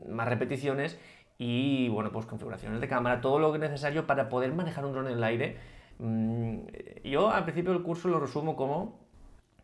más 0.08 0.28
repeticiones. 0.28 0.98
Y 1.38 1.88
bueno, 1.88 2.12
pues 2.12 2.26
configuraciones 2.26 2.80
de 2.80 2.88
cámara, 2.88 3.20
todo 3.20 3.38
lo 3.38 3.56
necesario 3.58 4.06
para 4.06 4.28
poder 4.28 4.52
manejar 4.54 4.84
un 4.84 4.92
dron 4.92 5.06
en 5.06 5.14
el 5.14 5.24
aire. 5.24 5.56
Mm, 5.98 6.58
yo 7.04 7.30
al 7.30 7.44
principio 7.44 7.72
del 7.72 7.82
curso 7.82 8.08
lo 8.08 8.18
resumo 8.20 8.56
como 8.56 9.00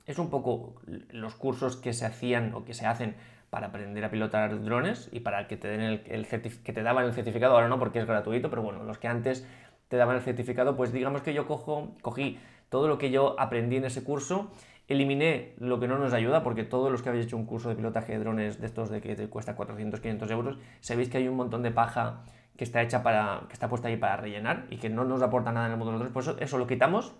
es 0.07 0.19
un 0.19 0.31
poco 0.31 0.81
los 1.11 1.35
cursos 1.35 1.77
que 1.77 1.93
se 1.93 2.07
hacían 2.07 2.55
o 2.55 2.65
que 2.65 2.75
se 2.75 2.87
hacen 2.87 3.17
para 3.51 3.69
aprender 3.69 4.05
a 4.05 4.11
pilotar 4.11 4.63
drones 4.63 5.09
y 5.13 5.21
para 5.21 5.47
que 5.49 5.57
te 5.57 5.69
den 5.69 5.81
el, 5.81 6.03
que 6.03 6.73
te 6.73 6.83
daban 6.83 7.05
el 7.05 7.13
certificado, 7.13 7.55
ahora 7.55 7.69
no 7.69 7.79
porque 7.79 7.99
es 7.99 8.07
gratuito, 8.07 8.51
pero 8.51 8.63
bueno, 8.63 8.85
los 8.85 8.99
que 8.99 9.09
antes 9.09 9.47
te 9.89 9.97
daban 9.97 10.17
el 10.17 10.23
certificado, 10.23 10.77
pues 10.77 10.93
digamos 10.93 11.23
que 11.23 11.35
yo 11.35 11.47
cojo, 11.47 11.95
cogí 12.03 12.39
todo 12.69 12.89
lo 12.89 12.99
que 12.99 13.11
yo 13.11 13.35
aprendí 13.39 13.77
en 13.77 13.85
ese 13.85 14.05
curso 14.05 14.51
Eliminé 14.89 15.53
lo 15.59 15.79
que 15.79 15.87
no 15.87 15.99
nos 15.99 16.15
ayuda, 16.15 16.43
porque 16.43 16.65
todos 16.65 16.91
los 16.91 17.03
que 17.03 17.11
habéis 17.11 17.27
hecho 17.27 17.37
un 17.37 17.45
curso 17.45 17.69
de 17.69 17.77
pilotaje 17.77 18.13
de 18.13 18.19
drones 18.21 18.59
de 18.59 18.67
estos 18.67 18.89
de 18.89 19.03
que 19.03 19.15
te 19.15 19.29
cuesta 19.29 19.55
400, 19.55 20.01
500 20.01 20.31
euros, 20.31 20.59
sabéis 20.81 21.11
que 21.11 21.19
hay 21.19 21.29
un 21.29 21.37
montón 21.37 21.63
de 21.63 21.71
paja 21.71 22.23
que 22.57 22.65
está 22.65 22.81
hecha 22.81 23.03
para, 23.03 23.43
que 23.49 23.53
está 23.53 23.69
puesta 23.69 23.89
ahí 23.89 23.99
para 23.99 24.17
rellenar 24.17 24.67
y 24.71 24.79
que 24.79 24.89
no 24.89 25.05
nos 25.05 25.21
aporta 25.21 25.53
nada 25.53 25.67
en 25.67 25.73
el 25.73 25.79
mundo 25.79 25.93
de 25.93 25.99
los 25.99 26.01
drones. 26.01 26.15
Por 26.15 26.23
eso, 26.23 26.43
eso 26.43 26.57
lo 26.57 26.67
quitamos 26.67 27.15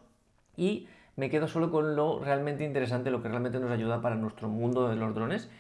y 0.57 0.89
me 1.17 1.29
quedo 1.29 1.47
solo 1.47 1.71
con 1.71 1.95
lo 1.95 2.21
realmente 2.21 2.65
interesante, 2.65 3.11
lo 3.11 3.23
que 3.23 3.29
realmente 3.29 3.61
nos 3.61 3.71
ayuda 3.71 4.01
para 4.01 4.17
nuestro 4.17 4.49
mundo 4.49 4.89
de 4.89 4.97
los 4.97 5.15
drones. 5.15 5.51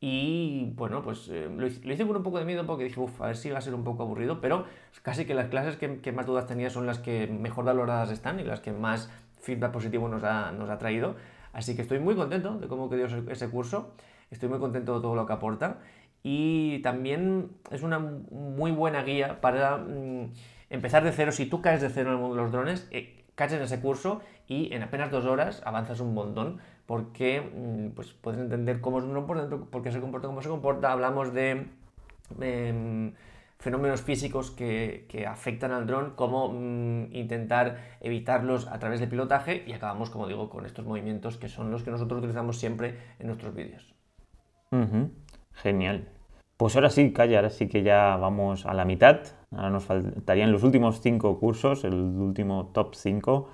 Y 0.00 0.72
bueno, 0.76 1.02
pues 1.02 1.28
eh, 1.28 1.48
lo, 1.50 1.66
hice 1.66 2.06
con 2.06 2.16
un 2.16 2.22
poco 2.22 2.38
de 2.38 2.44
miedo 2.44 2.64
porque 2.66 2.84
dije, 2.84 3.00
uff, 3.00 3.20
a 3.20 3.26
ver 3.26 3.36
si 3.36 3.50
va 3.50 3.58
a 3.58 3.60
ser 3.60 3.74
un 3.74 3.82
poco 3.82 4.04
aburrido, 4.04 4.40
pero 4.40 4.64
casi 5.02 5.24
que 5.24 5.34
las 5.34 5.48
clases 5.48 5.76
que, 5.76 6.12
más 6.12 6.26
dudas 6.26 6.46
tenía 6.46 6.70
son 6.70 6.86
las 6.86 6.98
que 6.98 7.26
mejor 7.26 7.64
valoradas 7.64 8.10
están 8.10 8.38
y 8.38 8.44
las 8.44 8.60
que 8.60 8.72
más 8.72 9.10
feedback 9.40 9.72
positivo 9.72 10.08
nos 10.08 10.22
ha, 10.22 10.52
nos 10.52 10.70
ha 10.70 10.78
traído. 10.78 11.16
Así 11.52 11.74
que 11.74 11.82
estoy 11.82 11.98
muy 11.98 12.14
contento 12.14 12.58
de 12.58 12.68
cómo 12.68 12.88
quedó 12.88 13.06
ese 13.06 13.48
curso, 13.48 13.92
estoy 14.30 14.48
muy 14.48 14.60
contento 14.60 14.94
de 14.94 15.00
todo 15.00 15.16
lo 15.16 15.26
que 15.26 15.32
aporta 15.32 15.78
y 16.22 16.80
también 16.80 17.50
es 17.70 17.82
una 17.82 17.98
muy 17.98 18.70
buena 18.70 19.02
guía 19.02 19.40
para 19.40 19.78
mm, 19.78 20.32
empezar 20.70 21.04
de 21.04 21.12
cero. 21.12 21.32
Si 21.32 21.46
tú 21.46 21.62
caes 21.62 21.80
de 21.80 21.88
cero 21.88 22.10
en 22.10 22.16
el 22.16 22.20
mundo 22.20 22.36
de 22.36 22.42
los 22.42 22.52
drones, 22.52 22.88
eh, 22.90 23.24
caes 23.34 23.52
en 23.52 23.62
ese 23.62 23.80
curso 23.80 24.20
y 24.48 24.72
en 24.72 24.82
apenas 24.82 25.10
dos 25.10 25.26
horas 25.26 25.62
avanzas 25.64 26.00
un 26.00 26.14
montón 26.14 26.58
porque 26.86 27.40
mm, 27.40 27.94
pues, 27.94 28.12
puedes 28.12 28.40
entender 28.40 28.80
cómo 28.80 28.98
es 28.98 29.04
un 29.04 29.12
dron 29.12 29.26
por 29.70 29.82
qué 29.82 29.92
se 29.92 30.00
comporta 30.00 30.26
como 30.26 30.42
se 30.42 30.48
comporta. 30.48 30.90
Hablamos 30.90 31.34
de 31.34 31.66
em, 32.40 33.12
fenómenos 33.58 34.00
físicos 34.00 34.50
que, 34.50 35.26
afectan 35.28 35.72
al 35.72 35.86
dron, 35.86 36.14
cómo 36.16 36.48
mm, 36.48 37.14
intentar 37.14 37.76
evitarlos 38.00 38.66
a 38.68 38.78
través 38.78 39.00
del 39.00 39.10
pilotaje 39.10 39.64
y 39.66 39.72
acabamos, 39.74 40.08
como 40.08 40.26
digo, 40.26 40.48
con 40.48 40.64
estos 40.64 40.86
movimientos 40.86 41.36
que 41.36 41.48
son 41.48 41.70
los 41.70 41.82
que 41.82 41.90
nosotros 41.90 42.18
utilizamos 42.18 42.58
siempre 42.58 42.96
en 43.18 43.26
nuestros 43.26 43.54
vídeos. 43.54 43.94
Genial. 45.52 46.08
Pues 46.56 46.74
ahora 46.74 46.90
sí, 46.90 47.12
Calla, 47.12 47.38
ahora 47.38 47.50
sí 47.50 47.68
que 47.68 47.82
ya 47.82 48.16
vamos 48.16 48.64
a 48.64 48.72
la 48.72 48.84
mitad. 48.84 49.20
Ahora 49.54 49.70
nos 49.70 49.84
faltarían 49.84 50.52
los 50.52 50.62
últimos 50.62 51.00
cinco 51.00 51.38
cursos, 51.38 51.84
el 51.84 51.94
último 51.94 52.70
top 52.72 52.94
5. 52.94 53.48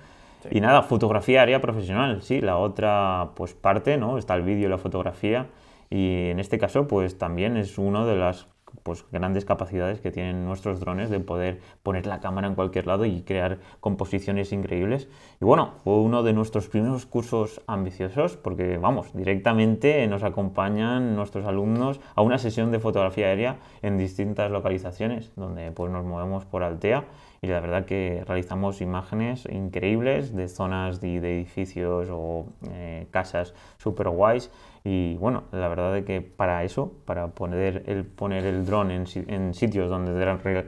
Y 0.51 0.61
nada, 0.61 0.83
fotografía 0.83 1.41
área 1.41 1.61
profesional, 1.61 2.21
sí, 2.21 2.41
la 2.41 2.57
otra 2.57 3.31
pues 3.35 3.53
parte, 3.53 3.97
¿no? 3.97 4.17
Está 4.17 4.35
el 4.35 4.43
vídeo 4.43 4.67
y 4.67 4.69
la 4.69 4.77
fotografía. 4.77 5.47
Y 5.89 6.29
en 6.29 6.39
este 6.39 6.57
caso, 6.57 6.87
pues 6.87 7.17
también 7.17 7.57
es 7.57 7.77
uno 7.77 8.05
de 8.05 8.15
las 8.15 8.47
pues, 8.83 9.05
grandes 9.11 9.45
capacidades 9.45 9.99
que 9.99 10.11
tienen 10.11 10.45
nuestros 10.45 10.79
drones 10.79 11.09
de 11.09 11.19
poder 11.19 11.59
poner 11.83 12.05
la 12.05 12.19
cámara 12.19 12.47
en 12.47 12.55
cualquier 12.55 12.87
lado 12.87 13.05
y 13.05 13.21
crear 13.21 13.59
composiciones 13.79 14.51
increíbles. 14.51 15.07
Y 15.41 15.45
bueno, 15.45 15.73
fue 15.83 15.95
uno 15.95 16.23
de 16.23 16.33
nuestros 16.33 16.67
primeros 16.67 17.05
cursos 17.05 17.61
ambiciosos 17.67 18.37
porque, 18.37 18.77
vamos, 18.77 19.13
directamente 19.13 20.05
nos 20.07 20.23
acompañan 20.23 21.15
nuestros 21.15 21.45
alumnos 21.45 21.99
a 22.15 22.21
una 22.21 22.37
sesión 22.37 22.71
de 22.71 22.79
fotografía 22.79 23.27
aérea 23.27 23.57
en 23.81 23.97
distintas 23.97 24.51
localizaciones, 24.51 25.31
donde 25.35 25.71
pues 25.71 25.91
nos 25.91 26.05
movemos 26.05 26.45
por 26.45 26.63
Altea 26.63 27.05
y 27.41 27.47
la 27.47 27.59
verdad 27.59 27.85
que 27.85 28.23
realizamos 28.25 28.81
imágenes 28.81 29.45
increíbles 29.51 30.35
de 30.35 30.47
zonas 30.47 31.01
de, 31.01 31.17
edificios 31.17 32.09
o 32.11 32.47
eh, 32.71 33.07
casas 33.11 33.53
super 33.77 34.09
guays 34.09 34.51
y 34.87 35.15
bueno, 35.15 35.45
la 35.51 35.67
verdad 35.67 35.97
es 35.97 36.05
que 36.05 36.21
para 36.21 36.63
eso, 36.63 36.93
para 37.05 37.29
poner 37.29 37.83
el, 37.87 38.05
poner 38.05 38.45
el 38.45 38.67
dron 38.67 38.91
en, 38.91 39.05
en, 39.27 39.55
sitios 39.55 39.89
donde 39.89 40.13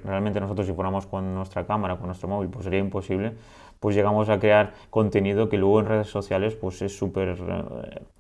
realmente 0.04 0.40
nosotros 0.40 0.66
si 0.66 0.74
fuéramos 0.74 1.06
con 1.06 1.36
nuestra 1.36 1.68
cámara, 1.68 1.98
con 1.98 2.08
nuestro 2.08 2.28
móvil, 2.28 2.50
pues 2.50 2.64
sería 2.64 2.80
imposible, 2.80 3.34
pues 3.80 3.96
llegamos 3.96 4.30
a 4.30 4.40
crear 4.40 4.74
contenido 4.90 5.50
que 5.50 5.58
luego 5.58 5.80
en 5.80 5.86
redes 5.86 6.08
sociales 6.08 6.56
pues 6.56 6.82
es 6.82 6.98
súper 6.98 7.38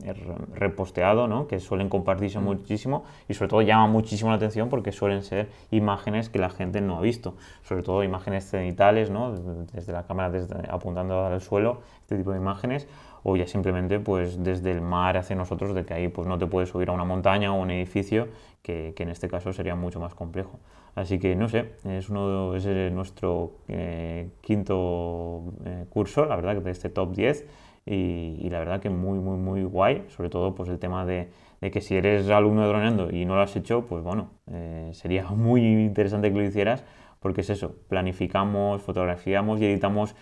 eh, 0.04 0.14
reposteado, 0.54 1.28
¿no? 1.28 1.48
que 1.48 1.60
suelen 1.60 1.90
compartirse 1.90 2.40
mm. 2.40 2.44
muchísimo 2.44 3.06
y 3.28 3.34
sobre 3.34 3.50
todo 3.50 3.62
llama 3.62 3.88
muchísimo 3.88 4.30
la 4.30 4.38
atención 4.38 4.70
porque 4.70 4.92
suelen 4.92 5.24
ser 5.24 5.50
imágenes 5.72 6.30
que 6.30 6.40
la 6.40 6.50
gente 6.50 6.82
no 6.82 6.98
ha 6.98 7.02
visto, 7.02 7.36
sobre 7.64 7.84
todo 7.84 8.04
imágenes 8.04 8.50
cenitales, 8.50 9.10
¿no? 9.10 9.34
desde 9.74 9.94
la 9.94 10.04
cámara 10.04 10.30
desde, 10.30 10.56
apuntando 10.70 11.26
al 11.26 11.42
suelo, 11.42 11.82
este 12.02 12.18
tipo 12.18 12.32
de 12.32 12.38
imágenes 12.38 12.88
o 13.30 13.36
ya 13.36 13.46
simplemente 13.46 14.00
pues 14.00 14.42
desde 14.42 14.72
el 14.72 14.80
mar 14.80 15.18
hacia 15.18 15.36
nosotros 15.36 15.76
de 15.76 15.84
que 15.84 15.94
ahí 15.94 16.08
pues 16.08 16.26
no 16.30 16.38
te 16.38 16.48
puedes 16.48 16.70
subir 16.70 16.88
a 16.90 16.94
una 16.94 17.04
montaña 17.04 17.54
o 17.54 17.60
un 17.62 17.72
edificio 17.72 18.30
que, 18.62 18.94
en 18.98 19.10
este 19.10 19.28
caso 19.28 19.52
sería 19.52 19.76
mucho 19.76 20.00
más 20.00 20.16
complejo. 20.16 20.62
Así 20.96 21.20
que 21.20 21.36
no 21.36 21.50
sé, 21.50 21.74
es 21.84 22.10
uno 22.10 22.56
es 22.56 22.66
nuestro 22.94 23.52
eh, 23.68 24.30
quinto 24.40 25.44
eh, 25.66 25.86
curso, 25.90 26.26
la 26.26 26.38
verdad 26.38 26.56
que 26.56 26.62
de 26.62 26.72
este 26.72 26.88
top 26.88 27.14
10 27.14 27.46
y, 27.86 28.50
la 28.50 28.60
verdad 28.60 28.80
que 28.80 28.90
muy 28.90 29.20
muy 29.20 29.38
muy 29.38 29.64
guay, 29.64 30.06
sobre 30.08 30.30
todo 30.30 30.56
pues 30.56 30.70
el 30.70 30.80
tema 30.80 31.06
de, 31.06 31.28
que 31.60 31.82
si 31.82 31.98
eres 31.98 32.30
alumno 32.30 32.62
de 32.62 32.70
droneando 32.70 33.12
y 33.12 33.26
no 33.26 33.36
lo 33.36 33.42
has 33.42 33.58
hecho, 33.58 33.86
pues 33.88 34.04
bueno, 34.04 34.30
eh, 34.50 34.92
sería 34.94 35.28
muy 35.32 35.62
interesante 35.62 36.32
que 36.32 36.38
lo 36.38 36.46
hicieras 36.46 36.86
porque 37.20 37.42
es 37.42 37.50
eso, 37.50 37.76
planificamos, 37.90 38.82
fotografiamos 38.82 39.60
y 39.60 39.66
editamos 39.66 40.16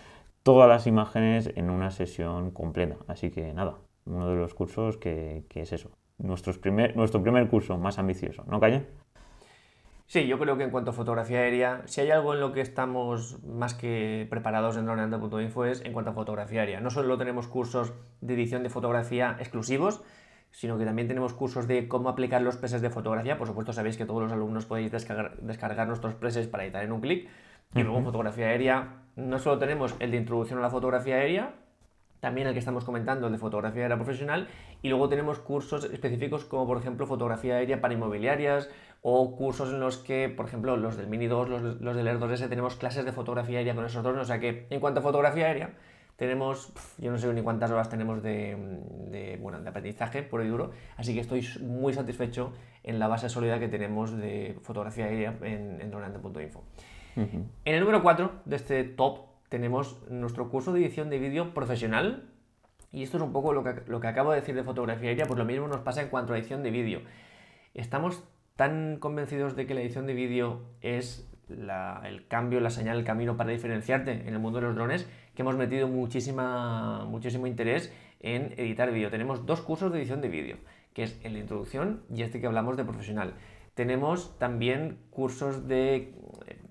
todas 0.45 0.69
las 0.69 0.85
imágenes 0.85 1.51
en 1.55 1.71
una 1.71 1.89
sesión 1.89 2.51
completa. 2.51 2.97
Así 3.07 3.31
que 3.31 3.51
nada, 3.51 3.79
uno 4.05 4.29
de 4.29 4.35
los 4.35 4.53
cursos 4.53 4.95
que, 4.95 5.43
es 5.49 5.73
eso, 5.73 5.89
nuestro 6.19 6.53
primer, 6.53 6.95
nuestro 6.95 7.23
primer 7.23 7.47
curso 7.47 7.79
más 7.79 7.97
ambicioso, 7.97 8.43
¿no, 8.47 8.59
Calle? 8.59 8.85
Sí, 10.05 10.27
yo 10.27 10.37
creo 10.37 10.55
que 10.55 10.63
en 10.63 10.69
cuanto 10.69 10.91
a 10.91 10.93
fotografía 10.93 11.39
aérea, 11.39 11.81
si 11.85 12.01
hay 12.01 12.11
algo 12.11 12.35
en 12.35 12.41
lo 12.41 12.53
que 12.53 12.61
estamos 12.61 13.43
más 13.43 13.73
que 13.73 14.27
preparados 14.29 14.77
en 14.77 14.85
droneando.info 14.85 15.65
es 15.65 15.83
en 15.83 15.93
cuanto 15.93 16.11
a 16.11 16.13
fotografía 16.13 16.61
aérea. 16.61 16.79
No 16.79 16.91
solo 16.91 17.17
tenemos 17.17 17.47
cursos 17.47 17.93
de 18.21 18.35
edición 18.35 18.61
de 18.61 18.69
fotografía 18.69 19.37
exclusivos, 19.39 20.03
sino 20.51 20.77
que 20.77 20.85
también 20.85 21.07
tenemos 21.07 21.33
cursos 21.33 21.67
de 21.67 21.87
cómo 21.87 22.07
aplicar 22.07 22.43
los 22.43 22.55
presets 22.55 22.83
de 22.83 22.91
fotografía. 22.91 23.39
Por 23.39 23.47
supuesto, 23.47 23.73
sabéis 23.73 23.97
que 23.97 24.05
todos 24.05 24.21
los 24.21 24.31
alumnos 24.31 24.67
podéis 24.67 24.91
descargar, 24.91 25.37
descargar 25.37 25.87
nuestros 25.87 26.13
presets 26.13 26.47
para 26.47 26.65
editar 26.65 26.83
en 26.83 26.91
un 26.91 27.01
clic. 27.01 27.27
Y 27.75 27.83
luego 27.83 28.01
fotografía 28.01 28.47
aérea, 28.47 29.01
no 29.17 29.37
solo 29.37 29.59
tenemos 29.59 29.95
el 29.99 30.09
de 30.11 30.17
introducción 30.17 30.59
a 30.59 30.61
la 30.61 30.69
fotografía 30.69 31.15
aérea, 31.15 31.55
también 32.21 32.47
el 32.47 32.53
que 32.53 32.59
estamos 32.59 32.85
comentando, 32.85 33.27
el 33.27 33.33
de 33.33 33.37
fotografía 33.37 33.83
aérea 33.83 33.97
profesional, 33.97 34.47
y 34.81 34.87
luego 34.87 35.09
tenemos 35.09 35.39
cursos 35.39 35.83
específicos 35.83 36.45
como 36.45 36.65
por 36.65 36.77
ejemplo 36.77 37.05
fotografía 37.05 37.55
aérea 37.57 37.81
para 37.81 37.93
inmobiliarias 37.93 38.69
o 39.01 39.35
cursos 39.35 39.73
en 39.73 39.81
los 39.81 39.97
que, 39.97 40.29
por 40.29 40.45
ejemplo, 40.45 40.77
los 40.77 40.95
del 40.95 41.07
Mini 41.07 41.27
2, 41.27 41.49
los, 41.81 41.95
del 41.95 42.07
Air 42.07 42.17
2S, 42.17 42.47
tenemos 42.47 42.77
clases 42.77 43.03
de 43.03 43.11
fotografía 43.11 43.57
aérea 43.57 43.75
con 43.75 43.85
esos 43.85 44.01
drones, 44.01 44.21
o 44.21 44.25
sea 44.25 44.39
que 44.39 44.67
en 44.69 44.79
cuanto 44.79 45.01
a 45.01 45.03
fotografía 45.03 45.47
aérea, 45.47 45.73
tenemos, 46.15 46.71
yo 46.97 47.11
no 47.11 47.17
sé 47.17 47.31
ni 47.33 47.41
cuántas 47.41 47.71
horas 47.71 47.89
tenemos 47.89 48.23
de, 48.23 49.37
bueno, 49.41 49.59
de 49.59 49.69
aprendizaje 49.69 50.23
por 50.23 50.41
y 50.45 50.47
duro, 50.47 50.71
así 50.95 51.13
que 51.13 51.19
estoy 51.19 51.45
muy 51.61 51.93
satisfecho 51.93 52.53
en 52.83 52.99
la 52.99 53.09
base 53.09 53.27
sólida 53.27 53.59
que 53.59 53.67
tenemos 53.67 54.15
de 54.15 54.57
fotografía 54.61 55.05
aérea 55.05 55.35
en, 55.41 55.81
en 55.81 55.91
En 57.15 57.49
el 57.63 57.79
número 57.79 58.01
4 58.01 58.41
de 58.45 58.55
este 58.55 58.83
top 58.83 59.19
tenemos 59.49 59.97
nuestro 60.09 60.49
curso 60.49 60.73
de 60.73 60.81
edición 60.81 61.09
de 61.09 61.19
vídeo 61.19 61.53
profesional. 61.53 62.29
Y 62.91 63.03
esto 63.03 63.17
es 63.17 63.23
un 63.23 63.31
poco 63.31 63.53
lo 63.53 63.63
que, 63.63 63.83
lo 63.87 63.99
que 63.99 64.07
acabo 64.07 64.31
de 64.31 64.39
decir 64.39 64.55
de 64.55 64.63
fotografía 64.63 65.09
aérea, 65.09 65.25
pues 65.25 65.37
lo 65.37 65.45
mismo 65.45 65.67
nos 65.67 65.81
pasa 65.81 66.01
en 66.01 66.09
cuanto 66.09 66.33
a 66.33 66.37
edición 66.37 66.63
de 66.63 66.71
vídeo. 66.71 67.01
Estamos 67.73 68.23
tan 68.55 68.97
convencidos 68.99 69.55
de 69.55 69.67
que 69.67 69.73
la 69.73 69.81
edición 69.81 70.07
de 70.07 70.13
vídeo 70.13 70.61
es 70.81 71.29
el 71.49 72.27
cambio, 72.27 72.59
la 72.59 72.69
señal, 72.69 72.97
el 72.97 73.03
camino 73.03 73.37
para 73.37 73.51
diferenciarte 73.51 74.11
en 74.11 74.33
el 74.33 74.39
mundo 74.39 74.59
de 74.59 74.67
los 74.67 74.75
drones, 74.75 75.07
que 75.35 75.41
hemos 75.41 75.55
metido 75.57 75.87
muchísima, 75.87 77.05
muchísimo 77.05 77.47
interés 77.47 77.93
en 78.21 78.53
editar 78.57 78.91
vídeo. 78.91 79.09
Tenemos 79.09 79.45
dos 79.45 79.61
cursos 79.61 79.91
de 79.91 79.99
edición 79.99 80.21
de 80.21 80.29
vídeo, 80.29 80.57
que 80.93 81.03
es 81.03 81.19
el 81.23 81.33
de 81.33 81.39
introducción 81.39 82.01
y 82.13 82.23
este 82.23 82.39
que 82.39 82.47
hablamos 82.47 82.77
de 82.77 82.85
profesional. 82.85 83.33
Tenemos 83.75 84.39
también 84.39 84.97
cursos 85.09 85.67
de, 85.67 86.13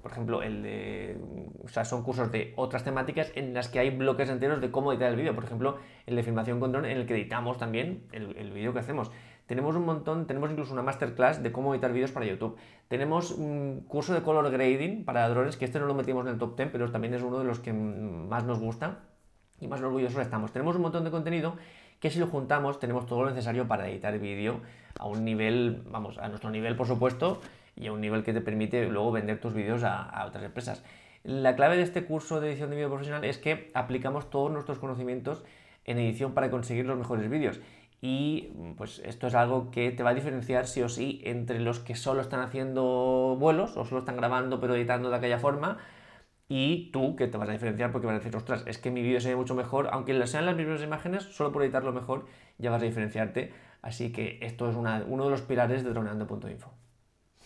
por 0.05 0.13
ejemplo, 0.13 0.43
el 0.43 0.63
de, 0.63 1.19
o 1.65 1.69
sea, 1.69 1.87
son 1.87 2.03
cursos 2.03 2.31
de 2.31 2.53
otras 2.57 2.85
temáticas 2.85 3.33
en 3.37 3.55
las 3.55 3.69
que 3.69 3.79
hay 3.79 3.89
bloques 3.89 4.29
enteros 4.29 4.61
de 4.61 4.71
cómo 4.71 4.93
editar 4.93 5.09
el 5.09 5.17
vídeo. 5.17 5.35
Por 5.35 5.45
ejemplo, 5.45 5.79
el 6.05 6.15
de 6.15 6.23
filmación 6.23 6.61
con 6.61 6.73
drone 6.73 6.93
en 6.93 6.99
el 6.99 7.07
que 7.07 7.15
editamos 7.15 7.57
también 7.57 8.05
el, 8.13 8.37
el 8.37 8.51
vídeo 8.51 8.75
que 8.75 8.81
hacemos. 8.81 9.11
Tenemos 9.47 9.77
un 9.77 9.87
montón, 9.87 10.27
tenemos 10.27 10.51
incluso 10.51 10.75
una 10.75 10.83
masterclass 10.83 11.43
de 11.43 11.53
cómo 11.53 11.73
editar 11.73 11.91
vídeos 11.91 12.13
para 12.13 12.27
YouTube. 12.27 12.59
Tenemos 12.89 13.31
un 13.31 13.87
curso 13.89 14.13
de 14.13 14.21
color 14.21 14.51
grading 14.51 15.07
para 15.07 15.27
drones, 15.31 15.57
que 15.57 15.65
este 15.65 15.81
no 15.81 15.87
lo 15.87 15.95
metimos 15.95 16.27
en 16.27 16.35
el 16.35 16.39
top 16.39 16.55
10, 16.55 16.69
pero 16.71 16.91
también 16.93 17.15
es 17.15 17.23
uno 17.23 17.39
de 17.39 17.47
los 17.47 17.61
que 17.61 17.73
más 17.73 18.45
nos 18.45 18.59
gusta 18.59 18.99
y 19.59 19.69
más 19.69 19.81
orgullosos 19.81 20.21
estamos. 20.21 20.53
Tenemos 20.53 20.77
un 20.77 20.83
montón 20.83 21.05
de 21.05 21.11
contenido 21.11 21.57
que 21.99 22.11
si 22.11 22.19
lo 22.19 22.27
juntamos 22.27 22.79
tenemos 22.79 23.07
todo 23.07 23.23
lo 23.23 23.31
necesario 23.31 23.67
para 23.67 23.89
editar 23.89 24.19
vídeo 24.19 24.61
a 24.99 25.07
un 25.07 25.25
nivel, 25.25 25.83
vamos, 25.91 26.19
a 26.19 26.29
nuestro 26.29 26.51
nivel 26.51 26.77
por 26.77 26.87
supuesto, 26.87 27.41
y 27.77 27.87
a 27.87 27.93
un 27.93 28.01
nivel 28.01 28.23
que 28.23 28.33
te 28.33 28.41
permite 28.41 28.87
luego 28.87 29.13
vender 29.13 29.41
tus 29.41 29.55
vídeos 29.55 29.83
a, 29.85 30.25
otras 30.27 30.45
empresas. 30.45 30.85
La 31.23 31.57
clave 31.57 31.77
de 31.77 31.83
este 31.83 32.05
curso 32.05 32.41
de 32.41 32.51
edición 32.51 32.71
de 32.71 32.77
vídeo 32.77 32.89
profesional 32.89 33.25
es 33.25 33.39
que 33.39 33.71
aplicamos 33.75 34.31
todos 34.31 34.53
nuestros 34.53 34.79
conocimientos 34.79 35.45
en 35.85 35.99
edición 35.99 36.35
para 36.35 36.51
conseguir 36.51 36.87
los 36.87 36.99
mejores 36.99 37.29
vídeos. 37.29 37.61
Y 38.01 38.53
pues 38.77 39.01
esto 39.05 39.29
es 39.29 39.35
algo 39.35 39.71
que 39.71 39.91
te 39.91 40.03
va 40.03 40.11
a 40.11 40.15
diferenciar 40.15 40.67
sí 40.67 40.83
o 40.83 40.89
sí 40.89 41.23
entre 41.25 41.61
los 41.61 41.81
que 41.81 41.95
solo 41.95 42.21
están 42.21 42.41
haciendo 42.41 43.37
vuelos 43.39 43.77
o 43.79 43.85
solo 43.87 44.01
están 44.01 44.17
grabando 44.17 44.61
pero 44.61 44.75
editando 44.75 45.09
de 45.09 45.17
aquella 45.17 45.39
forma 45.39 45.79
y 46.49 46.91
tú 46.93 47.17
que 47.17 47.27
te 47.27 47.39
vas 47.39 47.49
a 47.49 47.53
diferenciar 47.53 47.91
porque 47.93 48.07
vas 48.07 48.17
a 48.17 48.19
decir, 48.19 48.37
ostras, 48.37 48.65
es 48.67 48.79
que 48.79 48.91
mi 48.91 49.03
vídeo 49.03 49.21
se 49.21 49.35
mucho 49.35 49.55
mejor, 49.55 49.89
aunque 49.93 50.27
sean 50.27 50.47
las 50.47 50.57
mismas 50.57 50.83
imágenes, 50.83 51.25
solo 51.25 51.53
por 51.53 51.63
editarlo 51.63 51.93
mejor 51.93 52.27
ya 52.59 52.71
vas 52.71 52.83
a 52.83 52.85
diferenciarte. 52.85 53.53
Así 53.83 54.13
que 54.13 54.39
esto 54.43 54.69
es 54.69 54.77
uno 54.77 55.25
de 55.25 55.31
los 55.31 55.43
pilares 55.43 55.85
de 55.85 55.91
droneando.info. 55.91 56.84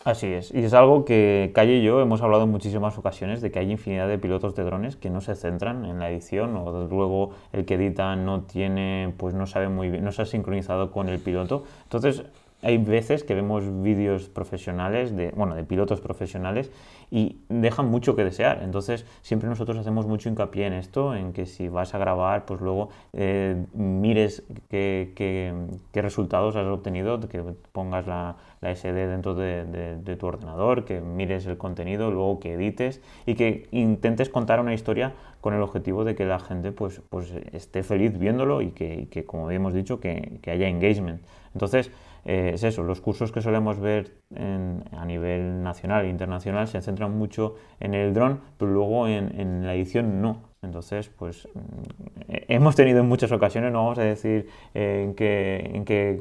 Así 0.05 0.29
es, 0.29 0.55
y 0.55 0.61
es 0.61 0.73
algo 0.75 1.05
que 1.05 1.51
Calle 1.55 1.79
y 1.79 1.83
yo 1.83 2.01
hemos 2.01 2.23
hablado 2.23 2.45
en 2.45 2.51
muchísimas 2.51 2.97
ocasiones 2.97 3.41
de 3.41 3.51
que 3.51 3.59
hay 3.59 3.71
infinidad 3.71 4.07
de 4.07 4.17
pilotos 4.17 4.55
de 4.55 4.63
drones 4.63 4.97
que 4.97 5.11
no 5.11 5.21
se 5.21 5.35
centran 5.35 5.85
en 5.85 5.99
la 5.99 6.09
edición 6.09 6.57
o 6.57 6.87
luego 6.87 7.33
el 7.53 7.65
que 7.65 7.75
edita 7.75 8.15
no 8.15 8.43
tiene, 8.43 9.13
pues 9.17 9.35
no 9.35 9.47
sabe 9.47 9.69
muy 9.69 9.91
bien, 9.91 10.05
no 10.05 10.13
se 10.13 10.23
ha 10.23 10.27
sincronizado 10.27 10.93
con 10.93 11.09
el 11.09 11.19
piloto. 11.19 11.65
Entonces, 11.83 12.23
hay 12.61 12.79
veces 12.79 13.23
que 13.23 13.35
vemos 13.35 13.65
vídeos 13.83 14.29
profesionales, 14.29 15.17
de, 15.17 15.31
bueno, 15.31 15.55
de 15.55 15.63
pilotos 15.63 16.01
profesionales 16.01 16.73
y 17.11 17.39
dejan 17.49 17.89
mucho 17.89 18.17
que 18.17 18.25
desear. 18.25 18.63
Entonces, 18.65 19.07
siempre 19.23 19.49
nosotros 19.49 19.79
hacemos 19.79 20.07
mucho 20.07 20.29
hincapié 20.29 20.67
en 20.67 20.73
esto, 20.73 21.15
en 21.15 21.33
que 21.33 21.47
si 21.47 21.69
vas 21.69 21.95
a 21.95 21.99
grabar, 21.99 22.47
pues 22.47 22.61
luego 22.61 22.89
eh, 23.13 23.65
mires 23.75 24.43
qué, 24.69 25.13
qué, 25.15 26.03
resultados 26.03 26.57
has 26.57 26.67
obtenido, 26.67 27.21
que 27.21 27.43
pongas 27.73 28.07
la, 28.07 28.37
la 28.61 28.75
SD 28.75 29.07
dentro 29.07 29.35
de, 29.35 29.65
de, 29.97 30.17
tu 30.17 30.27
ordenador, 30.27 30.85
que 30.85 31.01
mires 31.01 31.47
el 31.47 31.59
contenido, 31.59 32.11
luego 32.11 32.41
que 32.41 32.55
edites 32.55 33.01
y 33.25 33.35
que 33.35 33.69
intentes 33.71 34.31
contar 34.31 34.59
una 34.61 34.75
historia 34.75 35.15
con 35.41 35.55
el 35.55 35.63
objetivo 35.63 36.05
de 36.05 36.17
que 36.17 36.25
la 36.25 36.41
gente 36.41 36.73
pues, 36.73 37.01
pues 37.09 37.33
esté 37.53 37.85
feliz 37.85 38.19
viéndolo 38.19 38.63
y 38.63 38.71
que, 38.71 39.09
que 39.11 39.25
como 39.25 39.47
habíamos 39.47 39.75
dicho, 39.75 40.01
que, 40.01 40.41
que 40.43 40.51
haya 40.51 40.69
engagement. 40.69 41.23
Entonces, 41.55 41.91
eh, 42.25 42.53
es 42.55 42.65
eso, 42.65 42.83
los 42.83 43.01
cursos 43.01 43.33
que 43.33 43.41
solemos 43.41 43.79
ver 43.81 44.19
a 44.37 45.05
nivel 45.07 45.63
nacional 45.63 46.05
e 46.05 46.09
internacional 46.09 46.69
se 46.69 46.81
centran 46.83 47.17
mucho 47.17 47.55
en 47.81 47.95
el 47.95 48.13
dron, 48.13 48.41
pero 48.59 48.71
luego 48.71 49.09
en, 49.09 49.67
la 49.67 49.75
edición 49.75 50.21
no. 50.21 50.43
Entonces, 50.61 51.09
pues 51.09 51.49
mm, 51.55 52.33
hemos 52.49 52.75
tenido 52.75 53.01
en 53.01 53.09
muchas 53.09 53.33
ocasiones, 53.33 53.73
no 53.73 53.85
vamos 53.85 53.99
a 53.99 54.03
decir 54.03 54.49
eh, 54.75 55.05
en 55.05 55.15
qué, 55.15 55.71
en 55.73 55.85
qué, 55.85 56.21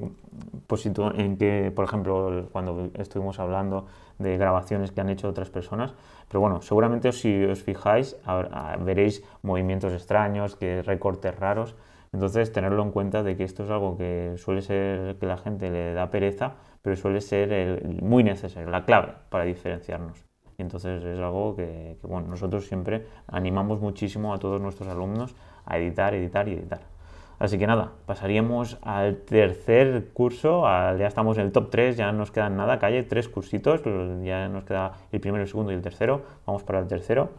pues, 0.68 0.86
en 0.86 1.38
que, 1.38 1.72
por 1.76 1.86
ejemplo, 1.86 2.48
cuando 2.52 2.90
estuvimos 2.94 3.40
hablando 3.40 3.88
de 4.20 4.38
grabaciones 4.38 4.92
que 4.92 5.02
han 5.02 5.10
hecho 5.10 5.28
otras 5.28 5.50
personas, 5.50 5.94
pero 6.30 6.42
bueno, 6.42 6.62
seguramente 6.62 7.12
si 7.12 7.44
os 7.44 7.64
fijáis 7.64 8.18
veréis 8.80 9.24
movimientos 9.42 9.94
extraños, 9.94 10.56
que 10.56 10.82
recortes 10.82 11.38
raros, 11.38 11.76
entonces, 12.18 12.52
tenerlo 12.52 12.82
en 12.82 12.90
cuenta 12.90 13.22
de 13.22 13.38
que 13.38 13.44
esto 13.44 13.64
es 13.64 13.70
algo 13.70 13.96
que 13.96 14.34
suele 14.38 14.64
ser 14.64 15.18
que 15.18 15.28
la 15.28 15.38
gente 15.38 15.70
le 15.70 15.94
da 15.94 16.10
pereza, 16.10 16.56
pero 16.82 16.96
suele 16.96 17.22
ser 17.22 18.02
muy 18.02 18.24
necesario, 18.24 18.72
la 18.72 18.86
clave 18.86 19.14
para 19.30 19.44
diferenciarnos. 19.44 20.26
Y 20.58 20.64
entonces 20.64 21.04
es 21.04 21.20
algo 21.20 21.56
que, 21.56 21.96
bueno, 22.02 22.30
nosotros 22.30 22.66
siempre 22.66 23.06
animamos 23.28 23.82
muchísimo 23.82 24.34
a 24.34 24.40
todos 24.40 24.60
nuestros 24.60 24.90
alumnos 24.90 25.36
a 25.64 25.78
editar, 25.78 26.16
editar 26.16 26.48
y 26.48 26.54
editar. 26.54 26.80
Así 27.38 27.60
que 27.60 27.68
nada, 27.68 27.92
pasaríamos 28.08 28.80
al 28.82 29.18
tercer 29.18 30.08
curso, 30.12 30.64
ya 30.64 31.06
estamos 31.06 31.38
en 31.38 31.46
el 31.46 31.52
top 31.52 31.70
3, 31.70 31.98
ya 31.98 32.12
nos 32.14 32.32
quedan 32.32 32.58
nada, 32.58 32.80
calle, 32.80 33.04
tres 33.04 33.30
cursitos, 33.30 33.82
ya 34.24 34.50
nos 34.50 34.64
queda 34.64 34.94
el 35.12 35.20
primero, 35.20 35.44
el 35.44 35.48
segundo 35.48 35.72
y 35.72 35.76
el 35.76 35.84
tercero, 35.84 36.24
vamos 36.48 36.64
para 36.64 36.80
el 36.80 36.88
tercero. 36.88 37.30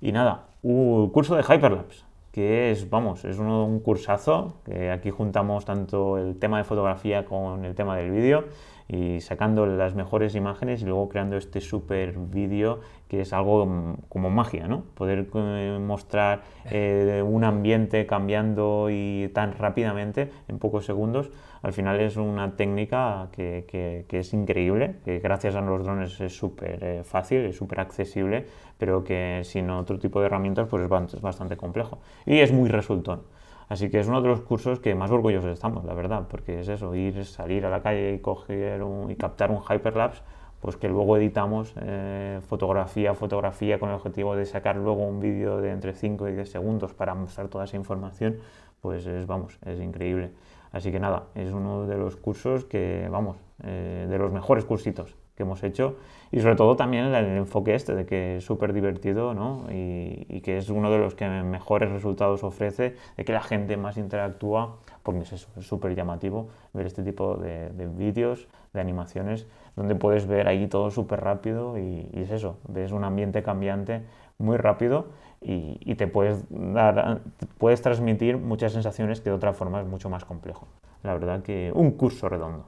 Y 0.00 0.12
nada, 0.12 0.44
un 0.62 1.10
curso 1.10 1.34
de 1.34 1.42
Hyperlapse 1.42 2.07
que 2.38 2.70
es, 2.70 2.88
vamos, 2.88 3.24
es 3.24 3.36
un 3.40 3.80
cursazo, 3.80 4.60
que 4.64 4.92
aquí 4.92 5.10
juntamos 5.10 5.64
tanto 5.64 6.18
el 6.18 6.38
tema 6.38 6.58
de 6.58 6.62
fotografía 6.62 7.24
con 7.24 7.64
el 7.64 7.74
tema 7.74 7.96
del 7.96 8.12
vídeo 8.12 8.44
y 8.88 9.20
sacando 9.20 9.66
las 9.66 9.94
mejores 9.94 10.34
imágenes 10.34 10.80
y 10.80 10.86
luego 10.86 11.10
creando 11.10 11.36
este 11.36 11.60
super 11.60 12.14
vídeo 12.16 12.80
que 13.06 13.20
es 13.20 13.32
algo 13.32 13.66
mm, 13.66 13.96
como 14.08 14.30
magia, 14.30 14.66
¿no? 14.66 14.84
Poder 14.94 15.28
eh, 15.34 15.78
mostrar 15.80 16.42
eh, 16.70 17.22
un 17.24 17.44
ambiente 17.44 18.06
cambiando 18.06 18.88
y 18.90 19.30
tan 19.34 19.52
rápidamente 19.52 20.30
en 20.48 20.58
pocos 20.58 20.86
segundos, 20.86 21.30
al 21.62 21.72
final 21.72 22.00
es 22.00 22.16
una 22.16 22.56
técnica 22.56 23.28
que, 23.32 23.64
que, 23.66 24.18
es 24.18 24.32
increíble, 24.32 24.96
que 25.04 25.18
gracias 25.18 25.54
a 25.54 25.60
los 25.60 25.82
drones 25.82 26.20
es 26.20 26.36
súper 26.36 26.78
eh, 26.82 27.02
fácil, 27.04 27.46
es 27.46 27.56
súper 27.56 27.80
accesible, 27.80 28.46
pero 28.78 29.02
que 29.02 29.42
sin 29.44 29.68
otro 29.70 29.98
tipo 29.98 30.20
de 30.20 30.26
herramientas 30.26 30.68
pues 30.68 30.82
es 30.82 31.20
bastante 31.20 31.56
complejo 31.56 31.98
y 32.24 32.38
es 32.38 32.52
muy 32.52 32.68
resultón. 32.68 33.22
Así 33.68 33.90
que 33.90 34.00
es 34.00 34.08
uno 34.08 34.22
de 34.22 34.28
los 34.28 34.40
cursos 34.40 34.80
que 34.80 34.94
más 34.94 35.10
orgullosos 35.10 35.52
estamos, 35.52 35.84
la 35.84 35.94
verdad, 35.94 36.26
porque 36.28 36.60
es 36.60 36.68
eso, 36.68 36.94
ir, 36.94 37.24
salir 37.24 37.66
a 37.66 37.70
la 37.70 37.82
calle 37.82 38.14
y 38.14 38.18
coger 38.20 38.82
y 39.08 39.16
captar 39.16 39.50
un 39.50 39.60
hyperlapse 39.62 40.22
pues 40.60 40.76
que 40.76 40.88
luego 40.88 41.16
editamos 41.16 41.72
eh, 41.80 42.40
fotografía 42.48 43.14
fotografía 43.14 43.78
con 43.78 43.90
el 43.90 43.94
objetivo 43.94 44.34
de 44.34 44.44
sacar 44.44 44.76
luego 44.76 45.06
un 45.06 45.20
vídeo 45.20 45.60
de 45.60 45.70
entre 45.70 45.94
5 45.94 46.28
y 46.28 46.32
10 46.32 46.50
segundos 46.50 46.94
para 46.94 47.14
mostrar 47.14 47.48
toda 47.48 47.64
esa 47.64 47.76
información, 47.76 48.38
pues 48.80 49.06
es, 49.06 49.26
vamos, 49.26 49.58
es 49.64 49.80
increíble. 49.80 50.32
Así 50.72 50.90
que 50.90 50.98
nada, 50.98 51.26
es 51.34 51.52
uno 51.52 51.86
de 51.86 51.96
los 51.96 52.16
cursos 52.16 52.64
que, 52.64 53.08
vamos, 53.10 53.36
eh, 53.62 54.06
de 54.08 54.18
los 54.18 54.32
mejores 54.32 54.64
cursitos 54.64 55.16
que 55.38 55.44
hemos 55.44 55.62
hecho 55.62 55.96
y 56.30 56.40
sobre 56.40 56.56
todo 56.56 56.76
también 56.76 57.06
el, 57.06 57.38
enfoque 57.38 57.74
este 57.74 57.94
de 57.94 58.04
que 58.04 58.36
es 58.36 58.44
súper 58.44 58.74
divertido 58.74 59.32
¿no? 59.32 59.66
y, 59.70 60.40
que 60.42 60.58
es 60.58 60.68
uno 60.68 60.90
de 60.90 60.98
los 60.98 61.14
que 61.14 61.26
mejores 61.28 61.90
resultados 61.90 62.44
ofrece, 62.44 62.96
de 63.16 63.24
que 63.24 63.32
la 63.32 63.40
gente 63.40 63.76
más 63.76 63.96
interactúa, 63.96 64.76
porque 65.02 65.20
es 65.20 65.48
súper 65.60 65.94
llamativo 65.94 66.48
ver 66.74 66.86
este 66.86 67.02
tipo 67.02 67.36
de, 67.36 67.70
de 67.70 67.86
vídeos, 67.86 68.48
de 68.72 68.80
animaciones 68.80 69.46
donde 69.76 69.94
puedes 69.94 70.26
ver 70.26 70.48
ahí 70.48 70.66
todo 70.66 70.90
súper 70.90 71.20
rápido 71.20 71.78
y, 71.78 72.08
es 72.12 72.30
eso, 72.30 72.58
ves 72.68 72.90
un 72.92 73.04
ambiente 73.04 73.42
cambiante 73.42 74.02
muy 74.36 74.56
rápido 74.56 75.06
y, 75.40 75.94
te 75.94 76.08
puedes, 76.08 76.44
dar, 76.50 77.20
puedes 77.58 77.80
transmitir 77.80 78.38
muchas 78.38 78.72
sensaciones 78.72 79.20
que 79.20 79.30
de 79.30 79.36
otra 79.36 79.52
forma 79.52 79.80
es 79.80 79.86
mucho 79.86 80.10
más 80.10 80.24
complejo. 80.24 80.66
La 81.04 81.14
verdad 81.14 81.42
que 81.42 81.70
un 81.74 81.92
curso 81.92 82.28
redondo. 82.28 82.66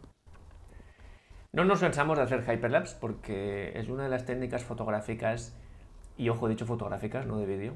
No 1.53 1.65
nos 1.65 1.81
cansamos 1.81 2.17
de 2.17 2.25
hacer 2.25 2.41
hyperlapse 2.43 2.97
porque 3.01 3.73
es 3.75 3.89
una 3.89 4.05
de 4.05 4.09
las 4.09 4.25
técnicas 4.25 4.65
fotográficas, 4.65 5.57
y 6.17 6.29
ojo, 6.29 6.49
dicho 6.49 6.67
fotográficas, 6.67 7.27
no 7.27 7.39
de 7.39 7.47
vídeo, 7.47 7.75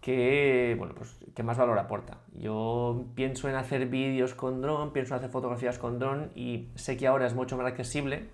que, 0.00 0.74
bueno, 0.78 0.94
pues, 0.94 1.18
que 1.34 1.42
más 1.42 1.58
valor 1.58 1.78
aporta. 1.78 2.18
Yo 2.32 3.06
pienso 3.14 3.48
en 3.48 3.56
hacer 3.56 3.86
vídeos 3.86 4.34
con 4.34 4.60
dron, 4.60 4.92
pienso 4.92 5.14
en 5.14 5.18
hacer 5.18 5.30
fotografías 5.30 5.78
con 5.78 5.98
dron 5.98 6.30
y 6.34 6.68
sé 6.74 6.96
que 6.96 7.06
ahora 7.06 7.26
es 7.26 7.34
mucho 7.34 7.56
más 7.56 7.66
accesible 7.66 8.28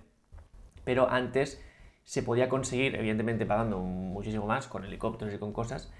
pero 0.89 1.07
antes 1.07 1.63
se 2.03 2.23
podía 2.23 2.49
conseguir, 2.49 2.95
evidentemente 2.95 3.45
pagando 3.45 3.77
muchísimo 3.77 4.47
más, 4.47 4.67
con 4.67 4.85
helicópteros 4.85 5.35
y 5.35 5.37
con 5.37 5.53
cosas, 5.53 5.91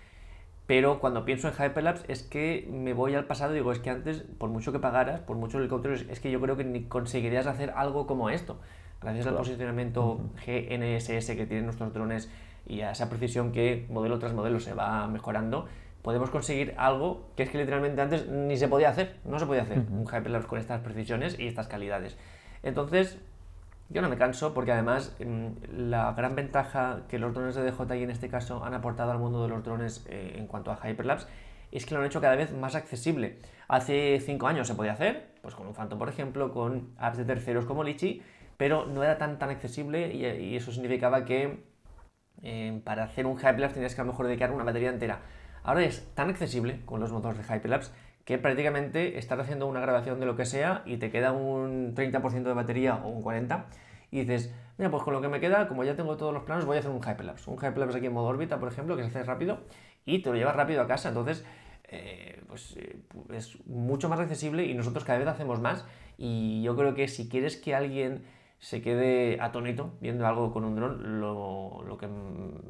pero 0.69 0.99
cuando 0.99 1.25
pienso 1.25 1.47
en 1.47 1.55
Hyperlapse 1.55 2.05
es 2.09 2.21
que 2.21 2.67
me 2.71 2.93
voy 2.93 3.15
al 3.15 3.25
pasado 3.25 3.53
y 3.53 3.55
digo, 3.55 3.71
es 3.71 3.79
que 3.79 3.89
antes, 3.89 4.23
por 4.37 4.51
mucho 4.51 4.71
que 4.71 4.77
pagaras, 4.77 5.19
por 5.19 5.35
muchos 5.35 5.61
helicópteros, 5.61 6.05
es 6.11 6.19
que 6.19 6.29
yo 6.29 6.39
creo 6.39 6.57
que 6.57 6.63
ni 6.63 6.83
conseguirías 6.83 7.47
hacer 7.47 7.73
algo 7.75 8.05
como 8.05 8.29
esto. 8.29 8.59
Gracias 9.01 9.25
al 9.25 9.35
posicionamiento 9.35 10.19
GNSS 10.45 11.25
que 11.31 11.47
tienen 11.47 11.65
nuestros 11.65 11.91
drones 11.91 12.29
y 12.67 12.81
a 12.81 12.91
esa 12.91 13.09
precisión 13.09 13.51
que 13.51 13.87
modelo 13.89 14.19
tras 14.19 14.33
modelo 14.33 14.59
se 14.59 14.75
va 14.75 15.07
mejorando, 15.07 15.65
podemos 16.03 16.29
conseguir 16.29 16.75
algo 16.77 17.31
que 17.35 17.41
es 17.41 17.49
que 17.49 17.57
literalmente 17.57 17.99
antes 17.99 18.27
ni 18.27 18.55
se 18.55 18.67
podía 18.67 18.89
hacer, 18.89 19.15
no 19.25 19.39
se 19.39 19.47
podía 19.47 19.63
hacer 19.63 19.79
un 19.79 20.03
Hyperlapse 20.03 20.47
con 20.47 20.59
estas 20.59 20.81
precisiones 20.81 21.39
y 21.39 21.47
estas 21.47 21.67
calidades. 21.67 22.15
Entonces, 22.61 23.17
yo 23.89 24.01
no 24.01 24.09
me 24.09 24.17
canso 24.17 24.53
porque 24.53 24.71
además 24.71 25.15
mm, 25.19 25.87
la 25.89 26.13
gran 26.13 26.35
ventaja 26.35 27.01
que 27.09 27.17
los 27.17 27.33
drones 27.33 27.55
de 27.55 27.69
DJI 27.71 28.03
en 28.03 28.11
este 28.11 28.29
caso 28.29 28.63
han 28.63 28.73
aportado 28.73 29.11
al 29.11 29.17
mundo 29.17 29.43
de 29.43 29.49
los 29.49 29.63
drones 29.63 30.05
eh, 30.07 30.35
en 30.37 30.47
cuanto 30.47 30.71
a 30.71 30.79
Hyperlapse 30.87 31.27
es 31.71 31.85
que 31.85 31.93
lo 31.93 32.01
han 32.01 32.07
hecho 32.07 32.21
cada 32.21 32.35
vez 32.35 32.51
más 32.51 32.75
accesible. 32.75 33.39
Hace 33.67 34.19
5 34.19 34.47
años 34.47 34.67
se 34.67 34.73
podía 34.73 34.93
hacer, 34.93 35.35
pues 35.41 35.55
con 35.55 35.67
un 35.67 35.73
Phantom 35.73 35.99
por 35.99 36.09
ejemplo, 36.09 36.51
con 36.51 36.93
apps 36.97 37.17
de 37.17 37.25
terceros 37.25 37.65
como 37.65 37.83
Litchi, 37.83 38.21
pero 38.57 38.85
no 38.85 39.03
era 39.03 39.17
tan 39.17 39.39
tan 39.39 39.49
accesible 39.49 40.13
y, 40.13 40.55
eso 40.55 40.71
significaba 40.71 41.25
que 41.25 41.63
eh, 42.41 42.81
para 42.83 43.03
hacer 43.03 43.25
un 43.25 43.37
Hyperlapse 43.37 43.75
tenías 43.75 43.95
que 43.95 44.01
a 44.01 44.03
lo 44.03 44.11
mejor 44.11 44.27
dedicar 44.27 44.51
una 44.51 44.63
batería 44.63 44.89
entera. 44.89 45.21
Ahora 45.63 45.83
es 45.83 46.07
tan 46.15 46.29
accesible 46.29 46.81
con 46.85 46.99
los 46.99 47.11
motores 47.11 47.37
de 47.37 47.55
Hyperlapse 47.55 47.91
que 48.29 48.37
prácticamente 48.37 49.17
estás 49.17 49.39
haciendo 49.39 49.65
una 49.65 49.79
grabación 49.79 50.19
de 50.19 50.27
lo 50.27 50.35
que 50.35 50.45
sea 50.45 50.83
y 50.85 50.97
te 50.97 51.09
queda 51.09 51.31
un 51.31 51.95
30% 51.95 52.43
de 52.43 52.53
batería 52.53 52.97
o 52.97 53.09
un 53.09 53.23
40% 53.23 53.63
y 54.11 54.19
dices, 54.19 54.53
mira, 54.77 54.91
pues 54.91 55.01
con 55.01 55.15
lo 55.15 55.21
que 55.21 55.29
me 55.29 55.39
queda, 55.39 55.67
como 55.67 55.83
ya 55.83 55.95
tengo 55.95 56.15
todos 56.15 56.31
los 56.31 56.43
planos, 56.43 56.65
voy 56.65 56.77
a 56.77 56.79
hacer 56.81 56.91
un 56.91 56.99
hyperlapse. 56.99 57.49
Un 57.49 57.55
hyperlapse 57.55 57.97
aquí 57.97 58.05
en 58.05 58.13
modo 58.13 58.27
órbita, 58.27 58.59
por 58.59 58.71
ejemplo, 58.71 58.95
que 58.95 59.01
se 59.01 59.09
hace 59.09 59.23
rápido 59.23 59.61
y 60.05 60.21
te 60.21 60.29
lo 60.29 60.35
llevas 60.35 60.55
rápido 60.55 60.83
a 60.83 60.87
casa. 60.87 61.09
Entonces, 61.09 61.43
eh, 61.85 62.39
pues 62.47 62.77
eh, 62.77 62.99
es 63.33 63.65
mucho 63.65 64.09
más 64.09 64.19
accesible 64.19 64.63
y 64.63 64.75
nosotros 64.75 65.05
cada 65.05 65.17
vez 65.17 65.27
hacemos 65.27 65.59
más. 65.59 65.87
Y 66.19 66.61
yo 66.61 66.75
creo 66.75 66.93
que 66.93 67.07
si 67.07 67.29
quieres 67.29 67.57
que 67.57 67.73
alguien 67.73 68.25
se 68.59 68.83
quede 68.83 69.41
atónito 69.41 69.97
viendo 70.01 70.27
algo 70.27 70.51
con 70.53 70.65
un 70.65 70.75
dron, 70.75 71.19
lo, 71.19 71.81
lo, 71.81 71.97
que 71.97 72.07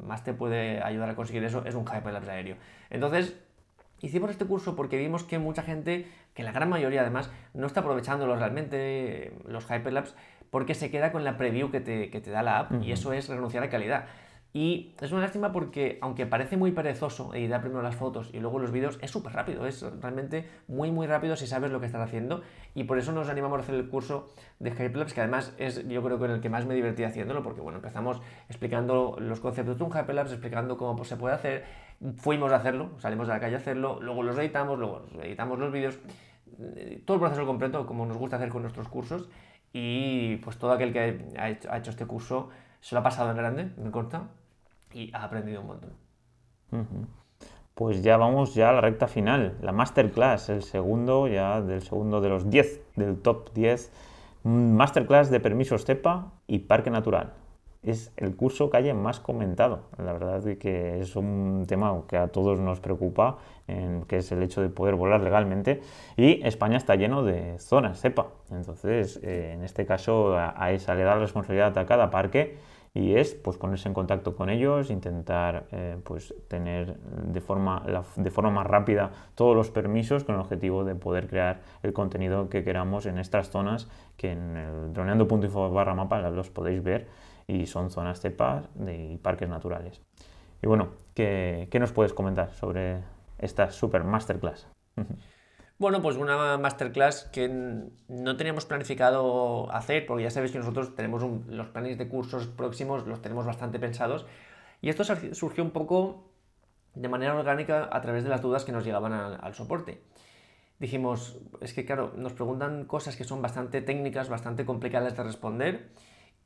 más 0.06 0.24
te 0.24 0.32
puede 0.32 0.82
ayudar 0.82 1.10
a 1.10 1.16
conseguir 1.16 1.44
eso 1.44 1.66
es 1.66 1.74
un 1.74 1.84
hyperlapse 1.84 2.30
aéreo. 2.30 2.56
Entonces, 2.88 3.36
Hicimos 4.00 4.30
este 4.30 4.46
curso 4.46 4.76
porque 4.76 4.96
vimos 4.96 5.24
que 5.24 5.38
mucha 5.38 5.62
gente, 5.62 6.06
que 6.34 6.42
la 6.42 6.52
gran 6.52 6.68
mayoría 6.68 7.02
además, 7.02 7.30
no 7.54 7.66
está 7.66 7.80
aprovechándolo 7.80 8.36
realmente, 8.36 9.32
los 9.46 9.64
Hyperlapse, 9.64 10.14
porque 10.50 10.74
se 10.74 10.90
queda 10.90 11.12
con 11.12 11.24
la 11.24 11.36
preview 11.36 11.70
que 11.70 11.80
te, 11.80 12.30
da 12.30 12.42
la 12.42 12.58
app 12.60 12.82
y 12.82 12.92
eso 12.92 13.12
es 13.12 13.28
renunciar 13.28 13.62
a 13.62 13.68
calidad. 13.68 14.06
Y 14.52 14.96
es 15.00 15.12
una 15.12 15.20
lástima 15.20 15.52
porque, 15.52 15.98
aunque 16.02 16.26
parece 16.26 16.56
muy 16.56 16.72
perezoso 16.72 17.32
editar 17.34 17.60
primero 17.60 17.82
las 17.82 17.94
fotos 17.94 18.30
y 18.32 18.40
luego 18.40 18.58
los 18.58 18.72
vídeos, 18.72 18.98
es 19.00 19.10
súper 19.10 19.32
rápido, 19.32 19.64
es 19.64 19.82
realmente 20.00 20.48
muy, 20.66 20.90
muy 20.90 21.06
rápido 21.06 21.36
si 21.36 21.46
sabes 21.46 21.70
lo 21.70 21.78
que 21.78 21.86
estás 21.86 22.02
haciendo. 22.02 22.42
Y 22.74 22.84
por 22.84 22.98
eso 22.98 23.12
nos 23.12 23.28
animamos 23.28 23.60
a 23.60 23.62
hacer 23.62 23.76
el 23.76 23.88
curso 23.88 24.28
de 24.58 24.70
Hyperlapse, 24.70 25.14
que 25.14 25.20
además 25.20 25.54
es 25.58 25.86
yo 25.86 26.02
creo 26.02 26.18
que 26.18 26.24
en 26.24 26.30
el 26.32 26.40
que 26.40 26.48
más 26.48 26.66
me 26.66 26.74
divertí 26.74 27.04
haciéndolo, 27.04 27.44
porque 27.44 27.60
bueno, 27.60 27.78
empezamos 27.78 28.20
explicando 28.48 29.16
los 29.20 29.38
conceptos 29.38 29.78
de 29.78 29.84
un 29.84 29.90
Hyperlapse, 29.90 30.34
explicando 30.34 30.76
cómo 30.76 31.04
se 31.04 31.16
puede 31.16 31.36
hacer, 31.36 31.64
fuimos 32.16 32.50
a 32.50 32.56
hacerlo, 32.56 32.90
salimos 32.98 33.28
a 33.28 33.34
la 33.34 33.40
calle 33.40 33.54
a 33.54 33.58
hacerlo, 33.58 34.00
luego 34.00 34.24
los 34.24 34.36
editamos, 34.36 34.80
luego 34.80 35.04
editamos 35.22 35.60
los 35.60 35.70
vídeos, 35.70 36.00
todo 37.04 37.14
el 37.14 37.20
proceso 37.20 37.46
completo, 37.46 37.86
como 37.86 38.04
nos 38.04 38.16
gusta 38.16 38.34
hacer 38.34 38.48
con 38.48 38.62
nuestros 38.62 38.88
cursos. 38.88 39.28
Y 39.72 40.38
pues 40.38 40.58
todo 40.58 40.72
aquel 40.72 40.92
que 40.92 41.24
ha 41.38 41.48
hecho, 41.48 41.70
ha 41.70 41.78
hecho 41.78 41.90
este 41.92 42.04
curso 42.04 42.48
se 42.80 42.96
lo 42.96 43.02
ha 43.02 43.04
pasado 43.04 43.30
en 43.30 43.36
grande, 43.36 43.70
me 43.76 43.92
consta 43.92 44.30
y 44.92 45.10
ha 45.14 45.24
aprendido 45.24 45.60
un 45.60 45.66
montón. 45.66 45.90
Pues 47.74 48.02
ya 48.02 48.16
vamos 48.16 48.54
ya 48.54 48.68
a 48.68 48.72
la 48.72 48.80
recta 48.80 49.08
final, 49.08 49.56
la 49.62 49.72
masterclass, 49.72 50.50
el 50.50 50.62
segundo 50.62 51.28
ya 51.28 51.60
del 51.60 51.82
segundo 51.82 52.20
de 52.20 52.28
los 52.28 52.50
10, 52.50 52.82
del 52.96 53.18
top 53.18 53.52
10, 53.54 53.90
masterclass 54.44 55.30
de 55.30 55.40
permisos 55.40 55.84
CEPA 55.84 56.32
y 56.46 56.60
Parque 56.60 56.90
Natural. 56.90 57.32
Es 57.82 58.12
el 58.18 58.36
curso 58.36 58.68
que 58.68 58.76
haya 58.76 58.92
más 58.92 59.20
comentado. 59.20 59.84
La 59.96 60.12
verdad 60.12 60.46
es 60.46 60.58
que 60.58 61.00
es 61.00 61.16
un 61.16 61.64
tema 61.66 62.02
que 62.06 62.18
a 62.18 62.28
todos 62.28 62.60
nos 62.60 62.78
preocupa, 62.80 63.38
que 63.66 64.18
es 64.18 64.30
el 64.32 64.42
hecho 64.42 64.60
de 64.60 64.68
poder 64.68 64.96
volar 64.96 65.22
legalmente. 65.22 65.80
Y 66.18 66.46
España 66.46 66.76
está 66.76 66.96
lleno 66.96 67.22
de 67.22 67.58
zonas 67.58 67.98
CEPA. 67.98 68.26
Entonces, 68.50 69.18
eh, 69.22 69.52
en 69.54 69.64
este 69.64 69.86
caso, 69.86 70.36
a, 70.36 70.70
esa 70.72 70.94
le 70.94 71.04
da 71.04 71.14
la 71.14 71.22
responsabilidad 71.22 71.76
a 71.78 71.86
cada 71.86 72.10
parque 72.10 72.58
y 72.92 73.14
es 73.14 73.34
pues 73.34 73.56
ponerse 73.56 73.88
en 73.88 73.94
contacto 73.94 74.34
con 74.34 74.50
ellos, 74.50 74.90
intentar 74.90 75.66
eh, 75.70 75.96
pues 76.02 76.34
tener 76.48 76.96
de 76.98 77.40
forma, 77.40 77.84
de 78.16 78.30
forma 78.30 78.50
más 78.50 78.66
rápida 78.66 79.12
todos 79.34 79.54
los 79.54 79.70
permisos 79.70 80.24
con 80.24 80.34
el 80.34 80.40
objetivo 80.40 80.84
de 80.84 80.94
poder 80.94 81.28
crear 81.28 81.60
el 81.82 81.92
contenido 81.92 82.48
que 82.48 82.64
queramos 82.64 83.06
en 83.06 83.18
estas 83.18 83.50
zonas 83.50 83.88
que 84.16 84.32
en 84.32 84.92
droneando.info 84.92 85.70
barra 85.70 85.94
mapa 85.94 86.20
los 86.30 86.50
podéis 86.50 86.82
ver 86.82 87.06
y 87.46 87.66
son 87.66 87.90
zonas 87.90 88.20
cepas 88.20 88.68
de 88.74 89.18
parques 89.22 89.48
naturales. 89.48 90.02
Y 90.62 90.66
bueno, 90.66 90.88
¿qué, 91.14 91.68
¿qué 91.70 91.78
nos 91.78 91.92
puedes 91.92 92.12
comentar 92.12 92.52
sobre 92.52 93.02
esta 93.38 93.70
super 93.70 94.04
masterclass? 94.04 94.68
Bueno, 95.80 96.02
pues 96.02 96.18
una 96.18 96.58
masterclass 96.58 97.24
que 97.32 97.48
no 97.48 98.36
teníamos 98.36 98.66
planificado 98.66 99.72
hacer, 99.72 100.04
porque 100.04 100.24
ya 100.24 100.30
sabéis 100.30 100.52
que 100.52 100.58
nosotros 100.58 100.94
tenemos 100.94 101.24
los 101.46 101.68
planes 101.68 101.96
de 101.96 102.06
cursos 102.06 102.48
próximos, 102.48 103.06
los 103.06 103.22
tenemos 103.22 103.46
bastante 103.46 103.78
pensados, 103.78 104.26
y 104.82 104.90
esto 104.90 105.04
surgió 105.32 105.64
un 105.64 105.70
poco 105.70 106.34
de 106.94 107.08
manera 107.08 107.34
orgánica 107.34 107.88
a 107.90 108.02
través 108.02 108.24
de 108.24 108.28
las 108.28 108.42
dudas 108.42 108.66
que 108.66 108.72
nos 108.72 108.84
llegaban 108.84 109.14
al, 109.14 109.54
soporte. 109.54 110.02
Dijimos, 110.80 111.38
es 111.62 111.72
que 111.72 111.86
claro, 111.86 112.12
nos 112.14 112.34
preguntan 112.34 112.84
cosas 112.84 113.16
que 113.16 113.24
son 113.24 113.40
bastante 113.40 113.80
técnicas, 113.80 114.28
bastante 114.28 114.66
complicadas 114.66 115.16
de 115.16 115.22
responder, 115.22 115.88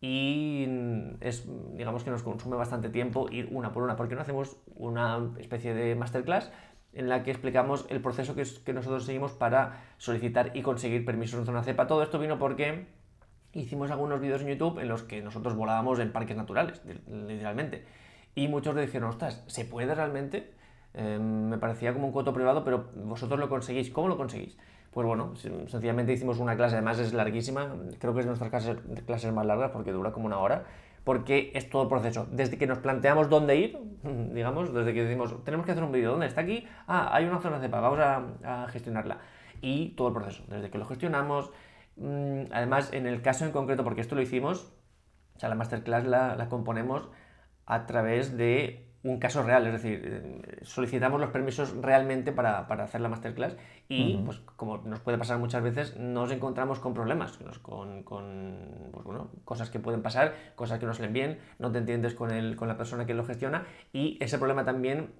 y 0.00 0.68
es, 1.20 1.48
digamos 1.72 2.04
que 2.04 2.10
nos 2.10 2.22
consume 2.22 2.54
bastante 2.54 2.88
tiempo 2.88 3.28
ir 3.32 3.48
una 3.50 3.72
por 3.72 3.82
una, 3.82 3.96
porque 3.96 4.14
no 4.14 4.20
hacemos 4.20 4.58
una 4.76 5.32
especie 5.40 5.74
de 5.74 5.96
masterclass 5.96 6.52
en 6.94 7.09
la 7.09 7.22
que 7.22 7.30
explicamos 7.30 7.87
el 7.88 8.00
proceso 8.00 8.35
que, 8.35 8.72
nosotros 8.72 9.04
seguimos 9.04 9.33
para 9.33 9.83
solicitar 9.98 10.52
y 10.54 10.62
conseguir 10.62 11.04
permisos 11.04 11.40
en 11.40 11.46
zona 11.46 11.62
cepa. 11.62 11.87
Todo 11.87 12.02
esto 12.02 12.18
vino 12.18 12.38
porque 12.38 12.87
hicimos 13.52 13.90
algunos 13.90 14.20
vídeos 14.20 14.42
en 14.42 14.48
YouTube 14.48 14.78
en 14.78 14.88
los 14.88 15.02
que 15.02 15.22
nosotros 15.22 15.54
volábamos 15.57 15.98
en 15.98 16.12
parques 16.12 16.37
naturales, 16.37 16.83
literalmente. 17.07 17.85
Y 18.35 18.48
muchos 18.48 18.76
dijeron, 18.76 19.11
ostras, 19.11 19.44
¿se 19.46 19.64
puede 19.64 19.94
realmente? 19.94 20.52
Em, 20.94 21.48
me 21.48 21.59
parecía 21.59 21.92
como 21.92 22.07
un 22.07 22.12
coto 22.12 22.33
privado, 22.33 22.64
pero 22.64 22.90
vosotros 22.94 23.38
lo 23.38 23.48
conseguís. 23.48 23.90
¿Cómo 23.90 24.09
lo 24.09 24.16
conseguís? 24.16 24.57
Pues 24.92 25.07
bueno, 25.07 25.35
sencillamente 25.35 26.12
hicimos 26.12 26.38
una 26.38 26.57
clase, 26.57 26.76
además 26.76 27.00
es 27.00 27.12
larguísima, 27.12 27.74
creo 27.98 28.14
que 28.14 28.20
es 28.20 28.26
nuestras 28.26 28.50
clases, 28.50 28.76
clases 29.07 29.33
más 29.33 29.44
largas 29.44 29.72
porque 29.72 29.90
dura 29.90 30.12
como 30.12 30.26
una 30.26 30.38
hora 30.38 30.66
porque 31.04 31.52
es 31.54 31.68
todo 31.70 31.82
el 31.82 31.88
proceso. 31.88 32.26
Desde 32.30 32.58
que 32.58 32.66
nos 32.66 32.78
planteamos 32.78 33.28
dónde 33.28 33.56
ir, 33.56 33.78
digamos, 34.32 34.72
desde 34.74 34.92
que 34.94 35.04
decimos, 35.04 35.44
tenemos 35.44 35.66
que 35.66 35.72
hacer 35.72 35.84
un 35.84 35.92
vídeo, 35.92 36.10
¿dónde 36.10 36.26
está 36.26 36.40
aquí? 36.40 36.66
Ah, 36.86 37.10
hay 37.12 37.26
una 37.26 37.40
zona 37.40 37.60
cepa, 37.60 37.80
vamos 37.80 38.00
a, 38.00 38.66
gestionarla. 38.68 39.18
Y 39.60 39.90
todo 39.90 40.08
el 40.08 40.14
proceso, 40.14 40.44
desde 40.48 40.70
que 40.70 40.78
lo 40.78 40.86
gestionamos, 40.86 41.50
mm, 41.96 42.44
además 42.50 42.92
en 42.92 43.06
el 43.06 43.22
caso 43.22 43.44
en 43.44 43.52
concreto, 43.52 43.84
porque 43.84 44.00
esto 44.00 44.14
lo 44.14 44.22
hicimos, 44.22 44.72
o 45.36 45.38
sea, 45.38 45.48
la 45.48 45.54
masterclass 45.54 46.04
la, 46.04 46.36
la 46.36 46.48
componemos 46.48 47.08
a 47.66 47.86
través 47.86 48.36
de 48.36 48.83
un 49.04 49.18
caso 49.18 49.42
real, 49.42 49.66
es 49.66 49.72
decir, 49.74 50.00
eh, 50.02 50.60
solicitamos 50.62 51.20
los 51.20 51.30
permisos 51.30 51.76
realmente 51.76 52.32
para, 52.32 52.60
hacer 52.60 53.02
la 53.02 53.10
masterclass 53.10 53.54
y, 53.86 54.16
pues 54.24 54.38
como 54.56 54.78
nos 54.78 55.00
puede 55.00 55.18
pasar 55.18 55.38
muchas 55.38 55.62
veces, 55.62 55.96
nos 55.98 56.32
encontramos 56.32 56.80
con 56.80 56.94
problemas, 56.94 57.38
con, 57.60 58.02
pues, 58.04 59.04
bueno, 59.04 59.30
cosas 59.44 59.68
que 59.68 59.78
pueden 59.78 60.00
pasar, 60.00 60.34
cosas 60.54 60.78
que 60.78 60.86
no 60.86 60.94
salen 60.94 61.12
bien, 61.12 61.38
no 61.58 61.70
te 61.70 61.78
entiendes 61.78 62.14
con, 62.14 62.30
el, 62.30 62.56
con 62.56 62.66
la 62.66 62.78
persona 62.78 63.04
que 63.04 63.12
lo 63.12 63.24
gestiona 63.24 63.66
y 63.92 64.16
ese 64.20 64.38
problema 64.38 64.64
también 64.64 65.12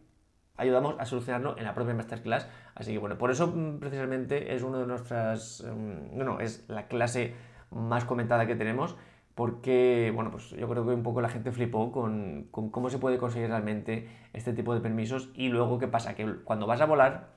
ayudamos 0.57 0.97
a 0.99 1.05
solucionarlo 1.05 1.59
en 1.59 1.65
la 1.65 1.75
propia 1.75 1.95
masterclass. 1.95 2.49
Así 2.75 2.93
que 2.93 2.99
bueno, 2.99 3.19
por 3.19 3.31
eso 3.31 3.49
mm, 3.49 3.81
precisamente 3.81 4.55
es 4.55 4.63
una 4.63 4.79
de 4.79 4.87
nuestras, 4.87 5.63
mm, 5.63 6.41
es 6.41 6.65
la 6.69 6.87
clase 6.87 7.35
más 7.71 8.05
comentada 8.05 8.47
que 8.47 8.55
tenemos 8.55 8.97
porque, 9.35 10.13
bueno, 10.15 10.31
pues 10.31 10.51
yo 10.51 10.69
creo 10.69 10.87
que 10.87 10.93
un 10.93 11.03
poco 11.03 11.21
la 11.21 11.29
gente 11.29 11.51
flipó 11.51 11.91
con, 11.91 12.49
cómo 12.51 12.89
se 12.89 12.99
puede 12.99 13.19
conseguir 13.19 13.49
realmente 13.49 14.09
este 14.33 14.53
tipo 14.53 14.75
de 14.75 14.81
permisos 14.81 15.31
y 15.35 15.49
luego 15.49 15.79
qué 15.79 15.89
pasa, 15.89 16.15
que 16.15 16.37
cuando 16.45 16.67
vas 16.67 16.81
a 16.81 16.87
volar, 16.87 17.31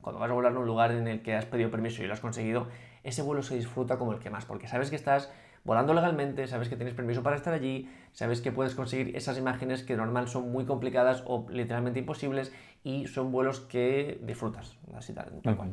cuando 0.00 0.18
vas 0.18 0.30
a 0.30 0.34
volar 0.34 0.52
en 0.52 0.58
un 0.58 0.66
lugar 0.66 0.90
en 0.90 1.06
el 1.06 1.22
que 1.22 1.34
has 1.34 1.46
pedido 1.46 1.70
permiso 1.70 2.02
y 2.02 2.06
lo 2.06 2.12
has 2.12 2.20
conseguido, 2.20 2.66
ese 3.04 3.22
vuelo 3.22 3.42
se 3.42 3.54
disfruta 3.54 3.96
como 3.96 4.12
el 4.12 4.18
que 4.18 4.30
más, 4.30 4.44
porque 4.44 4.66
sabes 4.66 4.90
que 4.90 4.96
estás 4.96 5.32
volando 5.64 5.94
legalmente, 5.94 6.46
sabes 6.48 6.68
que 6.68 6.76
tienes 6.76 6.94
permiso 6.94 7.22
para 7.22 7.36
estar 7.36 7.54
allí, 7.54 7.88
sabes 8.12 8.40
que 8.40 8.50
puedes 8.50 8.74
conseguir 8.74 9.16
esas 9.16 9.38
imágenes 9.38 9.84
que 9.84 9.96
normal 9.96 10.28
son 10.28 10.50
muy 10.50 10.64
complicadas 10.64 11.22
o 11.26 11.46
literalmente 11.48 12.00
imposibles 12.00 12.52
y 12.82 13.06
son 13.06 13.30
vuelos 13.30 13.60
que 13.60 14.20
disfrutas, 14.22 14.78
así 14.96 15.12
tal, 15.12 15.40
tal 15.42 15.56
cual. 15.56 15.72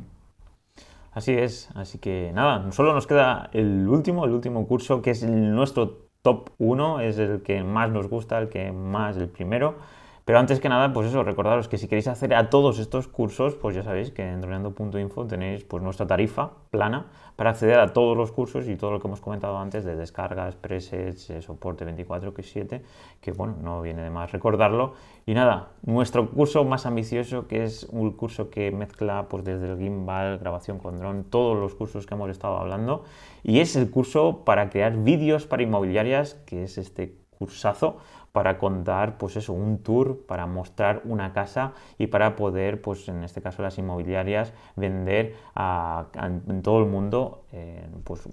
Así 1.14 1.34
es, 1.34 1.70
así 1.76 2.00
que 2.00 2.32
nada, 2.34 2.72
solo 2.72 2.94
nos 2.94 3.06
queda 3.06 3.50
el 3.54 3.88
último, 3.88 4.26
el 4.26 4.32
último 4.32 4.68
curso 4.68 5.04
que 5.04 5.12
es 5.12 5.24
nuestro 5.24 6.08
top 6.24 6.50
1, 6.58 7.02
es 7.02 7.20
el 7.20 7.44
que 7.44 7.64
más 7.64 7.92
nos 7.92 8.08
gusta, 8.08 8.40
el 8.40 8.50
que 8.50 8.72
más, 8.72 9.16
el 9.18 9.30
primero. 9.30 9.76
Pero 10.26 10.40
antes 10.40 10.62
que 10.62 10.70
nada, 10.70 10.94
pues 10.94 11.10
eso, 11.10 11.22
recordaros 11.24 11.68
que 11.68 11.78
si 11.78 11.90
queréis 11.90 12.08
hacer 12.08 12.34
a 12.34 12.50
todos 12.50 12.80
estos 12.80 13.10
cursos, 13.10 13.56
pues 13.56 13.76
ya 13.76 13.84
sabéis 13.84 14.10
que 14.12 14.24
en 14.24 14.40
droneando.info 14.40 15.28
tenéis 15.28 15.66
pues 15.66 15.84
nuestra 15.84 16.08
tarifa 16.08 16.52
plana 16.72 17.08
para 17.36 17.50
acceder 17.50 17.78
a 17.80 17.92
todos 17.92 18.16
los 18.16 18.32
cursos 18.32 18.70
y 18.70 18.78
todo 18.78 18.92
lo 18.92 19.02
que 19.02 19.08
hemos 19.08 19.20
comentado 19.20 19.58
antes 19.58 19.84
de 19.84 19.98
descargas, 19.98 20.56
presets, 20.56 21.30
eh, 21.30 21.42
soporte 21.42 21.86
24x7, 21.86 22.82
que 23.20 23.32
bueno, 23.34 23.58
no 23.62 23.82
viene 23.82 24.02
de 24.02 24.10
más 24.10 24.32
recordarlo. 24.32 24.94
Y 25.26 25.34
nada, 25.34 25.72
nuestro 25.82 26.30
curso 26.30 26.64
más 26.64 26.86
ambicioso, 26.86 27.48
que 27.50 27.66
es 27.66 27.84
un 27.92 28.12
curso 28.12 28.50
que 28.50 28.72
mezcla 28.72 29.28
pues 29.28 29.44
desde 29.44 29.72
el 29.72 29.78
gimbal, 29.78 30.38
grabación 30.38 30.80
con 30.80 31.00
dron, 31.00 31.26
todos 31.26 31.58
los 31.58 31.76
cursos 31.76 32.06
que 32.06 32.14
hemos 32.14 32.30
estado 32.30 32.58
hablando, 32.58 33.04
y 33.44 33.60
es 33.60 33.76
el 33.76 33.92
curso 33.92 34.46
para 34.46 34.70
crear 34.70 34.96
vídeos 34.96 35.48
para 35.48 35.64
inmobiliarias, 35.64 36.36
que 36.46 36.64
es 36.64 36.78
este 36.78 37.18
cursazo 37.38 37.98
para 38.34 38.58
contar, 38.58 39.20
pues 39.20 39.38
eso, 39.38 39.54
un 39.54 39.78
tour, 39.78 40.26
para 40.26 40.48
mostrar 40.48 41.04
una 41.06 41.34
casa 41.34 41.74
y 42.00 42.08
para 42.08 42.36
poder, 42.36 42.82
pues 42.82 43.08
en 43.08 43.24
este 43.24 43.44
caso 43.44 43.62
las 43.62 43.78
inmobiliarias, 43.78 44.54
vender 44.76 45.36
a, 45.54 46.08
en 46.16 46.64
todo 46.64 46.80
el 46.80 46.88
mundo 46.90 47.44
eh, 47.54 47.88
pues 48.04 48.28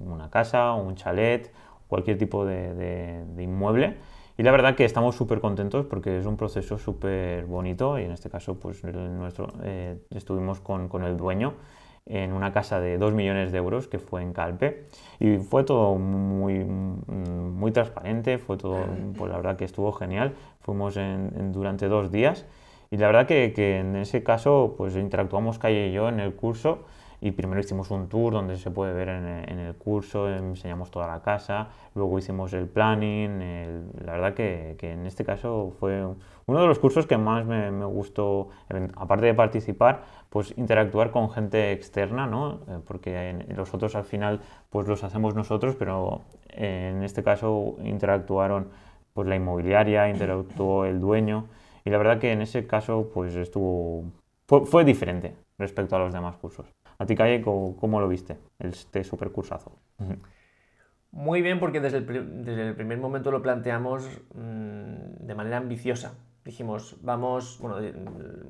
una 0.00 0.30
casa, 0.30 0.72
un 0.72 0.96
chalet, 0.96 1.52
cualquier 1.86 2.16
tipo 2.16 2.46
de, 2.46 3.24
inmueble. 3.38 3.98
Y 4.38 4.42
la 4.42 4.52
verdad 4.52 4.74
que 4.74 4.86
estamos 4.86 5.16
súper 5.16 5.40
contentos 5.40 5.84
porque 5.84 6.18
es 6.18 6.24
un 6.24 6.38
proceso 6.38 6.78
súper 6.78 7.44
bonito 7.44 7.98
y 7.98 8.04
en 8.04 8.12
este 8.12 8.30
caso 8.30 8.58
pues 8.58 8.82
nuestro, 8.82 9.52
eh, 9.64 9.98
estuvimos 10.08 10.60
con, 10.60 10.88
con 10.88 11.04
el 11.04 11.18
dueño 11.18 11.52
en 12.06 12.32
una 12.32 12.52
casa 12.52 12.80
de 12.80 12.98
2 12.98 13.14
millones 13.14 13.52
de 13.52 13.58
euros 13.58 13.88
que 13.88 13.98
fue 13.98 14.22
en 14.22 14.32
Calpe. 14.32 14.86
Y 15.20 15.38
fue 15.38 15.64
todo 15.64 15.96
muy, 15.96 16.64
muy 16.64 17.72
transparente, 17.72 18.38
fue 18.38 18.56
todo, 18.56 18.84
pues 19.16 19.30
la 19.30 19.36
verdad 19.36 19.56
que 19.56 19.64
estuvo 19.64 19.92
genial, 19.92 20.34
fuimos 20.60 20.96
en, 20.96 21.52
durante 21.52 21.88
dos 21.88 22.10
días. 22.10 22.46
Y 22.90 22.98
la 22.98 23.06
verdad 23.06 23.26
que, 23.26 23.52
que, 23.54 23.78
en 23.78 23.96
ese 23.96 24.22
caso 24.22 24.74
pues 24.76 24.96
interactuamos 24.96 25.58
Calle 25.58 25.88
y 25.88 25.92
yo 25.92 26.08
en 26.08 26.20
el 26.20 26.34
curso. 26.34 26.84
Y 27.24 27.30
primero 27.30 27.60
hicimos 27.60 27.92
un 27.92 28.08
tour 28.08 28.32
donde 28.32 28.56
se 28.56 28.72
puede 28.72 28.92
ver 28.92 29.08
en, 29.08 29.58
el 29.60 29.76
curso, 29.76 30.28
enseñamos 30.28 30.90
toda 30.90 31.06
la 31.06 31.22
casa, 31.22 31.68
luego 31.94 32.18
hicimos 32.18 32.52
el 32.52 32.66
planning, 32.66 33.38
la 34.04 34.14
verdad 34.14 34.34
que, 34.34 34.74
que, 34.76 34.90
en 34.90 35.06
este 35.06 35.24
caso 35.24 35.72
fue 35.78 36.04
uno 36.46 36.60
de 36.60 36.66
los 36.66 36.80
cursos 36.80 37.06
que 37.06 37.16
más 37.16 37.46
me, 37.46 37.70
me, 37.70 37.84
gustó, 37.84 38.48
aparte 38.96 39.26
de 39.26 39.34
participar, 39.34 40.02
pues 40.32 40.54
interactuar 40.56 41.10
con 41.10 41.28
gente 41.30 41.72
externa, 41.72 42.26
¿no? 42.26 42.60
Eh, 42.66 42.78
porque 42.86 43.44
los 43.54 43.74
otros 43.74 43.94
al 43.94 44.04
final 44.04 44.40
pues 44.70 44.88
los 44.88 45.04
hacemos 45.04 45.34
nosotros, 45.34 45.76
pero 45.78 46.22
en 46.48 47.02
este 47.02 47.22
caso 47.22 47.76
interactuaron 47.84 48.68
pues 49.12 49.28
la 49.28 49.36
inmobiliaria, 49.36 50.08
interactuó 50.08 50.86
el 50.86 51.00
dueño 51.00 51.48
y 51.84 51.90
la 51.90 51.98
verdad 51.98 52.18
que 52.18 52.32
en 52.32 52.40
ese 52.40 52.66
caso 52.66 53.10
pues 53.12 53.36
estuvo, 53.36 54.04
fue, 54.46 54.86
diferente 54.86 55.34
respecto 55.58 55.96
a 55.96 55.98
los 55.98 56.14
demás 56.14 56.36
cursos. 56.36 56.66
A 56.98 57.04
ti, 57.04 57.14
Calle, 57.14 57.42
¿cómo, 57.42 58.00
lo 58.00 58.08
viste 58.08 58.38
este 58.58 59.04
supercursazo? 59.04 59.72
Muy 61.10 61.42
bien, 61.42 61.60
porque 61.60 61.80
desde 61.80 61.98
el, 61.98 62.42
desde 62.42 62.68
el, 62.68 62.74
primer 62.74 62.96
momento 62.96 63.30
lo 63.30 63.42
planteamos 63.42 64.08
mm, 64.34 65.26
de 65.26 65.34
manera 65.34 65.58
ambiciosa. 65.58 66.14
Dijimos, 66.44 66.96
vamos, 67.02 67.58
bueno, 67.60 67.78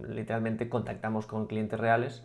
literalmente 0.09 0.69
contactamos 0.69 1.27
con 1.27 1.47
clientes 1.47 1.79
reales, 1.79 2.25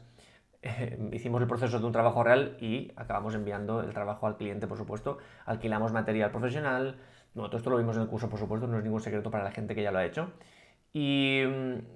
hicimos 1.11 1.41
el 1.41 1.47
proceso 1.47 1.79
de 1.79 1.85
un 1.85 1.91
trabajo 1.91 2.23
real 2.23 2.57
y 2.59 2.91
acabamos 2.95 3.35
enviando 3.35 3.81
el 3.81 3.93
trabajo 3.93 4.27
al 4.27 4.37
cliente, 4.37 4.67
por 4.67 4.77
supuesto. 4.77 5.17
Alquilamos 5.45 5.91
material 5.91 6.31
profesional. 6.31 6.97
todo 7.33 7.57
esto 7.57 7.69
lo 7.69 7.77
vimos 7.77 7.95
en 7.97 8.03
el 8.03 8.07
curso, 8.07 8.29
por 8.29 8.39
supuesto, 8.39 8.67
no 8.67 8.77
es 8.77 8.83
ningún 8.83 9.01
secreto 9.01 9.29
para 9.29 9.43
la 9.43 9.51
gente 9.51 9.75
que 9.75 9.83
ya 9.83 9.91
lo 9.91 9.99
ha 9.99 10.05
hecho. 10.05 10.31
Y, 10.93 11.41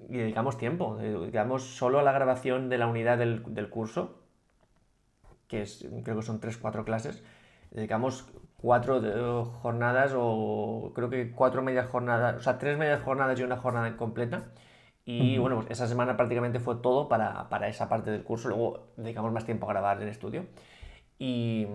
dedicamos 0.09 0.57
tiempo, 0.57 0.97
dedicamos 0.97 1.63
solo 1.63 1.99
a 1.99 2.03
la 2.03 2.11
grabación 2.11 2.69
de 2.69 2.77
la 2.77 2.87
unidad 2.87 3.17
del, 3.17 3.43
del 3.53 3.69
curso, 3.69 4.19
que 5.47 5.61
es, 5.63 5.87
creo 6.03 6.17
que 6.17 6.21
son 6.21 6.39
3-4 6.39 6.83
clases 6.83 7.23
dedicamos 7.71 8.25
cuatro 8.57 9.01
eh, 9.03 9.45
jornadas 9.61 10.13
o 10.15 10.91
creo 10.93 11.09
que 11.09 11.31
cuatro 11.31 11.61
medias 11.61 11.87
jornadas, 11.87 12.37
o 12.37 12.43
sea, 12.43 12.57
tres 12.57 12.77
medias 12.77 13.01
jornadas 13.01 13.39
y 13.39 13.43
una 13.43 13.57
jornada 13.57 13.97
completa. 13.97 14.51
Y 15.03 15.39
bueno, 15.39 15.57
pues 15.57 15.71
esa 15.71 15.87
semana 15.87 16.15
prácticamente 16.15 16.59
fue 16.59 16.75
todo 16.75 17.09
para, 17.09 17.49
para, 17.49 17.67
esa 17.67 17.89
parte 17.89 18.11
del 18.11 18.23
curso. 18.23 18.49
Luego 18.49 18.93
dedicamos 18.97 19.33
más 19.33 19.45
tiempo 19.45 19.65
a 19.65 19.73
grabar 19.73 20.01
en 20.01 20.07
estudio. 20.07 20.45
Y, 21.17 21.67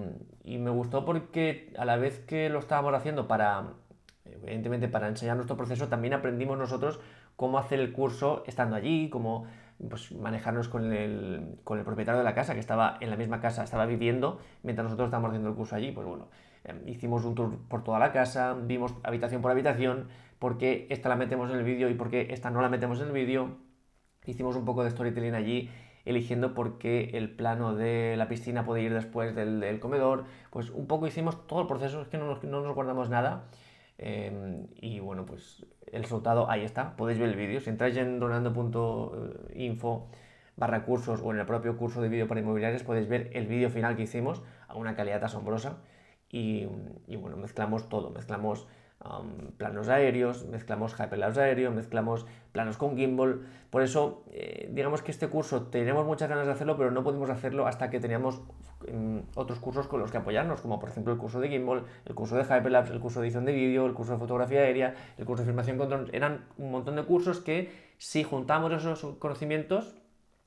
y, 0.44 0.58
me 0.58 0.70
gustó 0.70 1.04
porque 1.04 1.72
a 1.76 1.84
la 1.84 1.96
vez 1.96 2.20
que 2.20 2.48
lo 2.48 2.60
estábamos 2.60 2.94
haciendo 2.94 3.28
para, 3.28 3.74
evidentemente, 4.24 4.88
para 4.88 5.08
enseñar 5.08 5.36
nuestro 5.36 5.56
proceso, 5.56 5.88
también 5.88 6.14
aprendimos 6.14 6.56
nosotros 6.56 7.00
cómo 7.36 7.58
hacer 7.58 7.80
el 7.80 7.92
curso 7.92 8.42
estando 8.46 8.76
allí, 8.76 9.10
cómo 9.10 9.46
pues, 9.88 10.12
manejarnos 10.12 10.68
con 10.68 10.92
el, 10.92 11.58
con 11.64 11.78
el 11.78 11.84
propietario 11.84 12.18
de 12.18 12.24
la 12.24 12.34
casa, 12.34 12.54
que 12.54 12.60
estaba 12.60 12.98
en 13.00 13.10
la 13.10 13.16
misma 13.16 13.40
casa, 13.40 13.62
estaba 13.64 13.86
viviendo 13.86 14.40
mientras 14.62 14.84
nosotros 14.84 15.06
estábamos 15.08 15.30
haciendo 15.30 15.50
el 15.50 15.54
curso 15.54 15.76
allí. 15.76 15.92
Pues 15.92 16.06
bueno, 16.06 16.28
em, 16.64 16.86
hicimos 16.88 17.24
un 17.24 17.34
tour 17.34 17.58
por 17.68 17.84
toda 17.84 17.98
la 17.98 18.12
casa, 18.12 18.54
vimos 18.54 18.94
habitación 19.02 19.42
por 19.42 19.50
habitación, 19.50 20.08
por 20.38 20.58
qué 20.58 20.86
esta 20.90 21.08
la 21.08 21.16
metemos 21.16 21.50
en 21.50 21.56
el 21.56 21.64
vídeo 21.64 21.88
y 21.90 21.94
por 21.94 22.10
qué 22.10 22.28
esta 22.30 22.50
no 22.50 22.62
la 22.62 22.68
metemos 22.68 23.00
en 23.00 23.08
el 23.08 23.12
vídeo. 23.12 23.56
Hicimos 24.24 24.56
un 24.56 24.64
poco 24.64 24.82
de 24.82 24.90
storytelling 24.90 25.34
allí, 25.34 25.70
eligiendo 26.04 26.54
por 26.54 26.78
qué 26.78 27.10
el 27.14 27.30
plano 27.30 27.74
de 27.74 28.16
la 28.16 28.28
piscina 28.28 28.64
puede 28.64 28.82
ir 28.82 28.92
después 28.94 29.34
del, 29.34 29.78
comedor. 29.80 30.24
Pues 30.50 30.70
un 30.70 30.86
poco 30.86 31.06
hicimos 31.06 31.46
todo 31.46 31.60
el 31.62 31.66
proceso, 31.66 32.02
es 32.02 32.08
que 32.08 32.18
no 32.18 32.38
no 32.42 32.60
nos 32.62 32.74
guardamos 32.74 33.08
nada. 33.08 33.44
Em, 33.98 34.66
y 34.76 35.00
bueno, 35.00 35.24
pues 35.24 35.64
el 35.92 36.02
resultado 36.02 36.50
ahí 36.50 36.64
está. 36.64 36.96
Podéis 36.96 37.18
ver 37.18 37.30
el 37.30 37.36
vídeo. 37.36 37.60
Si 37.60 37.70
entráis 37.70 37.96
en 37.96 38.18
donando.info 38.18 40.08
barra 40.56 40.84
cursos 40.84 41.20
o 41.22 41.32
en 41.32 41.38
el 41.38 41.46
propio 41.46 41.76
curso 41.76 42.00
de 42.00 42.08
vídeo 42.08 42.26
para 42.26 42.40
inmobiliarios 42.40 42.82
podéis 42.82 43.08
ver 43.08 43.30
el 43.34 43.46
vídeo 43.46 43.68
final 43.68 43.94
que 43.94 44.02
hicimos 44.02 44.42
a 44.68 44.74
una 44.74 44.94
calidad 44.94 45.22
asombrosa. 45.24 45.78
Y, 46.28 46.66
bueno, 47.16 47.36
mezclamos 47.36 47.88
todo. 47.88 48.10
Mezclamos 48.10 48.66
planos 49.56 49.88
aéreos, 49.88 50.46
mezclamos 50.46 50.94
hyperlapse 50.98 51.40
aéreo, 51.40 51.70
mezclamos 51.70 52.26
planos 52.52 52.76
con 52.76 52.96
gimbal. 52.96 53.46
Por 53.70 53.82
eso, 53.82 54.24
eh, 54.32 54.68
digamos 54.72 55.02
que 55.02 55.12
este 55.12 55.28
curso 55.28 55.68
tenemos 55.68 56.04
muchas 56.04 56.28
ganas 56.28 56.46
de 56.46 56.52
hacerlo, 56.52 56.76
pero 56.76 56.90
no 56.90 57.04
podemos 57.04 57.30
hacerlo 57.30 57.66
hasta 57.66 57.90
que 57.90 58.00
teníamos 58.00 58.42
otros 59.34 59.58
cursos 59.58 59.86
con 59.86 60.00
los 60.00 60.10
que 60.10 60.18
apoyarnos, 60.18 60.60
como 60.60 60.78
por 60.78 60.88
ejemplo 60.88 61.12
el 61.12 61.18
curso 61.18 61.40
de 61.40 61.48
gimbal, 61.48 61.84
el 62.04 62.14
curso 62.14 62.36
de 62.36 62.42
hyperlapse, 62.42 62.92
el 62.92 63.00
curso 63.00 63.20
de 63.20 63.26
edición 63.26 63.44
de 63.44 63.52
vídeo, 63.52 63.86
el 63.86 63.94
curso 63.94 64.12
de 64.12 64.18
fotografía 64.18 64.60
aérea, 64.60 64.94
el 65.18 65.24
curso 65.24 65.42
de 65.42 65.48
filmación 65.48 65.78
con 65.78 65.88
drones. 65.88 66.10
Eran 66.12 66.44
un 66.58 66.70
montón 66.70 66.96
de 66.96 67.04
cursos 67.04 67.40
que 67.40 67.72
si 67.98 68.24
juntamos 68.24 68.72
esos 68.72 69.16
conocimientos, 69.18 69.94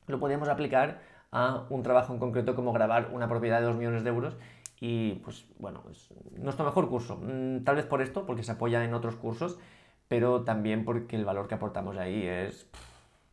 lo 0.07 0.19
podíamos 0.19 0.49
aplicar 0.49 1.01
a 1.31 1.65
un 1.69 1.83
trabajo 1.83 2.13
en 2.13 2.19
concreto 2.19 2.55
como 2.55 2.73
grabar 2.73 3.09
una 3.13 3.27
propiedad 3.27 3.59
de 3.59 3.67
2 3.67 3.77
millones 3.77 4.03
de 4.03 4.09
euros 4.09 4.37
y 4.79 5.15
pues 5.15 5.45
bueno, 5.57 5.83
es 5.91 6.09
nuestro 6.37 6.65
mejor 6.65 6.89
curso. 6.89 7.17
Mm, 7.21 7.63
tal 7.63 7.75
vez 7.75 7.85
por 7.85 8.01
esto, 8.01 8.25
porque 8.25 8.43
se 8.43 8.53
apoya 8.53 8.83
en 8.83 8.93
otros 8.93 9.15
cursos, 9.15 9.59
pero 10.07 10.43
también 10.43 10.85
porque 10.85 11.15
el 11.15 11.25
valor 11.25 11.47
que 11.47 11.55
aportamos 11.55 11.97
ahí 11.97 12.25
es, 12.25 12.67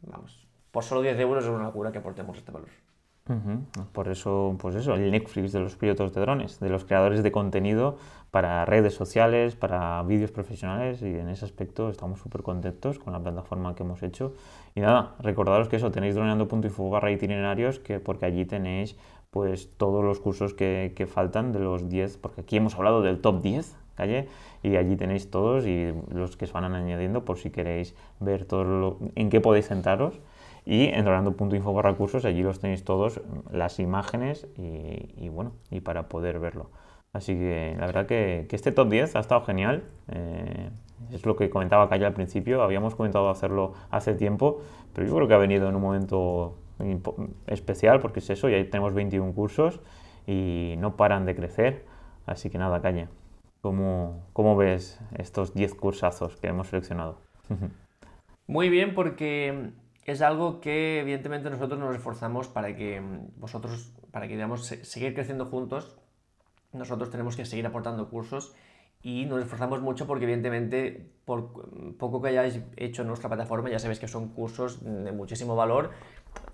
vamos, 0.03 0.47
por 0.71 0.85
solo 0.85 1.03
10 1.03 1.19
euros 1.21 1.45
es 1.45 1.51
una 1.51 1.65
locura 1.65 1.93
que 1.93 1.99
aportemos 1.99 2.37
este 2.37 2.53
valor. 2.53 2.69
Por 3.93 4.09
eso, 4.09 4.57
pues 4.59 4.77
eso, 4.77 4.95
el 4.95 5.11
Netflix 5.11 5.53
de 5.53 5.59
los 5.59 5.75
pilotos 5.75 6.15
de 6.15 6.21
drones, 6.21 6.61
de 6.61 6.69
los 6.69 6.85
creadores 6.85 7.25
de 7.25 7.33
contenido 7.33 7.99
para 8.31 8.65
redes 8.65 8.95
sociales, 8.95 9.57
para 9.57 10.01
vídeos 10.05 10.31
profesionales 10.31 11.03
y 11.03 11.07
en 11.07 11.29
ese 11.29 11.45
aspecto 11.45 11.91
estamos 11.91 12.21
súper 12.21 12.43
contentos 12.43 13.01
con 13.01 13.13
la 13.13 13.21
plataforma 13.21 13.75
que 13.75 13.83
hemos 13.83 14.03
hecho. 14.05 14.35
Y 14.77 14.81
nada, 14.81 15.15
recordaros 15.19 15.69
que 15.69 15.77
eso, 15.77 15.91
tenéis 15.91 16.15
droneando.info 16.15 16.89
barra 16.89 17.11
itinerarios, 17.11 17.81
que 17.81 17.99
porque 17.99 18.27
allí 18.27 18.45
tenéis 18.45 18.97
pues 19.31 19.71
todos 19.77 20.05
los 20.05 20.21
cursos 20.21 20.55
que, 20.55 20.93
que, 20.95 21.07
faltan 21.07 21.53
de 21.53 21.59
los 21.59 21.89
10, 21.89 22.19
porque 22.19 22.43
aquí 22.43 22.57
hemos 22.57 22.77
hablado 22.77 23.03
del 23.03 23.21
top 23.21 23.43
10, 23.43 23.77
calle, 23.97 24.29
y 24.63 24.77
allí 24.77 24.97
tenéis 24.97 25.31
todos 25.31 25.67
y 25.67 25.93
los 26.13 26.37
que 26.37 26.47
se 26.47 26.53
van 26.53 26.73
añadiendo 26.73 27.25
por 27.25 27.39
si 27.39 27.51
queréis 27.51 27.95
ver 28.21 28.45
todo 28.45 28.65
lo, 28.65 28.99
en 29.15 29.31
qué 29.31 29.41
podéis 29.41 29.67
sentaros. 29.67 30.21
Y 30.67 30.87
en 30.87 31.05
dorando.info 31.05 31.73
barra 31.73 31.95
cursos, 31.95 32.25
allí 32.25 32.43
los 32.43 32.59
tenéis 32.59 32.85
todos, 32.85 33.21
las 33.53 33.79
imágenes 33.79 34.49
y, 34.59 35.15
y, 35.17 35.29
bueno, 35.29 35.53
y 35.71 35.81
para 35.81 36.09
poder 36.09 36.41
verlo. 36.41 36.71
Así 37.13 37.35
que 37.35 37.77
la 37.79 37.87
verdad 37.87 38.07
que, 38.07 38.47
que 38.49 38.57
este 38.57 38.73
top 38.73 38.91
10 38.91 39.17
ha 39.17 39.21
estado 39.21 39.43
genial. 39.43 39.85
Eh, 40.09 40.69
es 41.13 41.25
lo 41.25 41.37
que 41.37 41.51
comentaba 41.51 41.89
Calle 41.89 42.05
al 42.05 42.15
principio, 42.15 42.63
habíamos 42.63 42.95
comentado 42.95 43.31
hacerlo 43.31 43.75
hace 43.91 44.15
tiempo, 44.15 44.61
pero 44.93 45.07
yo 45.07 45.15
creo 45.15 45.29
que 45.29 45.35
ha 45.35 45.39
venido 45.39 45.69
en 45.69 45.77
un 45.77 45.83
momento 45.83 46.57
especial 47.47 48.01
porque 48.01 48.21
es 48.21 48.29
eso, 48.31 48.49
ya 48.49 48.59
tenemos 48.65 48.93
21 48.93 49.33
cursos 49.35 49.81
y 50.27 50.75
no 50.79 50.97
paran 50.97 51.27
de 51.27 51.35
crecer. 51.37 51.85
Así 52.27 52.51
que 52.51 52.59
nada, 52.59 52.83
calle. 52.83 53.09
¿Cómo, 53.61 54.25
cómo 54.33 54.57
ves 54.57 55.01
estos 55.17 55.55
10 55.55 55.75
cursazos 55.75 56.37
que 56.37 56.49
hemos 56.49 56.69
seleccionado? 56.69 57.19
Muy 58.49 58.69
bien, 58.69 58.95
porque 58.95 59.71
es 60.07 60.23
algo 60.23 60.61
que 60.61 61.01
evidentemente 61.01 61.51
nosotros 61.51 61.79
nos 61.79 61.95
esforzamos 61.95 62.49
para 62.49 62.75
que 62.77 63.03
vosotros, 63.37 63.93
para 64.13 64.29
que 64.29 64.35
digamos, 64.35 64.67
seguir 64.67 65.15
creciendo 65.15 65.47
juntos. 65.47 65.99
Nosotros 66.73 67.11
tenemos 67.11 67.37
que 67.37 67.45
seguir 67.45 67.67
aportando 67.67 68.09
cursos 68.09 68.55
y 69.03 69.27
nos 69.27 69.43
esforzamos 69.43 69.81
mucho 69.83 70.07
porque 70.07 70.25
evidentemente 70.25 71.13
por 71.25 71.97
poco 71.97 72.23
que 72.23 72.29
hayáis 72.29 72.61
hecho 72.77 73.03
en 73.03 73.09
nuestra 73.09 73.29
plataforma 73.29 73.69
ya 73.69 73.79
sabéis 73.79 73.99
que 73.99 74.09
son 74.09 74.29
cursos 74.29 74.83
de 74.83 75.13
muchísimo 75.13 75.57
valor 75.57 75.91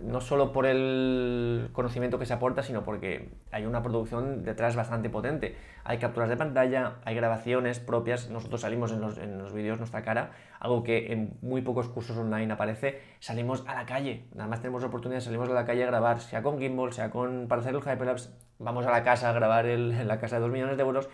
no 0.03 0.21
solo 0.21 0.53
por 0.53 0.67
el 0.67 1.71
conocimiento 1.73 2.19
que 2.19 2.27
se 2.27 2.33
aporta, 2.33 2.63
sino 2.63 2.83
porque 2.85 3.31
hay 3.51 3.67
una 3.67 3.83
producción 3.83 4.43
detrás 4.43 4.77
bastante 4.77 5.11
potente. 5.11 5.57
Hay 5.85 5.99
capturas 5.99 6.29
de 6.29 6.37
pantalla, 6.37 6.97
hay 7.05 7.15
grabaciones 7.15 7.79
propias, 7.79 8.29
nosotros 8.31 8.63
salimos 8.63 8.93
en 8.93 9.01
los, 9.01 9.19
en 9.19 9.39
los 9.39 9.53
vídeos 9.53 9.79
nuestra 9.79 10.03
cara, 10.03 10.33
algo 10.61 10.83
que 10.83 11.13
en 11.13 11.39
muy 11.41 11.63
pocos 11.63 11.89
cursos 11.89 12.17
online 12.17 12.53
aparece, 12.53 13.01
salimos 13.21 13.65
a 13.67 13.75
la 13.75 13.87
calle, 13.87 14.27
nada 14.35 14.49
más 14.49 14.61
tenemos 14.61 14.83
la 14.83 14.89
oportunidad, 14.89 15.21
salimos 15.21 15.49
a 15.49 15.55
la 15.55 15.65
calle 15.65 15.85
a 15.85 15.87
grabar, 15.87 16.21
sea 16.21 16.43
con 16.43 16.59
gimbal, 16.59 16.93
sea 16.93 17.11
con, 17.11 17.47
para 17.49 17.61
hacer 17.61 17.75
el 17.75 17.81
hyperlapse, 17.81 18.31
vamos 18.59 18.87
a 18.87 18.91
la 18.91 19.03
casa 19.03 19.31
a 19.31 19.33
grabar 19.33 19.67
en 19.67 20.07
la 20.07 20.19
casa 20.19 20.37
de 20.37 20.43
2 20.43 20.51
millones 20.51 20.77
de 20.77 20.83
euros, 20.83 21.09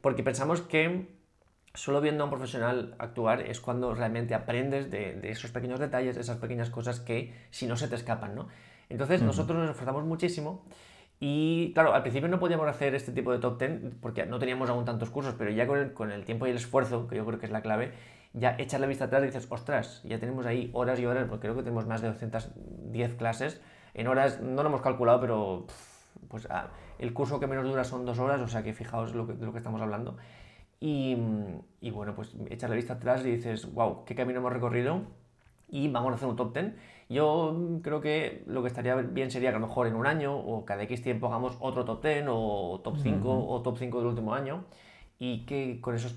porque 0.00 0.22
pensamos 0.22 0.60
que 0.60 1.08
solo 1.74 2.00
viendo 2.00 2.22
a 2.22 2.26
un 2.26 2.30
profesional 2.30 2.94
actuar 2.98 3.42
es 3.42 3.60
cuando 3.60 3.94
realmente 3.94 4.34
aprendes 4.34 4.90
de, 4.90 5.18
esos 5.24 5.50
pequeños 5.50 5.80
detalles, 5.80 6.14
de 6.14 6.20
esas 6.20 6.38
pequeñas 6.38 6.70
cosas 6.70 7.00
que 7.00 7.34
si 7.50 7.66
no 7.66 7.76
se 7.76 7.88
te 7.88 7.96
escapan, 7.96 8.34
¿no? 8.34 8.48
Entonces 8.88 9.22
nosotros 9.22 9.58
nos 9.58 9.70
esforzamos 9.70 10.04
muchísimo 10.04 10.64
y 11.18 11.72
claro, 11.74 11.94
al 11.94 12.02
principio 12.02 12.28
no 12.28 12.38
podíamos 12.38 12.68
hacer 12.68 12.94
este 12.94 13.10
tipo 13.10 13.32
de 13.32 13.38
top 13.38 13.58
10 13.58 13.94
porque 14.00 14.24
no 14.24 14.38
teníamos 14.38 14.70
aún 14.70 14.84
tantos 14.84 15.10
cursos, 15.10 15.34
pero 15.36 15.50
ya 15.50 15.66
con 15.66 15.78
el, 15.78 15.92
con 15.92 16.12
el 16.12 16.24
tiempo 16.24 16.46
y 16.46 16.50
el 16.50 16.56
esfuerzo, 16.56 17.08
que 17.08 17.16
yo 17.16 17.26
creo 17.26 17.40
que 17.40 17.46
es 17.46 17.52
la 17.52 17.62
clave, 17.62 17.92
ya 18.34 18.54
echar 18.58 18.80
la 18.80 18.86
vista 18.86 19.06
atrás 19.06 19.22
y 19.22 19.26
dices, 19.26 19.46
ostras, 19.50 20.02
ya 20.04 20.18
tenemos 20.18 20.46
ahí 20.46 20.70
horas 20.74 21.00
y 21.00 21.06
horas, 21.06 21.26
porque 21.28 21.42
creo 21.42 21.56
que 21.56 21.62
tenemos 21.62 21.86
más 21.86 22.02
de 22.02 22.08
210 22.08 23.14
clases. 23.14 23.60
En 23.94 24.08
horas 24.08 24.40
no 24.40 24.62
lo 24.62 24.68
hemos 24.68 24.82
calculado, 24.82 25.20
pero 25.20 25.66
pues 26.28 26.46
ah, 26.50 26.68
el 26.98 27.12
curso 27.12 27.40
que 27.40 27.46
menos 27.46 27.64
dura 27.64 27.84
son 27.84 28.04
dos 28.04 28.18
horas, 28.18 28.40
o 28.40 28.48
sea 28.48 28.62
que 28.62 28.72
fijaos 28.72 29.14
lo 29.14 29.26
de 29.26 29.44
lo 29.44 29.52
que 29.52 29.58
estamos 29.58 29.80
hablando. 29.80 30.16
Y, 30.80 31.16
bueno, 31.90 32.14
pues 32.14 32.34
echas 32.50 32.68
la 32.68 32.76
vista 32.76 32.94
atrás 32.94 33.24
y 33.24 33.30
dices, 33.30 33.72
wow, 33.72 34.04
qué 34.04 34.14
camino 34.14 34.40
hemos 34.40 34.52
recorrido 34.52 35.02
y 35.68 35.88
vamos 35.88 36.12
a 36.12 36.16
hacer 36.16 36.28
un 36.28 36.36
top 36.36 36.52
10. 36.52 36.74
Yo 37.08 37.80
creo 37.82 38.00
que 38.00 38.42
lo 38.46 38.62
que 38.62 38.68
estaría 38.68 38.94
bien 38.94 39.30
sería 39.30 39.50
que 39.50 39.56
a 39.56 39.58
lo 39.58 39.66
mejor 39.66 39.86
en 39.86 39.94
un 39.94 40.06
año 40.06 40.36
o 40.36 40.64
cada 40.64 40.82
X 40.84 41.02
tiempo 41.02 41.26
hagamos 41.26 41.56
otro 41.60 41.84
top 41.84 42.02
10 42.02 42.26
o 42.28 42.80
top 42.84 42.96
5 42.98 43.48
o 43.48 43.62
top 43.62 43.78
5 43.78 43.98
del 43.98 44.06
último 44.08 44.34
año 44.34 44.64
y 45.18 45.46
que 45.46 45.80
con 45.80 45.94
eso 45.94 46.08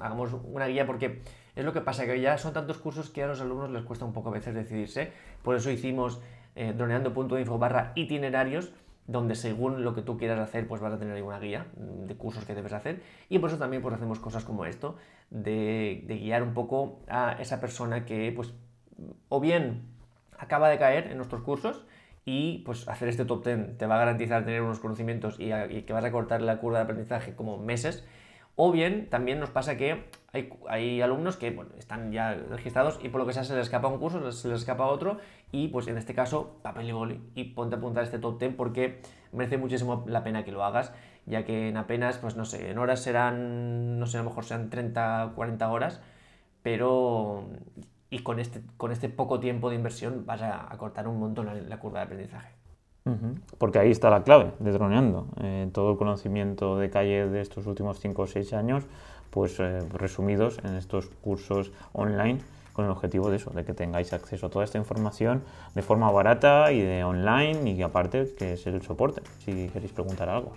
hagamos 0.00 0.34
una 0.44 0.66
guía 0.66 0.86
porque 0.86 1.20
es 1.54 1.64
lo 1.64 1.72
que 1.72 1.80
pasa, 1.80 2.04
que 2.06 2.20
ya 2.20 2.38
son 2.38 2.52
tantos 2.52 2.78
cursos 2.78 3.10
que 3.10 3.22
a 3.22 3.26
los 3.26 3.40
alumnos 3.40 3.70
les 3.70 3.82
cuesta 3.82 4.04
un 4.04 4.12
poco 4.12 4.28
a 4.28 4.32
veces 4.32 4.54
decidirse. 4.54 5.12
Por 5.42 5.56
eso 5.56 5.70
hicimos 5.70 6.20
eh, 6.54 6.72
droneando.info 6.76 7.58
barra 7.58 7.92
itinerarios 7.94 8.72
donde 9.06 9.34
según 9.34 9.84
lo 9.84 9.94
que 9.94 10.02
tú 10.02 10.16
quieras 10.18 10.38
hacer, 10.38 10.66
pues 10.66 10.80
vas 10.80 10.92
a 10.92 10.98
tener 10.98 11.14
ahí 11.14 11.22
una 11.22 11.38
guía 11.38 11.66
de 11.76 12.14
cursos 12.16 12.44
que 12.44 12.54
debes 12.54 12.72
hacer. 12.72 13.02
Y 13.28 13.38
por 13.38 13.50
eso 13.50 13.58
también 13.58 13.82
pues, 13.82 13.94
hacemos 13.94 14.18
cosas 14.18 14.44
como 14.44 14.64
esto, 14.64 14.96
de, 15.30 16.04
guiar 16.08 16.42
un 16.42 16.54
poco 16.54 17.00
a 17.08 17.36
esa 17.40 17.60
persona 17.60 18.04
que, 18.04 18.32
pues, 18.34 18.54
o 19.28 19.40
bien 19.40 19.82
acaba 20.38 20.68
de 20.68 20.78
caer 20.78 21.08
en 21.10 21.16
nuestros 21.16 21.42
cursos 21.42 21.84
y 22.24 22.58
pues 22.66 22.88
hacer 22.88 23.08
este 23.08 23.24
top 23.24 23.44
10 23.44 23.78
te 23.78 23.86
va 23.86 23.94
a 23.94 23.98
garantizar 23.98 24.44
tener 24.44 24.62
unos 24.62 24.80
conocimientos 24.80 25.36
y 25.38 25.48
que 25.82 25.92
vas 25.92 26.04
a 26.04 26.10
cortar 26.10 26.42
la 26.42 26.58
curva 26.58 26.78
de 26.78 26.84
aprendizaje 26.84 27.34
como 27.34 27.56
meses 27.56 28.04
o 28.56 28.72
bien 28.72 29.08
también 29.08 29.38
nos 29.38 29.50
pasa 29.50 29.76
que 29.76 30.04
hay, 30.68 31.00
alumnos 31.00 31.36
que 31.36 31.58
están 31.78 32.12
ya 32.12 32.34
registrados 32.34 32.98
y 33.02 33.08
por 33.08 33.20
lo 33.20 33.26
que 33.26 33.32
sea 33.32 33.44
se 33.44 33.54
les 33.54 33.66
escapa 33.66 33.88
un 33.88 33.98
curso, 33.98 34.32
se 34.32 34.48
les 34.48 34.60
escapa 34.60 34.86
otro 34.86 35.18
y 35.52 35.68
pues 35.68 35.86
en 35.88 35.96
este 35.96 36.14
caso 36.14 36.58
papel 36.62 36.88
y 36.88 36.92
boli 36.92 37.20
y 37.34 37.44
ponte 37.44 37.76
a 37.76 37.78
apuntar 37.78 38.04
este 38.04 38.18
top 38.18 38.38
10 38.38 38.54
porque 38.54 39.00
merece 39.32 39.56
muchísimo 39.56 40.04
la 40.06 40.24
pena 40.24 40.44
que 40.44 40.52
lo 40.52 40.64
hagas 40.64 40.92
ya 41.26 41.44
que 41.44 41.68
en 41.68 41.76
apenas, 41.76 42.18
pues 42.18 42.36
no 42.36 42.44
sé, 42.44 42.70
en 42.70 42.78
horas 42.78 43.00
serán, 43.00 43.98
no 43.98 44.06
sé, 44.06 44.18
a 44.18 44.22
lo 44.22 44.30
mejor 44.30 44.44
sean 44.44 44.70
30, 44.70 45.32
40 45.34 45.70
horas, 45.70 46.00
pero 46.62 47.48
y 48.10 48.20
con 48.20 48.38
este, 48.38 48.62
con 48.76 48.92
este 48.92 49.08
poco 49.08 49.40
tiempo 49.40 49.68
de 49.68 49.76
inversión 49.76 50.24
vas 50.24 50.42
a, 50.42 50.68
cortar 50.78 51.08
un 51.08 51.18
montón 51.18 51.68
la 51.68 51.78
curva 51.80 52.00
de 52.00 52.04
aprendizaje. 52.04 52.54
Porque 53.58 53.78
ahí 53.78 53.90
está 53.90 54.10
la 54.10 54.22
clave 54.24 54.52
de 54.58 54.72
droneando. 54.72 55.26
Eh, 55.40 55.68
todo 55.72 55.92
el 55.92 55.96
conocimiento 55.96 56.76
de 56.78 56.90
calle 56.90 57.28
de 57.28 57.40
estos 57.40 57.66
últimos 57.66 58.00
5 58.00 58.22
o 58.22 58.26
6 58.26 58.52
años, 58.52 58.84
pues 59.30 59.60
eh, 59.60 59.80
resumidos 59.92 60.58
en 60.64 60.74
estos 60.74 61.06
cursos 61.22 61.70
online 61.92 62.40
con 62.72 62.84
el 62.84 62.90
objetivo 62.90 63.30
de 63.30 63.36
eso, 63.36 63.50
de 63.50 63.64
que 63.64 63.72
tengáis 63.72 64.12
acceso 64.12 64.46
a 64.46 64.50
toda 64.50 64.64
esta 64.64 64.76
información 64.76 65.42
de 65.74 65.82
forma 65.82 66.10
barata 66.10 66.72
y 66.72 66.80
de 66.82 67.04
online 67.04 67.70
y 67.70 67.82
aparte 67.82 68.34
que 68.36 68.52
es 68.54 68.66
el 68.66 68.82
soporte, 68.82 69.22
si 69.44 69.68
queréis 69.68 69.92
preguntar 69.92 70.28
algo. 70.28 70.52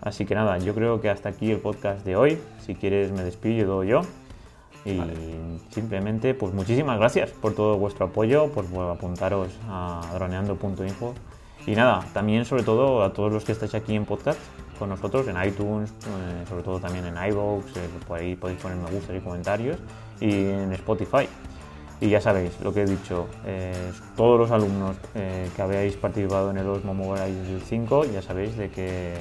Así 0.00 0.26
que 0.26 0.34
nada, 0.34 0.58
yo 0.58 0.74
creo 0.74 1.00
que 1.00 1.10
hasta 1.10 1.28
aquí 1.28 1.50
el 1.50 1.58
podcast 1.58 2.04
de 2.04 2.16
hoy. 2.16 2.38
Si 2.60 2.74
quieres 2.74 3.12
me 3.12 3.22
despido 3.22 3.84
yo. 3.84 4.02
Y 4.84 5.00
simplemente, 5.70 6.34
pues 6.34 6.52
muchísimas 6.52 6.98
gracias 6.98 7.30
por 7.30 7.54
todo 7.54 7.78
vuestro 7.78 8.06
apoyo, 8.06 8.48
por 8.48 8.66
apuntaros 8.90 9.48
a 9.66 10.02
droneando.info 10.12 11.14
y 11.66 11.74
nada, 11.74 12.04
también 12.12 12.44
sobre 12.44 12.62
todo 12.62 13.02
a 13.02 13.12
todos 13.12 13.32
los 13.32 13.44
que 13.44 13.52
estáis 13.52 13.74
aquí 13.74 13.94
en 13.94 14.04
podcast 14.04 14.38
con 14.78 14.88
nosotros, 14.88 15.26
en 15.28 15.42
iTunes, 15.42 15.90
eh, 15.90 16.44
sobre 16.48 16.62
todo 16.62 16.80
también 16.80 17.06
en 17.06 17.14
iVoox, 17.16 17.76
eh, 17.76 17.88
por 18.06 18.18
ahí 18.18 18.34
podéis 18.34 18.60
poner 18.60 18.76
me 18.76 18.90
gusta 18.90 19.14
y 19.14 19.20
comentarios, 19.20 19.78
y 20.20 20.30
en 20.30 20.72
Spotify. 20.72 21.28
Y 22.00 22.10
ya 22.10 22.20
sabéis 22.20 22.52
lo 22.60 22.74
que 22.74 22.82
he 22.82 22.84
dicho, 22.84 23.28
eh, 23.46 23.92
todos 24.16 24.38
los 24.38 24.50
alumnos 24.50 24.96
que 25.14 25.62
habéis 25.62 25.96
participado 25.96 26.50
en 26.50 26.58
el 26.58 26.66
Osmo 26.66 26.92
Mobile 26.92 27.60
5, 27.64 28.04
ya 28.06 28.20
sabéis 28.20 28.56
de 28.56 28.68
que 28.68 29.14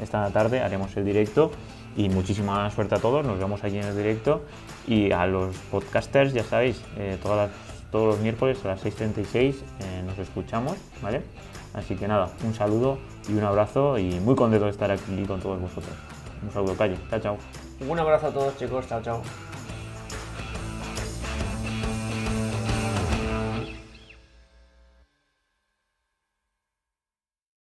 esta 0.00 0.30
tarde 0.30 0.62
haremos 0.62 0.96
el 0.96 1.04
directo 1.04 1.50
y 1.96 2.08
muchísima 2.08 2.70
suerte 2.70 2.94
a 2.94 2.98
todos, 2.98 3.26
nos 3.26 3.38
vemos 3.38 3.64
aquí 3.64 3.76
en 3.76 3.84
el 3.84 3.96
directo 3.96 4.42
y 4.86 5.10
a 5.10 5.26
los 5.26 5.56
podcasters, 5.70 6.32
ya 6.32 6.44
sabéis, 6.44 6.80
todas 7.22 7.48
las 7.48 7.63
todos 7.94 8.08
los 8.08 8.18
miércoles 8.18 8.58
a 8.64 8.68
las 8.70 8.84
6.36 8.84 9.54
eh, 9.78 10.02
nos 10.04 10.18
escuchamos, 10.18 10.76
¿vale? 11.00 11.22
Así 11.74 11.94
que 11.94 12.08
nada, 12.08 12.28
un 12.44 12.52
saludo 12.52 12.98
y 13.28 13.34
un 13.34 13.44
abrazo 13.44 13.98
y 13.98 14.18
muy 14.18 14.34
contento 14.34 14.64
de 14.64 14.72
estar 14.72 14.90
aquí 14.90 15.24
con 15.28 15.38
todos 15.38 15.60
vosotros. 15.60 15.94
Un 16.42 16.52
saludo, 16.52 16.74
Calle. 16.74 16.96
Chao, 17.08 17.20
chao. 17.20 17.38
Un 17.88 17.96
abrazo 17.96 18.26
a 18.26 18.30
todos, 18.32 18.58
chicos. 18.58 18.88
Chao, 18.88 19.00
chao. 19.00 19.22